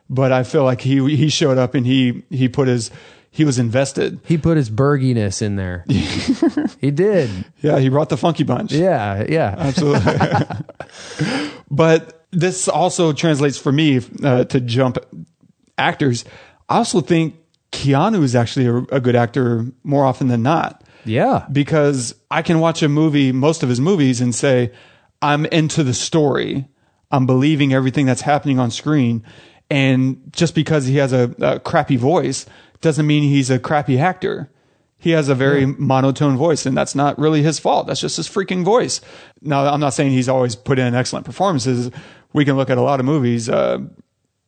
But 0.10 0.32
I 0.32 0.44
feel 0.44 0.64
like 0.64 0.82
he 0.82 1.16
he 1.16 1.30
showed 1.30 1.58
up 1.58 1.74
and 1.74 1.88
he 1.88 2.24
he 2.30 2.48
put 2.48 2.68
his 2.68 2.92
he 3.36 3.44
was 3.44 3.58
invested. 3.58 4.20
He 4.26 4.38
put 4.38 4.58
his 4.58 4.70
burginess 4.70 5.42
in 5.42 5.56
there. 5.56 5.86
he 6.80 6.92
did. 6.92 7.32
Yeah, 7.62 7.80
he 7.80 7.90
brought 7.90 8.10
the 8.10 8.18
funky 8.18 8.44
bunch. 8.44 8.72
Yeah, 8.72 9.26
yeah. 9.28 9.56
Absolutely. 9.58 10.14
but 11.72 12.26
this 12.32 12.68
also 12.68 13.12
translates 13.12 13.58
for 13.58 13.72
me 13.72 14.02
uh, 14.24 14.44
to 14.46 14.60
jump 14.62 14.98
actors. 15.78 16.26
I 16.70 16.78
also 16.78 17.02
think 17.02 17.36
Keanu 17.72 18.22
is 18.22 18.36
actually 18.36 18.68
a, 18.68 18.76
a 18.96 19.00
good 19.00 19.16
actor 19.16 19.66
more 19.84 20.06
often 20.06 20.28
than 20.28 20.44
not 20.44 20.84
Yeah. 21.06 21.46
because 21.52 22.14
I 22.30 22.44
can 22.44 22.60
watch 22.60 22.84
a 22.84 22.90
movie, 22.90 23.32
most 23.32 23.64
of 23.64 23.70
his 23.70 23.82
movies, 23.82 24.22
and 24.22 24.34
say, 24.34 24.72
I'm 25.24 25.46
into 25.48 25.84
the 25.84 25.94
story. 25.96 26.68
I'm 27.12 27.26
believing 27.26 27.74
everything 27.74 28.06
that's 28.06 28.22
happening 28.22 28.60
on 28.60 28.70
screen. 28.72 29.24
And 29.72 30.22
just 30.32 30.54
because 30.54 30.86
he 30.86 30.98
has 30.98 31.14
a, 31.14 31.34
a 31.40 31.60
crappy 31.60 31.96
voice 31.96 32.46
doesn't 32.84 33.08
mean 33.08 33.24
he's 33.24 33.50
a 33.50 33.58
crappy 33.58 33.98
actor. 33.98 34.52
He 34.98 35.12
has 35.12 35.28
a 35.28 35.36
very 35.36 35.66
monotone 35.66 36.38
voice, 36.38 36.66
and 36.66 36.78
that's 36.78 36.96
not 36.96 37.20
really 37.20 37.42
his 37.42 37.60
fault. 37.60 37.88
That's 37.88 38.00
just 38.00 38.16
his 38.16 38.30
freaking 38.30 38.64
voice. 38.64 39.02
Now, 39.42 39.66
I'm 39.66 39.82
not 39.82 39.94
saying 39.94 40.12
he's 40.12 40.30
always 40.30 40.56
put 40.56 40.80
in 40.80 40.96
excellent 40.96 41.26
performances. 41.26 41.92
We 42.32 42.46
can 42.46 42.56
look 42.56 42.70
at 42.70 42.78
a 42.78 42.82
lot 42.82 43.02
of 43.02 43.06
movies. 43.06 43.50
Uh, 43.50 43.80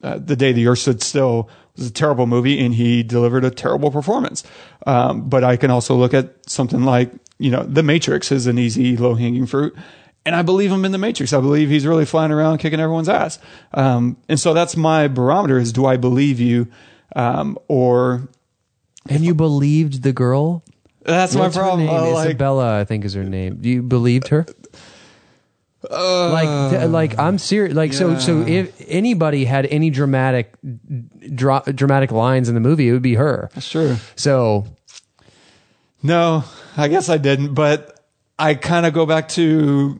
uh, 0.01 0.19
The 0.19 0.35
Day 0.35 0.53
the 0.53 0.67
Earth 0.67 0.79
Stood 0.79 1.01
Still 1.01 1.49
was 1.75 1.87
a 1.87 1.91
terrible 1.91 2.25
movie 2.25 2.63
and 2.63 2.73
he 2.73 3.03
delivered 3.03 3.43
a 3.43 3.51
terrible 3.51 3.91
performance. 3.91 4.43
Um, 4.85 5.27
but 5.27 5.43
I 5.43 5.57
can 5.57 5.71
also 5.71 5.95
look 5.95 6.13
at 6.13 6.49
something 6.49 6.83
like, 6.83 7.11
you 7.37 7.51
know, 7.51 7.63
The 7.63 7.83
Matrix 7.83 8.31
is 8.31 8.47
an 8.47 8.57
easy, 8.57 8.95
low 8.95 9.15
hanging 9.15 9.45
fruit. 9.45 9.75
And 10.25 10.35
I 10.35 10.41
believe 10.41 10.71
him 10.71 10.85
in 10.85 10.91
The 10.91 10.97
Matrix. 10.97 11.33
I 11.33 11.41
believe 11.41 11.69
he's 11.69 11.85
really 11.85 12.05
flying 12.05 12.31
around 12.31 12.59
kicking 12.59 12.79
everyone's 12.79 13.09
ass. 13.09 13.39
Um, 13.73 14.17
and 14.29 14.39
so 14.39 14.53
that's 14.53 14.77
my 14.77 15.07
barometer 15.07 15.57
is 15.57 15.73
do 15.73 15.85
I 15.85 15.97
believe 15.97 16.39
you? 16.39 16.67
Um, 17.15 17.57
or 17.67 18.27
And 19.07 19.23
you 19.23 19.33
believed 19.33 20.03
the 20.03 20.11
girl? 20.13 20.63
that's 21.03 21.35
What's 21.35 21.55
my 21.55 21.61
her 21.61 21.67
problem. 21.67 21.87
name? 21.87 21.95
Uh, 21.95 22.11
like, 22.11 22.27
Isabella, 22.29 22.79
I 22.79 22.83
think 22.83 23.05
is 23.05 23.13
her 23.13 23.23
name. 23.23 23.57
Do 23.61 23.69
you 23.69 23.81
believed 23.83 24.27
her? 24.29 24.45
like, 25.89 26.71
th- 26.71 26.89
like 26.89 27.19
I'm 27.19 27.37
serious. 27.37 27.75
Like, 27.75 27.93
so, 27.93 28.17
so 28.17 28.41
Uh, 28.41 28.45
if 28.47 28.81
anybody 28.87 29.45
had 29.45 29.65
any 29.67 29.89
dramatic, 29.91 30.55
dra- 31.33 31.63
dramatic 31.73 32.11
lines 32.11 32.49
in 32.49 32.55
the 32.55 32.61
movie, 32.61 32.89
it 32.89 32.91
would 32.93 33.01
be 33.03 33.15
her. 33.15 33.49
that's 33.53 33.69
true. 33.69 33.95
So, 34.15 34.65
No, 36.01 36.43
I 36.77 36.87
guess 36.87 37.07
I 37.09 37.17
didn't, 37.17 37.53
but 37.53 37.99
I 38.37 38.55
kind 38.55 38.85
of 38.85 38.93
go 38.93 39.05
back 39.05 39.29
to 39.29 39.99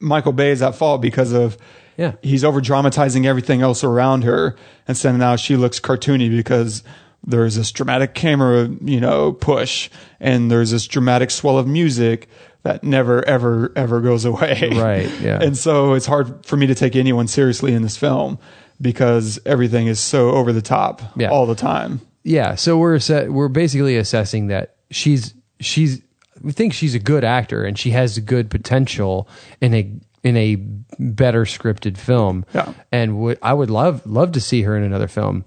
Michael 0.00 0.32
Bay's 0.32 0.62
at 0.62 0.74
fault 0.74 1.00
because 1.02 1.32
of 1.32 1.56
Yeah. 1.96 2.12
he's 2.22 2.44
over 2.44 2.60
dramatizing 2.60 3.26
everything 3.26 3.62
else 3.62 3.84
around 3.84 4.24
her, 4.24 4.56
and 4.88 4.96
so 4.96 5.12
now 5.16 5.36
she 5.36 5.56
looks 5.56 5.78
cartoony 5.80 6.30
because 6.30 6.82
there's 7.24 7.54
this 7.54 7.70
dramatic 7.70 8.14
camera, 8.14 8.68
you 8.80 9.00
know, 9.00 9.32
push, 9.32 9.88
and 10.20 10.50
there's 10.50 10.70
this 10.72 10.86
dramatic 10.86 11.30
swell 11.30 11.58
of 11.58 11.66
music 11.66 12.28
that 12.64 12.82
never, 12.82 13.24
ever, 13.28 13.72
ever 13.76 14.00
goes 14.00 14.24
away. 14.24 14.70
Right, 14.74 15.10
yeah. 15.20 15.38
And 15.42 15.56
so 15.56 15.94
it's 15.94 16.06
hard 16.06 16.44
for 16.46 16.56
me 16.56 16.66
to 16.66 16.74
take 16.74 16.96
anyone 16.96 17.28
seriously 17.28 17.74
in 17.74 17.82
this 17.82 17.96
film 17.96 18.38
because 18.80 19.38
everything 19.46 19.86
is 19.86 20.00
so 20.00 20.30
over 20.30 20.52
the 20.52 20.62
top 20.62 21.02
Yeah. 21.16 21.30
all 21.30 21.46
the 21.46 21.54
time. 21.54 22.00
yeah. 22.24 22.54
So 22.56 22.76
we're 22.78 22.98
we're 23.28 23.48
basically 23.48 23.96
assessing 23.96 24.48
that 24.48 24.76
she's 24.90 25.34
she's 25.60 26.00
we 26.40 26.50
think 26.52 26.72
she's 26.72 26.94
a 26.94 26.98
good 26.98 27.22
actor 27.24 27.64
and 27.64 27.78
she 27.78 27.90
has 27.90 28.18
good 28.18 28.50
potential 28.50 29.28
in 29.60 29.74
a 29.74 29.88
in 30.22 30.36
a 30.36 30.56
better 30.98 31.44
scripted 31.44 31.96
film. 31.96 32.44
Yeah. 32.54 32.72
And 32.92 33.18
would 33.18 33.38
I 33.42 33.52
would 33.54 33.70
love 33.70 34.06
love 34.06 34.32
to 34.32 34.40
see 34.40 34.62
her 34.62 34.76
in 34.76 34.82
another 34.82 35.08
film. 35.08 35.44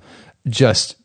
Just 0.48 0.98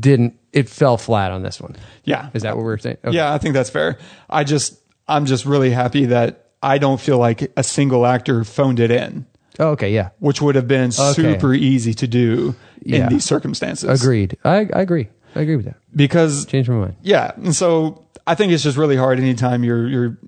didn't 0.00 0.38
it 0.52 0.68
fell 0.68 0.96
flat 0.98 1.30
on 1.32 1.42
this 1.42 1.60
one. 1.60 1.76
Yeah. 2.04 2.30
Is 2.34 2.42
that 2.42 2.56
what 2.56 2.64
we're 2.64 2.78
saying? 2.78 2.98
Okay. 3.04 3.16
Yeah, 3.16 3.32
I 3.32 3.38
think 3.38 3.54
that's 3.54 3.70
fair. 3.70 3.98
I 4.28 4.44
just, 4.44 4.78
I'm 5.06 5.24
just 5.26 5.46
really 5.46 5.70
happy 5.70 6.06
that 6.06 6.50
I 6.62 6.78
don't 6.78 7.00
feel 7.00 7.18
like 7.18 7.50
a 7.56 7.62
single 7.62 8.04
actor 8.04 8.44
phoned 8.44 8.80
it 8.80 8.90
in, 8.90 9.26
Oh, 9.58 9.68
okay. 9.70 9.92
Yeah. 9.92 10.10
which 10.18 10.42
would 10.42 10.54
have 10.54 10.66
been 10.68 10.90
Okay. 10.98 11.12
super 11.34 11.54
easy 11.54 11.94
to 11.94 12.06
do 12.06 12.54
Yeah. 12.82 13.04
in 13.04 13.08
these 13.14 13.24
circumstances. 13.24 14.02
Agreed. 14.02 14.36
I, 14.44 14.68
I 14.72 14.80
agree. 14.80 15.08
I 15.34 15.40
agree 15.42 15.56
with 15.56 15.66
that. 15.66 15.76
Because 15.94 16.44
Change 16.46 16.68
my 16.68 16.74
mind. 16.76 16.96
yeah, 17.02 17.32
and 17.36 17.54
so 17.54 18.06
I 18.26 18.34
think 18.34 18.52
it's 18.52 18.62
just 18.62 18.76
really 18.76 18.96
hard 18.96 19.18
anytime 19.18 19.62
you're 19.64 19.86
you're 19.88 20.18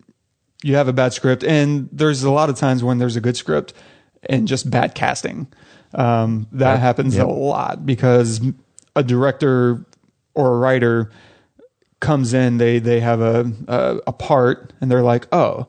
you 0.62 0.74
have 0.76 0.88
a 0.88 0.92
bad 0.92 1.12
script, 1.12 1.42
and 1.44 1.88
there's 1.92 2.22
a 2.22 2.30
lot 2.30 2.50
of 2.50 2.56
times 2.56 2.82
when 2.84 2.98
there's 2.98 3.16
a 3.16 3.20
good 3.20 3.36
script 3.36 3.72
and 4.28 4.46
just 4.46 4.70
bad 4.70 4.94
casting. 4.94 5.46
Um, 5.94 6.46
that 6.52 6.78
happens 6.78 7.16
Yep. 7.16 7.26
a 7.26 7.30
lot 7.30 7.86
because 7.86 8.40
a 8.94 9.02
director 9.02 9.84
or 10.34 10.54
a 10.54 10.58
writer 10.58 11.10
comes 12.00 12.32
in, 12.34 12.58
they 12.58 12.78
they 12.78 13.00
have 13.00 13.20
a, 13.20 13.52
a 13.68 14.00
a 14.08 14.12
part, 14.12 14.72
and 14.80 14.90
they're 14.90 15.02
like, 15.02 15.26
oh, 15.32 15.66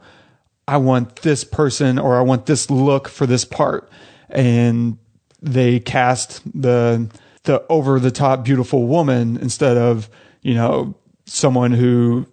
I 0.67 0.77
want 0.77 1.17
this 1.23 1.43
person 1.43 1.97
or 1.99 2.17
I 2.17 2.21
want 2.21 2.45
this 2.45 2.69
look 2.69 3.07
for 3.09 3.25
this 3.25 3.45
part, 3.45 3.89
and 4.29 4.97
they 5.41 5.79
cast 5.79 6.41
the 6.59 7.09
the 7.43 7.65
over 7.69 7.99
the 7.99 8.11
top 8.11 8.43
beautiful 8.45 8.85
woman 8.87 9.37
instead 9.37 9.75
of 9.75 10.09
you 10.43 10.53
know 10.53 10.93
someone 11.25 11.71
who 11.71 12.27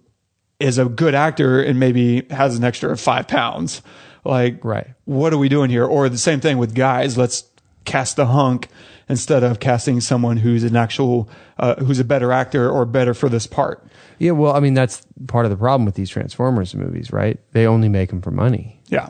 is 0.59 0.77
a 0.77 0.85
good 0.85 1.15
actor 1.15 1.61
and 1.61 1.79
maybe 1.79 2.25
has 2.29 2.55
an 2.57 2.63
extra 2.63 2.95
five 2.97 3.27
pounds. 3.27 3.81
Like, 4.25 4.63
Right. 4.63 4.87
what 5.05 5.33
are 5.33 5.37
we 5.37 5.47
doing 5.49 5.69
here? 5.69 5.85
Or 5.85 6.09
the 6.09 6.17
same 6.17 6.39
thing 6.41 6.57
with 6.57 6.75
guys. 6.75 7.17
Let's 7.17 7.45
cast 7.85 8.17
the 8.17 8.27
hunk 8.27 8.67
instead 9.07 9.43
of 9.43 9.59
casting 9.59 10.01
someone 10.01 10.37
who's 10.37 10.63
an 10.63 10.75
actual, 10.75 11.29
uh, 11.57 11.75
who's 11.75 11.99
a 11.99 12.03
better 12.03 12.31
actor 12.31 12.69
or 12.69 12.85
better 12.85 13.13
for 13.13 13.29
this 13.29 13.47
part. 13.47 13.83
Yeah. 14.19 14.31
Well, 14.31 14.53
I 14.53 14.59
mean, 14.59 14.73
that's 14.73 15.01
part 15.27 15.45
of 15.45 15.49
the 15.51 15.57
problem 15.57 15.85
with 15.85 15.95
these 15.95 16.09
Transformers 16.09 16.75
movies, 16.75 17.11
right? 17.13 17.39
They 17.53 17.65
only 17.65 17.87
make 17.89 18.09
them 18.09 18.21
for 18.21 18.31
money. 18.31 18.81
Yeah. 18.87 19.09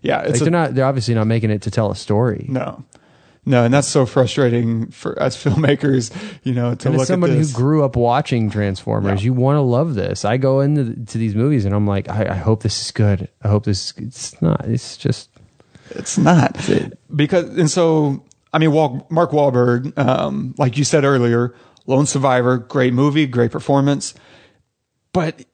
Yeah. 0.00 0.18
Like 0.20 0.28
It's 0.30 0.40
they're 0.40 0.50
not. 0.50 0.74
They're 0.74 0.86
obviously 0.86 1.14
not 1.14 1.26
making 1.26 1.50
it 1.50 1.62
to 1.62 1.70
tell 1.70 1.90
a 1.90 1.96
story. 1.96 2.46
no, 2.48 2.82
no. 3.46 3.64
And 3.64 3.72
that's 3.72 3.88
so 3.88 4.04
frustrating 4.04 4.90
for 4.90 5.18
as 5.18 5.36
filmmakers, 5.36 6.12
you 6.42 6.52
know, 6.52 6.74
to 6.74 6.88
And 6.88 6.96
look 6.96 7.02
as 7.02 7.08
someone 7.08 7.30
who 7.30 7.48
grew 7.52 7.84
up 7.84 7.96
watching 7.96 8.50
Transformers, 8.50 9.22
Yeah. 9.22 9.26
you 9.26 9.32
want 9.32 9.56
to 9.56 9.62
love 9.62 9.94
this. 9.94 10.24
I 10.24 10.36
go 10.36 10.60
into 10.60 10.94
to 11.06 11.18
these 11.18 11.34
movies 11.34 11.64
and 11.64 11.74
I'm 11.74 11.86
like, 11.86 12.08
I, 12.10 12.32
I 12.32 12.36
hope 12.36 12.62
this 12.62 12.84
is 12.84 12.90
good. 12.90 13.28
I 13.42 13.48
hope 13.48 13.64
this. 13.64 13.94
It's 13.96 14.40
not. 14.42 14.66
It's 14.66 14.96
just. 14.98 15.30
It's 15.90 16.18
not 16.18 16.58
because, 17.14 17.44
and 17.56 17.70
so 17.70 18.24
I 18.52 18.58
mean, 18.58 18.72
Wal- 18.72 19.06
Mark 19.08 19.30
Wahlberg, 19.30 19.96
um, 19.96 20.52
like 20.58 20.76
you 20.76 20.82
said 20.82 21.04
earlier, 21.04 21.54
Lone 21.86 22.06
Survivor, 22.06 22.58
great 22.58 22.92
movie, 22.92 23.26
great 23.26 23.52
performance, 23.52 24.12
but 25.12 25.44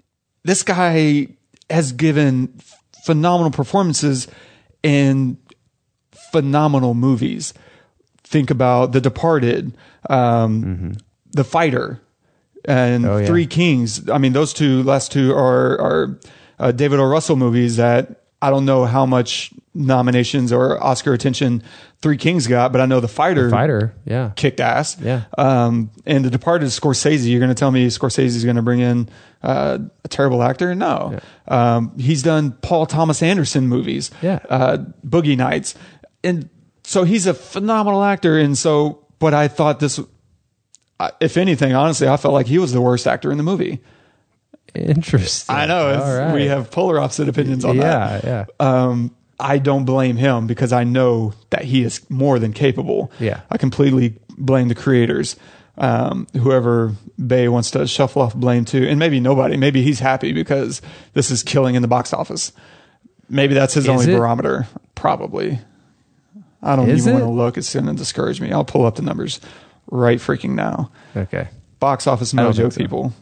this 0.45 0.63
guy 0.63 1.29
has 1.69 1.93
given 1.93 2.59
phenomenal 3.05 3.51
performances 3.51 4.27
in 4.83 5.37
phenomenal 6.33 6.95
movies. 6.95 7.53
Think 8.33 8.51
about 8.51 8.91
The 8.93 9.01
Departed, 9.01 9.77
um, 10.11 10.95
The 11.31 11.45
Fighter, 11.45 12.01
and 12.65 13.07
Oh, 13.07 13.19
yeah. 13.19 13.27
Three 13.27 13.47
Kings. 13.47 14.09
I 14.11 14.19
mean, 14.19 14.33
those 14.33 14.53
two 14.53 14.83
last 14.83 15.13
two 15.13 15.33
are 15.33 15.81
are 15.81 16.19
uh, 16.59 16.73
David 16.73 16.99
O. 16.99 17.05
Russell 17.05 17.37
movies 17.37 17.77
that 17.77 18.23
I 18.41 18.51
don't 18.51 18.65
know 18.65 18.87
how 18.87 19.07
much 19.07 19.53
nominations 19.75 20.53
or 20.53 20.83
Oscar 20.83 21.13
attention 21.13 21.63
Three 22.01 22.17
Kings 22.17 22.49
got, 22.49 22.73
but 22.73 22.81
I 22.81 22.87
know 22.87 22.99
The 22.99 23.07
Fighter, 23.07 23.49
Fighter, 23.49 23.95
yeah. 24.05 24.33
kicked 24.35 24.59
ass. 24.59 24.97
Yeah. 25.01 25.23
Um, 25.39 25.91
and 26.05 26.25
The 26.25 26.31
Departed 26.31 26.65
is 26.65 26.79
Scorsese. 26.79 27.29
You're 27.31 27.39
going 27.39 27.51
to 27.51 27.55
tell 27.55 27.71
me 27.71 27.87
Scorsese 27.87 28.25
is 28.25 28.45
going 28.45 28.57
to 28.57 28.63
bring 28.63 28.81
in 28.81 29.09
uh, 29.43 29.79
a 30.05 30.09
terrible 30.09 30.43
actor? 30.43 30.75
No. 30.75 31.21
Um, 31.47 31.97
he's 31.99 32.23
done 32.25 32.53
Paul 32.63 32.87
Thomas 32.87 33.23
Anderson 33.23 33.69
movies. 33.69 34.11
Yeah. 34.21 34.41
Uh, 34.49 34.79
Boogie 35.07 35.37
Nights. 35.37 35.77
And 36.25 36.49
so 36.85 37.05
he's 37.05 37.27
a 37.27 37.35
phenomenal 37.35 38.03
actor. 38.03 38.39
And 38.39 38.57
so, 38.57 39.07
but 39.19 39.35
I 39.35 39.49
thought 39.49 39.81
this, 39.81 40.01
if 41.21 41.37
anything, 41.37 41.75
honestly, 41.75 42.09
I 42.09 42.17
felt 42.17 42.35
like 42.35 42.47
he 42.47 42.59
was 42.59 42.73
the 42.73 42.81
worst 42.81 43.07
actor 43.07 43.31
in 43.31 43.37
the 43.37 43.45
movie. 43.45 43.81
Interesting. 44.75 45.55
I 45.55 45.67
know. 45.67 45.91
It's, 45.91 46.03
All 46.03 46.17
right. 46.19 46.35
We 46.35 46.47
have 46.47 46.71
polar 46.71 46.99
opposite 46.99 47.29
opinions 47.29 47.65
on 47.65 47.77
that. 47.79 48.25
Yeah, 48.25 48.47
yeah. 48.61 48.67
Um, 48.67 49.15
I 49.39 49.59
don't 49.59 49.85
blame 49.85 50.17
him 50.17 50.47
because 50.47 50.73
I 50.73 50.85
know 50.85 51.35
that 51.51 51.65
he 51.65 51.83
is 51.83 52.09
more 52.09 52.39
than 52.39 52.53
capable. 52.53 53.13
Yeah. 53.19 53.41
I 53.51 53.59
completely 53.59 54.19
blame 54.39 54.69
the 54.69 54.75
creators. 54.75 55.37
Um, 55.79 56.27
whoever 56.35 56.95
Bay 57.25 57.49
wants 57.49 57.71
to 57.73 57.87
shuffle 57.87 58.23
off 58.23 58.35
blame 58.35 58.65
to, 58.67 58.89
and 58.89 58.99
maybe 58.99 59.21
nobody. 59.21 59.57
Maybe 59.57 59.83
he's 59.83 60.01
happy 60.01 60.33
because 60.33 60.81
this 61.15 61.31
is 61.31 61.43
killing 61.43 61.75
in 61.75 61.83
the 61.83 61.89
box 61.89 62.13
office. 62.13 62.53
Maybe 63.29 63.55
that's 63.55 63.75
his 63.75 63.85
Is 63.85 63.89
only 63.89 64.13
it? 64.13 64.17
barometer. 64.17 64.67
Probably. 64.95 65.59
I 66.63 66.77
don't 66.77 66.89
Is 66.89 67.07
even 67.07 67.21
it? 67.21 67.25
want 67.25 67.33
to 67.33 67.37
look. 67.37 67.57
It's 67.59 67.73
going 67.75 67.87
to 67.87 67.93
discourage 67.95 68.41
me. 68.41 68.53
I'll 68.53 68.65
pull 68.65 68.87
up 68.87 68.95
the 68.97 69.03
numbers 69.03 69.41
right 69.91 70.19
freaking 70.19 70.51
now. 70.55 70.91
Okay. 71.17 71.49
Box 71.81 72.07
office 72.07 72.33
I 72.33 72.43
don't 72.43 72.53
mojo 72.53 72.57
think 72.57 72.73
so. 72.75 72.79
people. 72.81 73.13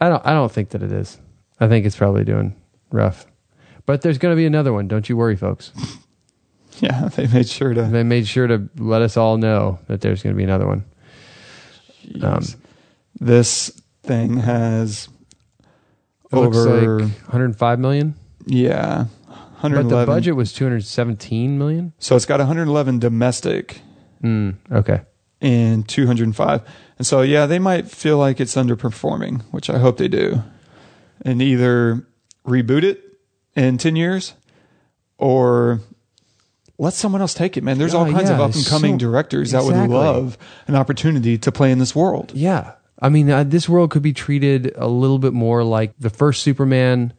I 0.00 0.08
don't. 0.08 0.24
I 0.24 0.32
don't 0.32 0.50
think 0.52 0.70
that 0.70 0.82
it 0.82 0.92
is. 0.92 1.18
I 1.58 1.68
think 1.68 1.84
it's 1.86 1.96
probably 1.96 2.24
doing 2.24 2.54
rough. 2.92 3.26
But 3.86 4.02
there's 4.02 4.18
going 4.18 4.32
to 4.32 4.36
be 4.36 4.46
another 4.46 4.72
one. 4.72 4.86
Don't 4.88 5.08
you 5.08 5.16
worry, 5.16 5.36
folks. 5.36 5.72
Yeah, 6.78 7.08
they 7.08 7.26
made 7.26 7.46
sure 7.46 7.74
to. 7.74 7.82
They 7.82 8.04
made 8.04 8.26
sure 8.26 8.46
to 8.46 8.70
let 8.78 9.02
us 9.02 9.18
all 9.18 9.36
know 9.36 9.78
that 9.88 10.00
there's 10.00 10.22
going 10.22 10.34
to 10.34 10.36
be 10.38 10.44
another 10.44 10.66
one. 10.66 10.84
Um, 12.22 12.42
This 13.20 13.68
thing 14.02 14.38
has 14.38 15.08
it 16.32 16.36
looks 16.36 16.56
over 16.56 17.00
like 17.00 17.10
105 17.24 17.78
million, 17.80 18.14
yeah, 18.46 19.06
but 19.62 19.72
111. 19.72 20.00
the 20.00 20.06
budget 20.06 20.36
was 20.36 20.52
217 20.52 21.58
million. 21.58 21.92
So 21.98 22.16
it's 22.16 22.26
got 22.26 22.40
111 22.40 22.98
domestic 22.98 23.82
Mm, 24.22 24.56
okay. 24.70 25.00
and 25.40 25.88
205. 25.88 26.62
And 26.98 27.06
so 27.06 27.22
yeah, 27.22 27.46
they 27.46 27.58
might 27.58 27.90
feel 27.90 28.18
like 28.18 28.40
it's 28.40 28.54
underperforming, 28.54 29.42
which 29.50 29.70
I 29.70 29.78
hope 29.78 29.96
they 29.96 30.08
do. 30.08 30.42
And 31.22 31.40
either 31.42 32.06
reboot 32.46 32.82
it 32.82 33.02
in 33.56 33.78
10 33.78 33.96
years 33.96 34.34
or 35.18 35.80
let 36.78 36.94
someone 36.94 37.20
else 37.20 37.34
take 37.34 37.56
it, 37.56 37.64
man. 37.64 37.78
There's 37.78 37.94
all 37.94 38.10
kinds 38.10 38.30
of 38.30 38.38
yeah, 38.38 38.44
up 38.44 38.54
and 38.54 38.64
coming 38.66 38.94
so- 38.94 38.98
directors 38.98 39.50
that 39.52 39.62
would 39.64 39.72
exactly. 39.74 39.94
love 39.96 40.38
an 40.66 40.74
opportunity 40.76 41.36
to 41.38 41.52
play 41.52 41.70
in 41.72 41.78
this 41.78 41.94
world. 41.94 42.32
Yeah. 42.34 42.72
I 43.02 43.08
mean, 43.08 43.30
uh, 43.30 43.44
this 43.44 43.68
world 43.68 43.90
could 43.90 44.02
be 44.02 44.12
treated 44.12 44.72
a 44.76 44.86
little 44.88 45.18
bit 45.18 45.32
more 45.32 45.64
like 45.64 45.94
the 45.98 46.10
first 46.10 46.42
Superman, 46.42 47.12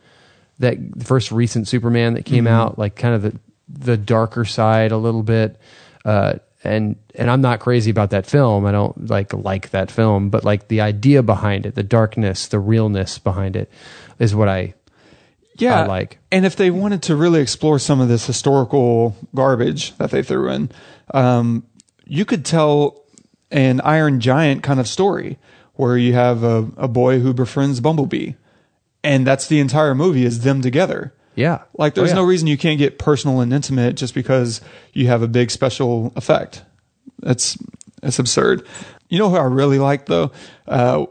that 0.61 0.77
the 0.95 1.05
first 1.05 1.31
recent 1.31 1.67
Superman 1.67 2.13
that 2.13 2.25
came 2.25 2.47
out, 2.47 2.79
like 2.79 2.95
kind 2.95 3.13
of 3.15 3.21
the 3.21 3.39
the 3.67 3.97
darker 3.97 4.45
side 4.45 4.91
a 4.91 4.97
little 4.97 5.23
bit. 5.23 5.57
Uh, 6.03 6.33
and 6.63 6.95
and 7.15 7.29
I'm 7.29 7.41
not 7.41 7.59
crazy 7.59 7.89
about 7.91 8.11
that 8.11 8.25
film. 8.25 8.65
I 8.65 8.71
don't 8.71 9.09
like 9.09 9.33
like 9.33 9.71
that 9.71 9.91
film, 9.91 10.29
but 10.29 10.43
like 10.43 10.67
the 10.67 10.81
idea 10.81 11.23
behind 11.23 11.65
it, 11.65 11.75
the 11.75 11.83
darkness, 11.83 12.47
the 12.47 12.59
realness 12.59 13.17
behind 13.17 13.55
it, 13.55 13.71
is 14.19 14.35
what 14.35 14.47
I 14.47 14.75
yeah, 15.57 15.81
I 15.81 15.85
like. 15.85 16.19
And 16.31 16.45
if 16.45 16.55
they 16.55 16.71
wanted 16.71 17.03
to 17.03 17.15
really 17.15 17.41
explore 17.41 17.79
some 17.79 17.99
of 17.99 18.07
this 18.07 18.25
historical 18.25 19.15
garbage 19.35 19.95
that 19.97 20.11
they 20.11 20.23
threw 20.23 20.49
in, 20.49 20.71
um, 21.13 21.65
you 22.05 22.25
could 22.25 22.45
tell 22.45 23.03
an 23.49 23.81
Iron 23.81 24.19
Giant 24.19 24.63
kind 24.63 24.79
of 24.79 24.87
story 24.87 25.37
where 25.73 25.97
you 25.97 26.13
have 26.13 26.43
a, 26.43 26.69
a 26.77 26.87
boy 26.87 27.19
who 27.19 27.33
befriends 27.33 27.79
Bumblebee, 27.79 28.33
and 29.03 29.25
that's 29.25 29.47
the 29.47 29.59
entire 29.59 29.95
movie 29.95 30.25
is 30.25 30.41
them 30.41 30.61
together. 30.61 31.13
yeah 31.35 31.59
Like, 31.77 31.93
there's 31.95 32.11
Oh, 32.11 32.15
yeah. 32.15 32.21
no 32.21 32.23
reason 32.27 32.47
you 32.47 32.57
can't 32.57 32.77
get 32.77 32.99
personal 32.99 33.39
and 33.41 33.53
intimate 33.53 33.95
just 33.95 34.13
because 34.13 34.61
you 34.93 35.07
have 35.07 35.21
a 35.21 35.27
big 35.27 35.49
special 35.51 36.11
effect. 36.15 36.63
That's 37.19 37.57
that's 38.01 38.19
absurd. 38.19 38.65
You 39.09 39.19
know 39.19 39.29
who 39.29 39.35
I 39.37 39.43
really 39.43 39.79
liked 39.79 40.07
though, 40.07 40.31
uh, 40.67 41.05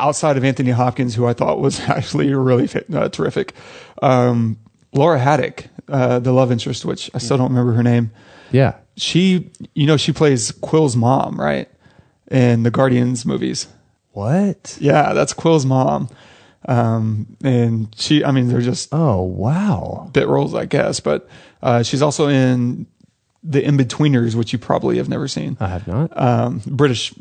outside 0.00 0.36
of 0.36 0.44
Anthony 0.44 0.70
Hopkins, 0.70 1.14
who 1.14 1.26
I 1.26 1.32
thought 1.34 1.60
was 1.60 1.80
actually 1.88 2.32
really 2.34 2.68
uh, 2.94 3.08
terrific. 3.08 3.54
Um, 4.02 4.58
Laura 4.92 5.18
Haddock, 5.18 5.66
uh, 5.88 6.18
the 6.20 6.32
love 6.32 6.50
interest, 6.52 6.84
which 6.84 7.10
I 7.14 7.18
still 7.18 7.36
don't 7.36 7.50
remember 7.50 7.72
her 7.72 7.82
name. 7.82 8.10
yeah 8.52 8.74
She, 8.96 9.50
you 9.74 9.86
know, 9.86 9.96
she 9.96 10.12
plays 10.12 10.52
Quill's 10.52 10.96
mom, 10.96 11.38
right? 11.40 11.68
In 12.30 12.62
the 12.62 12.70
Guardians 12.70 13.26
movies. 13.26 13.66
what 14.12 14.76
Yeah, 14.80 15.12
that's 15.12 15.32
Quill's 15.34 15.66
mom. 15.66 16.08
Um, 16.68 17.36
and 17.44 17.94
she, 17.96 18.24
I 18.24 18.30
mean, 18.30 18.48
they're 18.48 18.60
just 18.60 18.88
oh 18.92 19.22
wow 19.22 20.08
bit 20.12 20.28
roles, 20.28 20.54
I 20.54 20.64
guess. 20.64 21.00
But 21.00 21.28
uh, 21.62 21.82
she's 21.82 22.02
also 22.02 22.28
in 22.28 22.86
the 23.42 23.60
Inbetweeners, 23.62 24.34
which 24.34 24.52
you 24.52 24.58
probably 24.58 24.96
have 24.96 25.08
never 25.08 25.28
seen. 25.28 25.56
I 25.60 25.68
have 25.68 25.86
not 25.86 26.10
Um, 26.20 26.62
British 26.66 27.12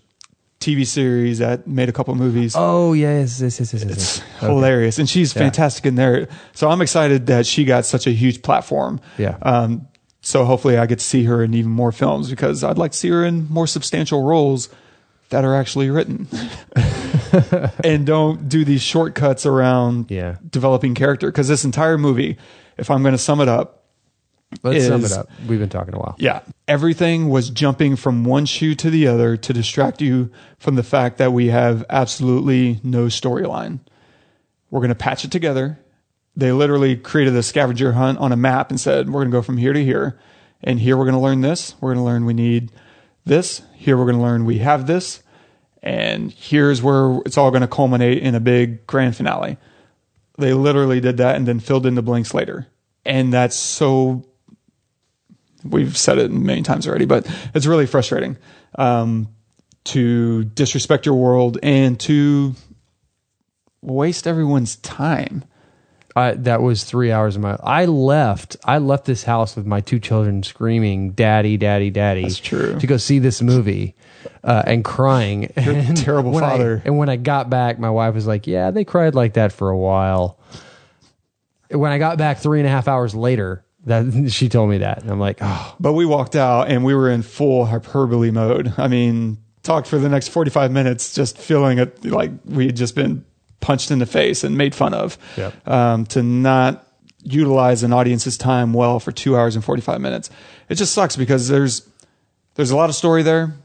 TV 0.60 0.88
series 0.88 1.40
that 1.40 1.68
made 1.68 1.90
a 1.90 1.92
couple 1.92 2.16
movies. 2.16 2.54
oh 2.58 2.94
yes 2.94 3.42
yes 3.42 3.60
yes 3.60 3.74
yes, 3.74 3.84
yes, 3.84 3.92
It's. 3.92 4.20
Okay. 4.38 4.48
hilarious, 4.48 4.98
and 4.98 5.10
she's 5.10 5.36
Yeah. 5.36 5.42
fantastic 5.42 5.86
in 5.86 5.96
there. 5.96 6.30
So 6.54 6.70
I'm 6.70 6.82
excited 6.82 7.28
that 7.28 7.46
she 7.46 7.66
got 7.66 7.86
such 7.86 8.08
a 8.08 8.12
huge 8.12 8.42
platform. 8.44 9.02
Yeah. 9.18 9.36
Um, 9.42 9.88
so 10.22 10.46
hopefully 10.46 10.78
I 10.78 10.86
get 10.86 11.00
to 11.00 11.06
see 11.06 11.26
her 11.26 11.44
in 11.44 11.54
even 11.54 11.70
more 11.72 11.92
films 11.92 12.30
because 12.30 12.64
I'd 12.64 12.78
like 12.78 12.92
to 12.94 12.98
see 12.98 13.10
her 13.10 13.26
in 13.26 13.50
more 13.50 13.68
substantial 13.68 14.24
roles 14.24 14.70
that 15.30 15.44
are 15.46 15.56
actually 15.56 15.90
written 15.90 16.28
and 17.84 18.06
don't 18.06 18.48
do 18.50 18.64
these 18.66 18.82
shortcuts 18.82 19.46
around 19.46 20.10
Yeah. 20.12 20.38
developing 20.50 20.94
character. 20.94 21.28
Because 21.32 21.48
this 21.48 21.66
entire 21.66 21.98
movie, 21.98 22.38
if 22.78 22.92
I'm 22.92 23.02
going 23.02 23.14
to 23.14 23.18
sum 23.20 23.42
it 23.42 23.48
up, 23.48 23.80
let's 24.62 24.86
sum 24.86 25.04
it 25.04 25.12
up 25.12 25.30
we've 25.48 25.58
been 25.58 25.68
talking 25.68 25.96
a 25.96 25.98
while 25.98 26.16
yeah. 26.20 26.42
Everything 26.68 27.30
was 27.30 27.50
jumping 27.50 27.96
from 27.96 28.24
one 28.24 28.46
shoe 28.46 28.76
to 28.76 28.92
the 28.92 29.08
other 29.08 29.36
to 29.36 29.52
distract 29.52 30.00
you 30.00 30.30
from 30.60 30.76
the 30.76 30.84
fact 30.84 31.18
that 31.18 31.34
we 31.34 31.48
have 31.48 31.84
absolutely 31.90 32.80
no 32.84 33.06
storyline. 33.08 33.80
We're 34.70 34.80
going 34.82 34.90
to 34.90 34.96
patch 34.96 35.26
it 35.26 35.32
together. 35.32 35.80
They 36.36 36.52
literally 36.52 36.96
created 36.96 37.36
a 37.36 37.42
scavenger 37.44 37.94
hunt 37.94 38.20
on 38.20 38.32
a 38.32 38.38
map 38.38 38.70
and 38.70 38.80
said, 38.80 39.08
we're 39.10 39.22
going 39.22 39.32
to 39.32 39.38
go 39.38 39.42
from 39.42 39.58
here 39.58 39.74
to 39.74 39.84
here. 39.84 40.20
And 40.64 40.80
here 40.80 40.98
we're 40.98 41.06
going 41.06 41.16
to 41.16 41.20
learn 41.20 41.42
this. 41.42 41.76
We're 41.82 41.94
going 41.94 42.04
to 42.06 42.10
learn 42.10 42.26
we 42.26 42.34
need 42.34 42.72
this. 43.26 43.62
Here 43.76 43.98
we're 43.98 44.06
going 44.06 44.18
to 44.18 44.22
learn 44.22 44.46
we 44.46 44.60
have 44.60 44.88
this. 44.88 45.24
And 45.82 46.32
here's 46.32 46.82
where 46.82 47.20
it's 47.26 47.38
all 47.38 47.52
going 47.52 47.62
to 47.62 47.68
culminate 47.68 48.20
in 48.20 48.36
a 48.36 48.40
big 48.40 48.88
grand 48.88 49.16
finale. 49.16 49.58
They 50.38 50.54
literally 50.54 51.00
did 51.00 51.18
that 51.18 51.36
and 51.36 51.48
then 51.48 51.60
filled 51.60 51.86
in 51.86 51.96
the 51.96 52.02
blanks 52.02 52.34
later. 52.34 52.68
And 53.06 53.34
that's 53.34 53.56
so 53.56 54.26
we've 55.64 55.98
said 55.98 56.18
it 56.18 56.32
many 56.32 56.62
times 56.62 56.88
already, 56.88 57.06
but 57.06 57.28
it's 57.54 57.66
really 57.66 57.86
frustrating 57.86 58.38
um, 58.76 59.28
to 59.86 60.46
disrespect 60.46 61.06
your 61.06 61.16
world 61.16 61.58
and 61.62 62.00
to 62.02 62.56
waste 63.82 64.28
everyone's 64.28 64.78
time. 64.78 65.44
I, 66.16 66.32
that 66.34 66.62
was 66.62 66.84
three 66.84 67.12
hours 67.12 67.36
of 67.36 67.42
my. 67.42 67.58
I 67.64 67.86
left. 67.86 68.56
I 68.64 68.78
left 68.78 69.06
this 69.06 69.24
house 69.24 69.56
with 69.56 69.66
my 69.66 69.82
two 69.82 70.00
children 70.00 70.44
screaming, 70.44 71.12
"Daddy, 71.12 71.58
daddy, 71.58 71.90
daddy!" 71.90 72.22
That's 72.24 72.38
true. 72.40 72.78
To 72.80 72.86
go 72.88 72.98
see 72.98 73.18
this 73.20 73.42
movie, 73.42 73.96
uh, 74.44 74.62
and 74.68 74.86
crying. 74.86 75.46
And 75.56 75.98
terrible 75.98 76.32
when 76.32 76.44
I- 76.44 76.50
father. 76.52 76.82
and 76.86 76.98
when 76.98 77.10
I 77.10 77.16
got 77.16 77.50
back, 77.50 77.80
my 77.80 77.90
wife 77.90 78.14
was 78.14 78.28
like, 78.28 78.46
"Yeah, 78.46 78.70
they 78.72 78.84
cried 78.84 79.16
like 79.16 79.34
that 79.34 79.52
for 79.52 79.70
a 79.70 79.78
while." 79.78 80.38
When 81.72 81.92
I 81.92 81.98
got 81.98 82.18
back 82.20 82.38
three 82.38 82.60
and 82.60 82.68
a 82.68 82.72
half 82.72 82.88
hours 82.88 83.16
later, 83.16 83.66
that 83.86 84.28
she 84.32 84.50
told 84.50 84.70
me 84.70 84.80
that, 84.80 85.02
and 85.02 85.10
I'm 85.10 85.20
like, 85.20 85.40
"Oh, 85.42 85.76
But 85.80 85.94
we 85.94 86.06
walked 86.06 86.36
out 86.36 86.70
and 86.70 86.84
we 86.86 86.94
were 86.94 87.10
in 87.10 87.24
full 87.24 87.66
hyperbole 87.66 88.30
mode. 88.30 88.74
I 88.78 88.88
mean, 88.88 89.38
talked 89.64 89.88
for 89.88 89.98
the 89.98 90.10
next 90.10 90.28
45 90.28 90.72
minutes, 90.72 91.14
just 91.16 91.40
feeling 91.40 91.80
it 91.80 92.06
like 92.06 92.30
we 92.46 92.68
had 92.68 92.76
just 92.76 92.94
been 92.96 93.26
punched 93.64 93.90
in 93.90 93.98
the 94.00 94.06
face 94.06 94.44
and 94.44 94.58
made 94.58 94.76
fun 94.76 94.94
of. 94.94 95.18
Yep. 95.38 95.68
Um, 95.68 96.06
to 96.08 96.22
not 96.22 96.86
utilize 97.24 97.82
an 97.84 97.94
audience's 97.94 98.38
time 98.38 98.74
well 98.74 99.00
for 99.00 99.12
two 99.12 99.36
hours 99.38 99.56
and 99.56 99.64
45 99.64 100.02
minutes. 100.02 100.30
It 100.70 100.76
just 100.76 100.94
sucks 100.94 101.16
because 101.16 101.48
there's, 101.48 101.88
there's 102.56 102.70
a 102.72 102.76
lot 102.76 102.90
of 102.90 102.96
story 102.96 103.24
there. 103.24 103.56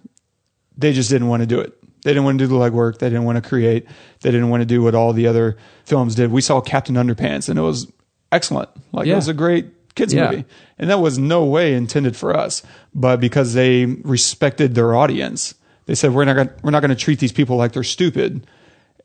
They 0.77 0.93
just 0.93 1.11
didn't 1.11 1.27
want 1.29 1.43
to 1.43 1.47
do 1.47 1.59
it. 1.61 1.75
They 2.05 2.11
didn't 2.13 2.25
want 2.25 2.39
to 2.39 2.45
do 2.45 2.49
the 2.49 2.55
legwork. 2.55 2.99
They 2.99 3.09
didn't 3.09 3.25
want 3.25 3.43
to 3.43 3.47
create. 3.47 3.87
They 4.21 4.31
didn't 4.31 4.49
want 4.51 4.61
to 4.61 4.65
do 4.67 4.81
what 4.83 4.95
all 4.95 5.13
the 5.13 5.27
other 5.27 5.57
films 5.85 6.15
did. 6.15 6.31
We 6.31 6.41
saw 6.41 6.61
Captain 6.61 6.95
Underpants 6.95 7.49
and 7.49 7.59
it 7.59 7.63
was 7.63 7.91
excellent. 8.31 8.69
Like 8.93 9.07
Yeah. 9.07 9.15
it 9.15 9.17
was 9.17 9.29
a 9.29 9.35
great 9.35 9.67
kids 9.97 10.15
Yeah. 10.15 10.31
movie. 10.31 10.45
And 10.79 10.89
that 10.91 11.01
was 11.01 11.19
no 11.19 11.45
way 11.45 11.75
intended 11.75 12.17
for 12.17 12.37
us. 12.37 12.63
But 12.95 13.19
because 13.19 13.55
they 13.55 13.85
respected 13.87 14.77
their 14.77 14.95
audience, 14.95 15.55
they 15.87 15.97
said 15.97 16.15
we're 16.15 16.25
not 16.25 16.37
gonna, 16.37 16.53
we're 16.63 16.71
not 16.71 16.81
going 16.81 16.91
to 16.91 16.95
treat 16.97 17.19
these 17.19 17.33
people 17.33 17.57
like 17.57 17.73
they're 17.73 17.83
stupid, 17.83 18.47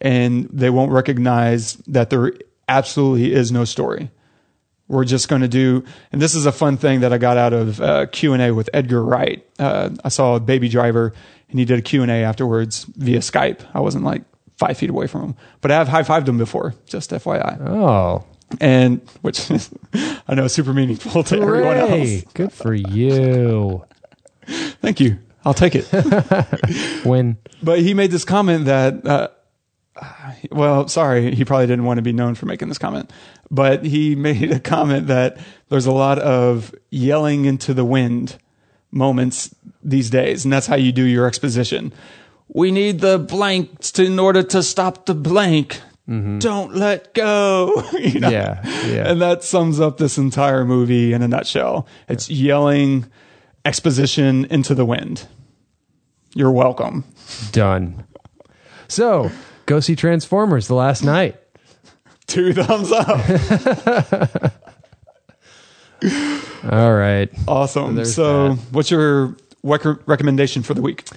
and 0.03 0.47
they 0.51 0.69
won't 0.69 0.91
recognize 0.91 1.75
that 1.87 2.11
there 2.11 2.33
absolutely 2.67 3.33
is 3.33 3.51
no 3.51 3.65
story. 3.65 4.11
We're 4.89 5.05
just 5.05 5.29
going 5.29 5.41
to 5.41 5.47
do, 5.47 5.85
and 6.11 6.21
this 6.21 6.35
is 6.35 6.45
a 6.45 6.51
fun 6.51 6.77
thing 6.77 6.99
that 6.99 7.13
I 7.13 7.17
got 7.17 7.37
out 7.37 7.53
of 7.53 7.81
uh, 7.81 8.05
Q 8.07 8.33
and 8.33 8.41
A 8.41 8.53
with 8.53 8.69
Edgar 8.73 9.03
Wright. 9.03 9.43
Uh, 9.57 9.91
I 10.03 10.09
saw 10.09 10.37
Baby 10.39 10.67
Driver, 10.67 11.13
and 11.49 11.57
he 11.57 11.65
did 11.65 11.79
a 11.79 11.81
Q 11.81 12.03
and 12.03 12.11
A 12.11 12.15
afterwards 12.15 12.83
via 12.83 13.19
Skype. 13.19 13.61
I 13.73 13.79
wasn't 13.79 14.03
like 14.03 14.23
five 14.57 14.77
feet 14.77 14.89
away 14.89 15.07
from 15.07 15.21
him, 15.21 15.35
but 15.61 15.71
I 15.71 15.75
have 15.75 15.87
high 15.87 16.03
fived 16.03 16.27
him 16.27 16.37
before. 16.37 16.75
Just 16.85 17.11
FYI 17.11 17.65
oh, 17.65 18.25
and 18.59 19.01
which 19.21 19.49
I 20.27 20.35
know 20.35 20.43
is 20.43 20.53
super 20.53 20.73
meaningful 20.73 21.23
to 21.23 21.41
everyone 21.41 21.77
else. 21.77 22.23
Good 22.33 22.51
for 22.51 22.73
you." 22.73 23.85
Thank 24.45 24.99
you. 24.99 25.19
I'll 25.45 25.53
take 25.53 25.75
it. 25.75 25.87
When 27.05 27.37
but 27.61 27.79
he 27.79 27.93
made 27.93 28.11
this 28.11 28.25
comment 28.25 28.65
that, 28.65 29.05
uh, 29.05 29.29
well, 30.51 30.87
sorry, 30.87 31.33
he 31.33 31.45
probably 31.45 31.67
didn't 31.67 31.85
want 31.85 31.97
to 31.97 32.01
be 32.01 32.13
known 32.13 32.35
for 32.35 32.45
making 32.45 32.67
this 32.67 32.77
comment, 32.77 33.11
but 33.49 33.85
he 33.85 34.15
made 34.29 34.51
a 34.51 34.59
comment 34.59 35.07
that 35.07 35.37
there's 35.69 35.85
a 35.85 35.91
lot 35.91 36.19
of 36.19 36.73
yelling 36.89 37.45
into 37.45 37.73
the 37.73 37.85
wind 37.85 38.37
moments 38.91 39.53
these 39.83 40.09
days, 40.09 40.45
and 40.45 40.53
that's 40.53 40.67
how 40.67 40.75
you 40.75 40.91
do 40.91 41.03
your 41.03 41.27
exposition. 41.27 41.93
We 42.47 42.71
need 42.71 42.99
the 42.99 43.17
blanks 43.17 43.91
to, 43.93 44.03
in 44.03 44.19
order 44.19 44.43
to 44.43 44.61
stop 44.61 45.05
the 45.05 45.15
blank. 45.15 45.81
Mm-hmm. 46.07 46.39
Don't 46.39 46.75
let 46.75 47.13
go. 47.13 47.83
You 47.93 48.19
know? 48.19 48.29
Yeah, 48.29 48.59
yeah. 48.85 49.09
And 49.09 49.21
that 49.21 49.43
sums 49.43 49.79
up 49.79 49.97
this 49.97 50.17
entire 50.17 50.65
movie 50.65 51.13
in 51.13 51.21
a 51.21 51.27
nutshell. 51.27 51.87
It's 52.09 52.29
yelling 52.29 53.09
exposition 53.63 54.45
into 54.45 54.75
the 54.75 54.85
wind. 54.85 55.25
You're 56.35 56.51
welcome. 56.51 57.05
done. 57.51 58.05
So 58.89 59.31
go 59.65 59.79
see 59.79 59.95
Transformers 59.95 60.67
the 60.67 60.75
Last 60.75 61.03
Knight. 61.03 61.39
Two 62.27 62.53
thumbs 62.53 62.91
up. 62.91 63.07
All 66.71 66.93
right. 66.93 67.29
Awesome. 67.47 67.95
there's 67.95 68.13
So, 68.15 68.53
what's 68.71 68.91
your 68.91 69.35
rec- 69.63 70.07
recommendation 70.07 70.63
for 70.63 70.73
the 70.73 70.81
week? 70.81 71.07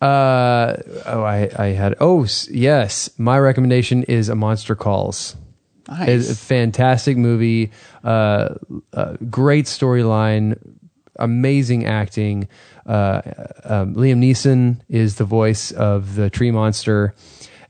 Uh, 0.00 0.76
oh, 1.06 1.22
I, 1.22 1.50
I 1.56 1.66
had, 1.68 1.94
oh, 2.00 2.24
s- 2.24 2.48
yes. 2.50 3.10
My 3.18 3.38
recommendation 3.38 4.02
is 4.04 4.28
A 4.28 4.34
Monster 4.34 4.74
Calls. 4.74 5.36
It's 5.90 6.30
a 6.30 6.36
fantastic 6.36 7.16
movie. 7.16 7.70
Uh, 8.02 8.54
uh, 8.92 9.16
great 9.30 9.66
storyline. 9.66 10.58
Amazing 11.16 11.86
acting. 11.86 12.48
Uh, 12.86 13.20
um, 13.64 13.94
Liam 13.94 14.18
Neeson 14.18 14.80
is 14.88 15.16
the 15.16 15.24
voice 15.24 15.70
of 15.70 16.14
the 16.14 16.30
tree 16.30 16.50
monster, 16.50 17.14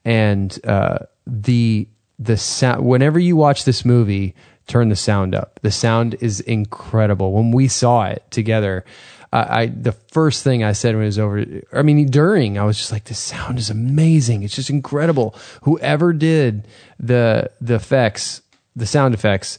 and 0.04 0.58
uh, 0.66 0.98
the 1.26 1.88
the 2.18 2.36
sound. 2.36 2.84
Whenever 2.84 3.18
you 3.18 3.36
watch 3.36 3.64
this 3.64 3.84
movie, 3.84 4.34
turn 4.66 4.88
the 4.88 4.96
sound 4.96 5.34
up. 5.34 5.60
The 5.62 5.70
sound 5.70 6.16
is 6.20 6.40
incredible. 6.40 7.32
When 7.32 7.50
we 7.50 7.68
saw 7.68 8.04
it 8.06 8.24
together, 8.30 8.84
I, 9.32 9.62
I 9.62 9.66
the 9.66 9.92
first 9.92 10.44
thing 10.44 10.62
I 10.62 10.72
said 10.72 10.94
when 10.94 11.04
it 11.04 11.06
was 11.06 11.18
over. 11.18 11.44
I 11.72 11.82
mean, 11.82 12.06
during 12.06 12.58
I 12.58 12.64
was 12.64 12.78
just 12.78 12.92
like, 12.92 13.04
"The 13.04 13.14
sound 13.14 13.58
is 13.58 13.70
amazing. 13.70 14.42
It's 14.42 14.54
just 14.54 14.70
incredible." 14.70 15.34
Whoever 15.62 16.12
did 16.12 16.66
the 16.98 17.50
the 17.60 17.74
effects, 17.74 18.42
the 18.76 18.86
sound 18.86 19.14
effects, 19.14 19.58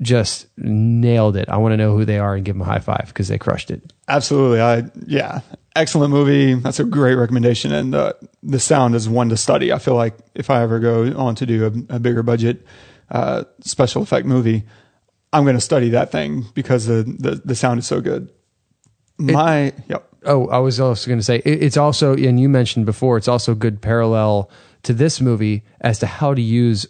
just 0.00 0.46
nailed 0.56 1.36
it. 1.36 1.48
I 1.48 1.56
want 1.56 1.72
to 1.72 1.76
know 1.76 1.96
who 1.96 2.04
they 2.04 2.18
are 2.18 2.34
and 2.34 2.44
give 2.44 2.54
them 2.54 2.62
a 2.62 2.66
high 2.66 2.78
five 2.78 3.06
because 3.08 3.28
they 3.28 3.38
crushed 3.38 3.70
it. 3.70 3.92
Absolutely. 4.06 4.60
I 4.60 4.84
yeah, 5.06 5.40
excellent 5.78 6.10
movie. 6.10 6.54
That's 6.54 6.80
a 6.80 6.84
great 6.84 7.14
recommendation, 7.14 7.72
and 7.72 7.94
uh, 7.94 8.12
the 8.42 8.60
sound 8.60 8.94
is 8.94 9.08
one 9.08 9.28
to 9.30 9.36
study. 9.36 9.72
I 9.72 9.78
feel 9.78 9.94
like 9.94 10.14
if 10.34 10.50
I 10.50 10.62
ever 10.62 10.78
go 10.78 11.12
on 11.16 11.34
to 11.36 11.46
do 11.46 11.66
a, 11.66 11.96
a 11.96 11.98
bigger 11.98 12.22
budget 12.22 12.64
uh, 13.10 13.44
special 13.60 14.02
effect 14.02 14.26
movie, 14.26 14.64
I'm 15.32 15.44
going 15.44 15.56
to 15.56 15.60
study 15.60 15.90
that 15.90 16.10
thing 16.10 16.46
because 16.54 16.86
the, 16.86 17.02
the 17.18 17.40
the 17.44 17.54
sound 17.54 17.78
is 17.78 17.86
so 17.86 18.00
good. 18.00 18.30
My 19.18 19.72
yep. 19.88 20.04
Oh, 20.24 20.48
I 20.48 20.58
was 20.58 20.80
also 20.80 21.06
going 21.06 21.20
to 21.20 21.24
say 21.24 21.36
it, 21.36 21.62
it's 21.62 21.76
also, 21.76 22.14
and 22.14 22.40
you 22.40 22.48
mentioned 22.48 22.86
before, 22.86 23.16
it's 23.16 23.28
also 23.28 23.54
good 23.54 23.80
parallel 23.80 24.50
to 24.82 24.92
this 24.92 25.20
movie 25.20 25.62
as 25.80 26.00
to 26.00 26.06
how 26.06 26.34
to 26.34 26.42
use 26.42 26.86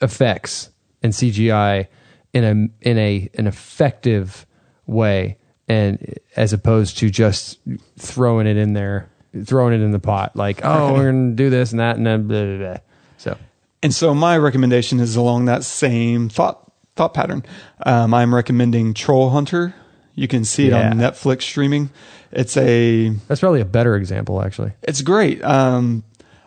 effects 0.00 0.70
and 1.02 1.12
CGI 1.12 1.88
in 2.32 2.44
a 2.44 2.88
in 2.88 2.98
a 2.98 3.28
an 3.34 3.46
effective 3.46 4.46
way, 4.86 5.38
and 5.68 6.18
as 6.36 6.52
opposed 6.52 6.98
to 6.98 7.10
just 7.10 7.58
throwing 7.98 8.46
it 8.46 8.56
in 8.56 8.72
there, 8.72 9.08
throwing 9.44 9.74
it 9.74 9.84
in 9.84 9.92
the 9.92 9.98
pot, 9.98 10.34
like 10.34 10.60
oh, 10.64 10.94
we're 10.94 11.12
to 11.12 11.32
do 11.32 11.50
this 11.50 11.70
and 11.72 11.80
that 11.80 11.96
and 11.96 12.06
then 12.06 12.26
blah, 12.26 12.44
blah, 12.44 12.56
blah. 12.56 12.76
So 13.18 13.36
And 13.82 13.94
so 13.94 14.14
my 14.14 14.38
recommendation 14.38 15.00
is 15.00 15.16
along 15.16 15.44
that 15.44 15.64
same 15.64 16.28
thought 16.28 16.72
thought 16.96 17.14
pattern. 17.14 17.44
Um, 17.84 18.12
I'm 18.14 18.34
recommending 18.34 18.94
Troll 18.94 19.30
Hunter. 19.30 19.74
You 20.14 20.26
can 20.26 20.44
see 20.44 20.66
it 20.66 20.72
on 20.72 20.94
Netflix 20.94 21.42
streaming. 21.42 21.90
It's 22.32 22.56
a 22.56 23.10
that's 23.28 23.40
probably 23.40 23.60
a 23.60 23.64
better 23.66 23.94
example, 23.96 24.42
actually. 24.42 24.72
it's 24.82 25.02
great. 25.02 25.42
Um, 25.44 26.02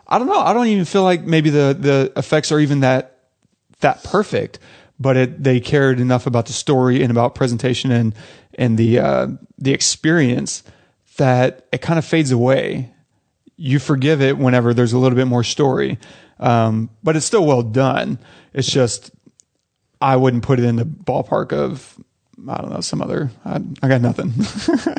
I 0.06 0.18
don't 0.18 0.26
know. 0.26 0.38
I 0.38 0.52
don't 0.52 0.66
even 0.66 0.84
feel 0.84 1.04
like 1.04 1.22
maybe 1.22 1.48
the 1.50 1.76
the 1.78 2.12
effects 2.16 2.52
are 2.52 2.60
even 2.60 2.80
that 2.80 3.18
that 3.80 4.04
perfect, 4.04 4.58
but 5.00 5.16
it 5.16 5.42
they 5.42 5.58
cared 5.58 6.00
enough 6.00 6.26
about 6.26 6.46
the 6.46 6.52
story 6.52 7.02
and 7.02 7.10
about 7.10 7.34
presentation 7.34 7.90
and 7.90 8.14
and 8.54 8.78
the 8.78 8.98
uh, 8.98 9.28
the 9.58 9.72
experience 9.72 10.62
that 11.16 11.66
it 11.72 11.82
kind 11.82 11.98
of 11.98 12.04
fades 12.04 12.30
away. 12.30 12.92
You 13.56 13.78
forgive 13.78 14.20
it 14.20 14.38
whenever 14.38 14.74
there's 14.74 14.92
a 14.92 14.98
little 14.98 15.16
bit 15.16 15.26
more 15.26 15.44
story, 15.44 15.98
um, 16.40 16.90
but 17.02 17.16
it's 17.16 17.26
still 17.26 17.44
well 17.44 17.62
done. 17.62 18.18
It's 18.52 18.68
just 18.68 19.10
I 20.00 20.16
wouldn't 20.16 20.42
put 20.42 20.58
it 20.58 20.64
in 20.64 20.76
the 20.76 20.84
ballpark 20.84 21.52
of 21.52 21.96
I 22.48 22.56
don't 22.56 22.72
know 22.72 22.80
some 22.80 23.00
other. 23.00 23.30
I, 23.44 23.60
I 23.82 23.88
got 23.88 24.00
nothing. 24.00 24.32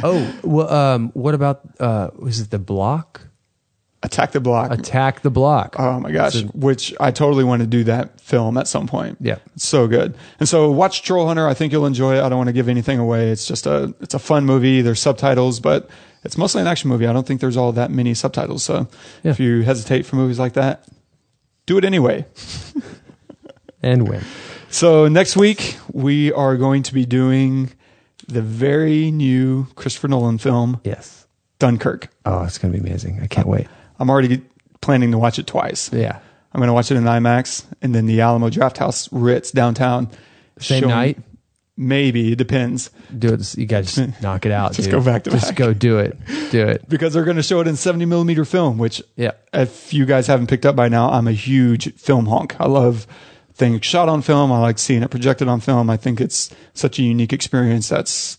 Oh, 0.05 0.39
well, 0.43 0.69
um, 0.73 1.11
what 1.13 1.33
about 1.33 1.61
uh, 1.79 2.09
was 2.15 2.39
it 2.39 2.49
the 2.49 2.59
block? 2.59 3.21
Attack 4.03 4.33
the 4.33 4.39
Block. 4.41 4.71
Attack 4.71 5.21
the 5.21 5.29
block. 5.31 5.75
Oh 5.79 5.99
my 5.99 6.11
gosh, 6.11 6.35
a- 6.43 6.47
which 6.47 6.93
I 6.99 7.11
totally 7.11 7.43
want 7.43 7.61
to 7.61 7.67
do 7.67 7.83
that 7.85 8.19
film 8.19 8.57
at 8.57 8.67
some 8.67 8.85
point. 8.85 9.17
Yeah. 9.21 9.37
It's 9.55 9.65
so 9.65 9.87
good. 9.87 10.15
And 10.39 10.47
so 10.49 10.69
watch 10.71 11.03
Troll 11.03 11.25
Hunter. 11.27 11.47
I 11.47 11.53
think 11.53 11.71
you'll 11.71 11.85
enjoy 11.85 12.17
it. 12.17 12.21
I 12.21 12.27
don't 12.29 12.37
want 12.37 12.49
to 12.49 12.53
give 12.53 12.67
anything 12.69 12.99
away. 12.99 13.29
It's 13.31 13.47
just 13.47 13.65
a, 13.65 13.93
it's 14.01 14.13
a 14.13 14.19
fun 14.19 14.45
movie. 14.45 14.81
There's 14.81 14.99
subtitles, 15.01 15.59
but 15.61 15.89
it's 16.23 16.37
mostly 16.37 16.61
an 16.61 16.67
action 16.67 16.89
movie. 16.89 17.07
I 17.07 17.13
don't 17.13 17.25
think 17.25 17.39
there's 17.41 17.55
all 17.57 17.71
that 17.71 17.91
many 17.91 18.13
subtitles. 18.13 18.63
So 18.63 18.87
Yeah. 19.23 19.31
if 19.31 19.39
you 19.39 19.61
hesitate 19.61 20.05
for 20.05 20.17
movies 20.17 20.37
like 20.39 20.53
that, 20.53 20.85
do 21.65 21.77
it 21.77 21.85
anyway. 21.85 22.25
and 23.81 24.07
win. 24.07 24.21
So 24.69 25.07
next 25.07 25.35
week 25.37 25.77
we 25.91 26.31
are 26.33 26.57
going 26.57 26.83
to 26.83 26.93
be 26.93 27.05
doing 27.05 27.71
the 28.27 28.41
very 28.41 29.11
new 29.11 29.67
Christopher 29.75 30.07
Nolan 30.07 30.37
film, 30.39 30.79
Yes. 30.83 31.27
Dunkirk. 31.59 32.09
Oh, 32.25 32.43
it's 32.43 32.57
gonna 32.57 32.73
be 32.73 32.79
amazing. 32.79 33.19
I 33.21 33.27
can't 33.27 33.47
wait. 33.47 33.67
I'm 34.03 34.09
already 34.09 34.41
planning 34.81 35.11
to 35.11 35.17
watch 35.17 35.39
it 35.39 35.47
twice. 35.47 35.91
Yeah. 35.93 36.19
I'm 36.53 36.59
going 36.59 36.67
to 36.67 36.73
watch 36.73 36.91
it 36.91 36.97
in 36.97 37.03
IMAX 37.05 37.65
and 37.81 37.95
then 37.95 38.05
the 38.05 38.21
Alamo 38.21 38.49
Drafthouse 38.49 39.09
Ritz 39.11 39.51
downtown. 39.51 40.11
Same 40.59 40.81
showing- 40.81 40.89
night. 40.95 41.17
Maybe 41.75 42.33
it 42.33 42.35
depends 42.35 42.91
Do 43.17 43.33
it. 43.33 43.57
You 43.57 43.65
guys 43.65 43.95
just 43.95 44.21
knock 44.21 44.45
it 44.45 44.51
out. 44.51 44.73
Just 44.73 44.91
dude. 44.91 44.99
go 44.99 45.03
back 45.03 45.23
to 45.23 45.31
Just 45.31 45.47
back. 45.47 45.55
go 45.55 45.73
do 45.73 45.97
it. 45.97 46.15
Do 46.51 46.67
it. 46.67 46.83
because 46.89 47.13
they're 47.15 47.23
going 47.23 47.37
to 47.37 47.41
show 47.43 47.61
it 47.61 47.67
in 47.67 47.75
70 47.75 48.05
millimeter 48.05 48.45
film. 48.45 48.77
Which, 48.77 49.01
Yeah. 49.15 49.31
if 49.51 49.91
you 49.91 50.05
guys 50.05 50.27
haven't 50.27 50.47
picked 50.47 50.67
up 50.67 50.75
by 50.75 50.87
now, 50.89 51.09
I'm 51.09 51.27
a 51.27 51.31
huge 51.31 51.91
film 51.95 52.27
honk. 52.27 52.55
I 52.59 52.67
love 52.67 53.07
things 53.55 53.83
shot 53.85 54.07
on 54.07 54.21
film. 54.21 54.51
I 54.51 54.59
like 54.59 54.77
seeing 54.77 55.01
it 55.01 55.09
projected 55.09 55.47
on 55.47 55.61
film. 55.61 55.89
I 55.89 55.97
think 55.97 56.21
it's 56.21 56.51
such 56.75 56.99
a 56.99 57.01
unique 57.01 57.33
experience 57.33 57.89
that's 57.89 58.37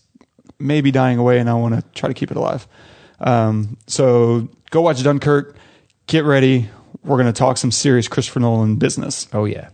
maybe 0.57 0.89
dying 0.91 1.17
away, 1.19 1.37
and 1.39 1.49
I 1.49 1.55
want 1.55 1.75
to 1.75 1.83
try 1.99 2.07
to 2.07 2.13
keep 2.13 2.31
it 2.31 2.37
alive. 2.37 2.65
Um, 3.19 3.77
so 3.87 4.47
go 4.71 4.81
watch 4.81 5.03
Dunkirk. 5.03 5.55
Get 6.07 6.23
ready. 6.23 6.69
We're 7.03 7.17
going 7.17 7.31
to 7.31 7.37
talk 7.37 7.57
some 7.57 7.71
serious 7.71 8.07
Christopher 8.07 8.39
Nolan 8.39 8.77
business. 8.77 9.27
Oh 9.33 9.45
yeah. 9.45 9.69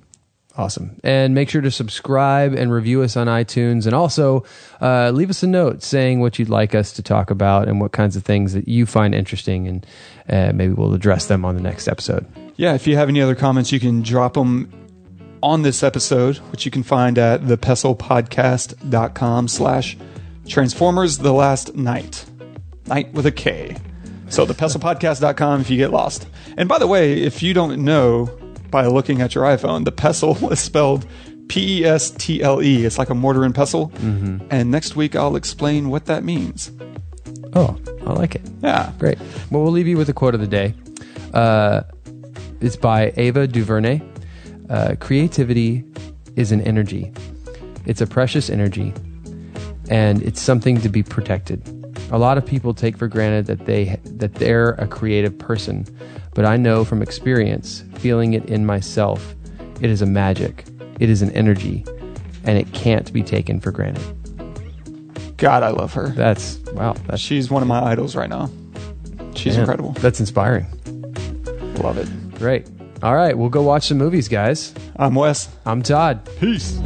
Awesome. 0.58 1.00
And 1.04 1.34
make 1.34 1.50
sure 1.50 1.62
to 1.62 1.72
subscribe 1.72 2.54
and 2.54 2.74
review 2.74 3.04
us 3.04 3.16
on 3.16 3.28
iTunes 3.28 3.86
and 3.86 3.96
also 3.96 4.44
uh, 4.82 5.12
leave 5.12 5.30
us 5.30 5.44
a 5.44 5.48
note 5.48 5.82
saying 5.82 6.20
what 6.20 6.38
you'd 6.38 6.50
like 6.50 6.76
us 6.76 6.92
to 6.94 7.02
talk 7.02 7.32
about 7.32 7.70
and 7.70 7.80
what 7.80 7.94
kinds 7.94 8.18
of 8.18 8.24
things 8.24 8.52
that 8.54 8.68
you 8.68 8.86
find 8.86 9.16
interesting. 9.16 9.68
And 9.68 9.86
uh, 10.28 10.52
maybe 10.54 10.74
we'll 10.74 10.94
address 10.94 11.28
them 11.28 11.46
on 11.46 11.56
the 11.56 11.62
next 11.62 11.88
episode. 11.88 12.26
Yeah, 12.58 12.74
if 12.74 12.86
you 12.86 12.98
have 12.98 13.08
any 13.08 13.22
other 13.22 13.36
comments, 13.36 13.72
you 13.72 13.80
can 13.80 14.02
drop 14.02 14.34
them 14.34 14.70
on 15.42 15.62
this 15.62 15.84
episode, 15.84 16.38
which 16.52 16.66
you 16.66 16.72
can 16.72 16.84
find 16.84 17.18
at 17.18 17.42
thepestlepodcast.com 17.42 19.48
slash 19.48 19.98
transformers 20.48 21.20
the 21.20 21.34
last 21.34 21.76
knight. 21.76 22.26
Knight 22.92 23.14
with 23.14 23.26
a 23.26 23.32
K. 23.32 23.78
So 24.28 24.46
thepestlepodcast.com 24.46 25.62
if 25.62 25.70
you 25.70 25.78
get 25.78 25.92
lost. 25.92 26.28
And 26.58 26.68
by 26.68 26.78
the 26.78 26.88
way, 26.88 27.22
if 27.22 27.42
you 27.42 27.54
don't 27.54 27.86
know 27.86 28.26
by 28.70 28.86
looking 28.86 29.22
at 29.22 29.34
your 29.34 29.46
iPhone, 29.46 29.86
the 29.86 29.94
pestle 29.94 30.52
is 30.52 30.60
spelled 30.60 31.06
P 31.48 31.80
E 31.80 31.86
S 31.86 32.12
T 32.12 32.44
L 32.44 32.62
E. 32.62 32.86
It's 32.86 32.98
like 32.98 33.10
a 33.10 33.16
mortar 33.16 33.46
and 33.46 33.56
pestle. 33.56 33.90
Mm-hmm. 33.90 34.48
And 34.52 34.72
next 34.72 34.98
week 34.98 35.16
I'll 35.16 35.38
explain 35.38 35.90
what 35.90 36.06
that 36.08 36.26
means. 36.26 36.72
Oh, 37.54 37.78
I 38.06 38.12
like 38.12 38.36
it. 38.36 38.42
Yeah. 38.62 38.92
Great. 39.00 39.20
Well, 39.50 39.64
we'll 39.64 39.72
leave 39.72 39.88
you 39.88 39.98
with 39.98 40.10
a 40.10 40.14
quote 40.14 40.36
of 40.36 40.42
the 40.42 40.48
day. 40.48 40.74
Uh, 41.34 41.84
it's 42.60 42.76
by 42.76 43.14
Ava 43.16 43.48
DuVernay. 43.48 44.02
Uh, 44.70 44.96
Creativity 45.00 45.86
is 46.36 46.52
an 46.52 46.62
energy. 46.62 47.12
It's 47.86 48.02
a 48.02 48.08
precious 48.08 48.50
energy, 48.50 48.94
and 49.90 50.22
it's 50.22 50.40
something 50.40 50.80
to 50.82 50.90
be 50.90 51.04
protected. 51.04 51.81
A 52.12 52.18
lot 52.18 52.38
of 52.38 52.46
people 52.46 52.74
take 52.74 52.98
for 52.98 53.08
granted 53.08 53.46
that 53.48 53.66
they 53.66 53.98
that 54.04 54.36
they're 54.36 54.72
a 54.72 54.88
creative 54.88 55.38
person, 55.38 55.86
but 56.34 56.44
I 56.46 56.58
know 56.58 56.84
from 56.84 57.02
experience, 57.02 57.86
feeling 57.96 58.34
it 58.34 58.46
in 58.46 58.66
myself, 58.66 59.34
it 59.80 59.90
is 59.90 60.02
a 60.02 60.06
magic. 60.06 60.66
It 61.00 61.10
is 61.10 61.22
an 61.22 61.32
energy, 61.32 61.86
and 62.44 62.58
it 62.58 62.72
can't 62.74 63.12
be 63.14 63.24
taken 63.24 63.60
for 63.60 63.72
granted. 63.72 64.04
God, 65.38 65.64
I 65.64 65.70
love 65.70 65.94
her. 65.94 66.10
That's 66.10 66.58
wow. 66.74 66.94
That's 67.08 67.22
She's 67.22 67.50
one 67.50 67.62
of 67.62 67.68
my 67.68 67.82
idols 67.82 68.16
right 68.16 68.30
now. 68.30 68.50
She's 69.34 69.54
man, 69.54 69.62
incredible. 69.62 69.94
That's 69.94 70.20
inspiring. 70.20 70.68
Love 71.82 71.98
it. 71.98 72.10
Great. 72.38 72.68
All 73.02 73.16
right, 73.16 73.36
we'll 73.36 73.50
go 73.50 73.64
watch 73.64 73.88
some 73.88 73.98
movies, 73.98 74.28
guys. 74.28 74.74
I'm 74.98 75.16
Wes. 75.16 75.50
I'm 75.66 75.82
Todd. 75.82 76.30
Peace. 76.40 76.78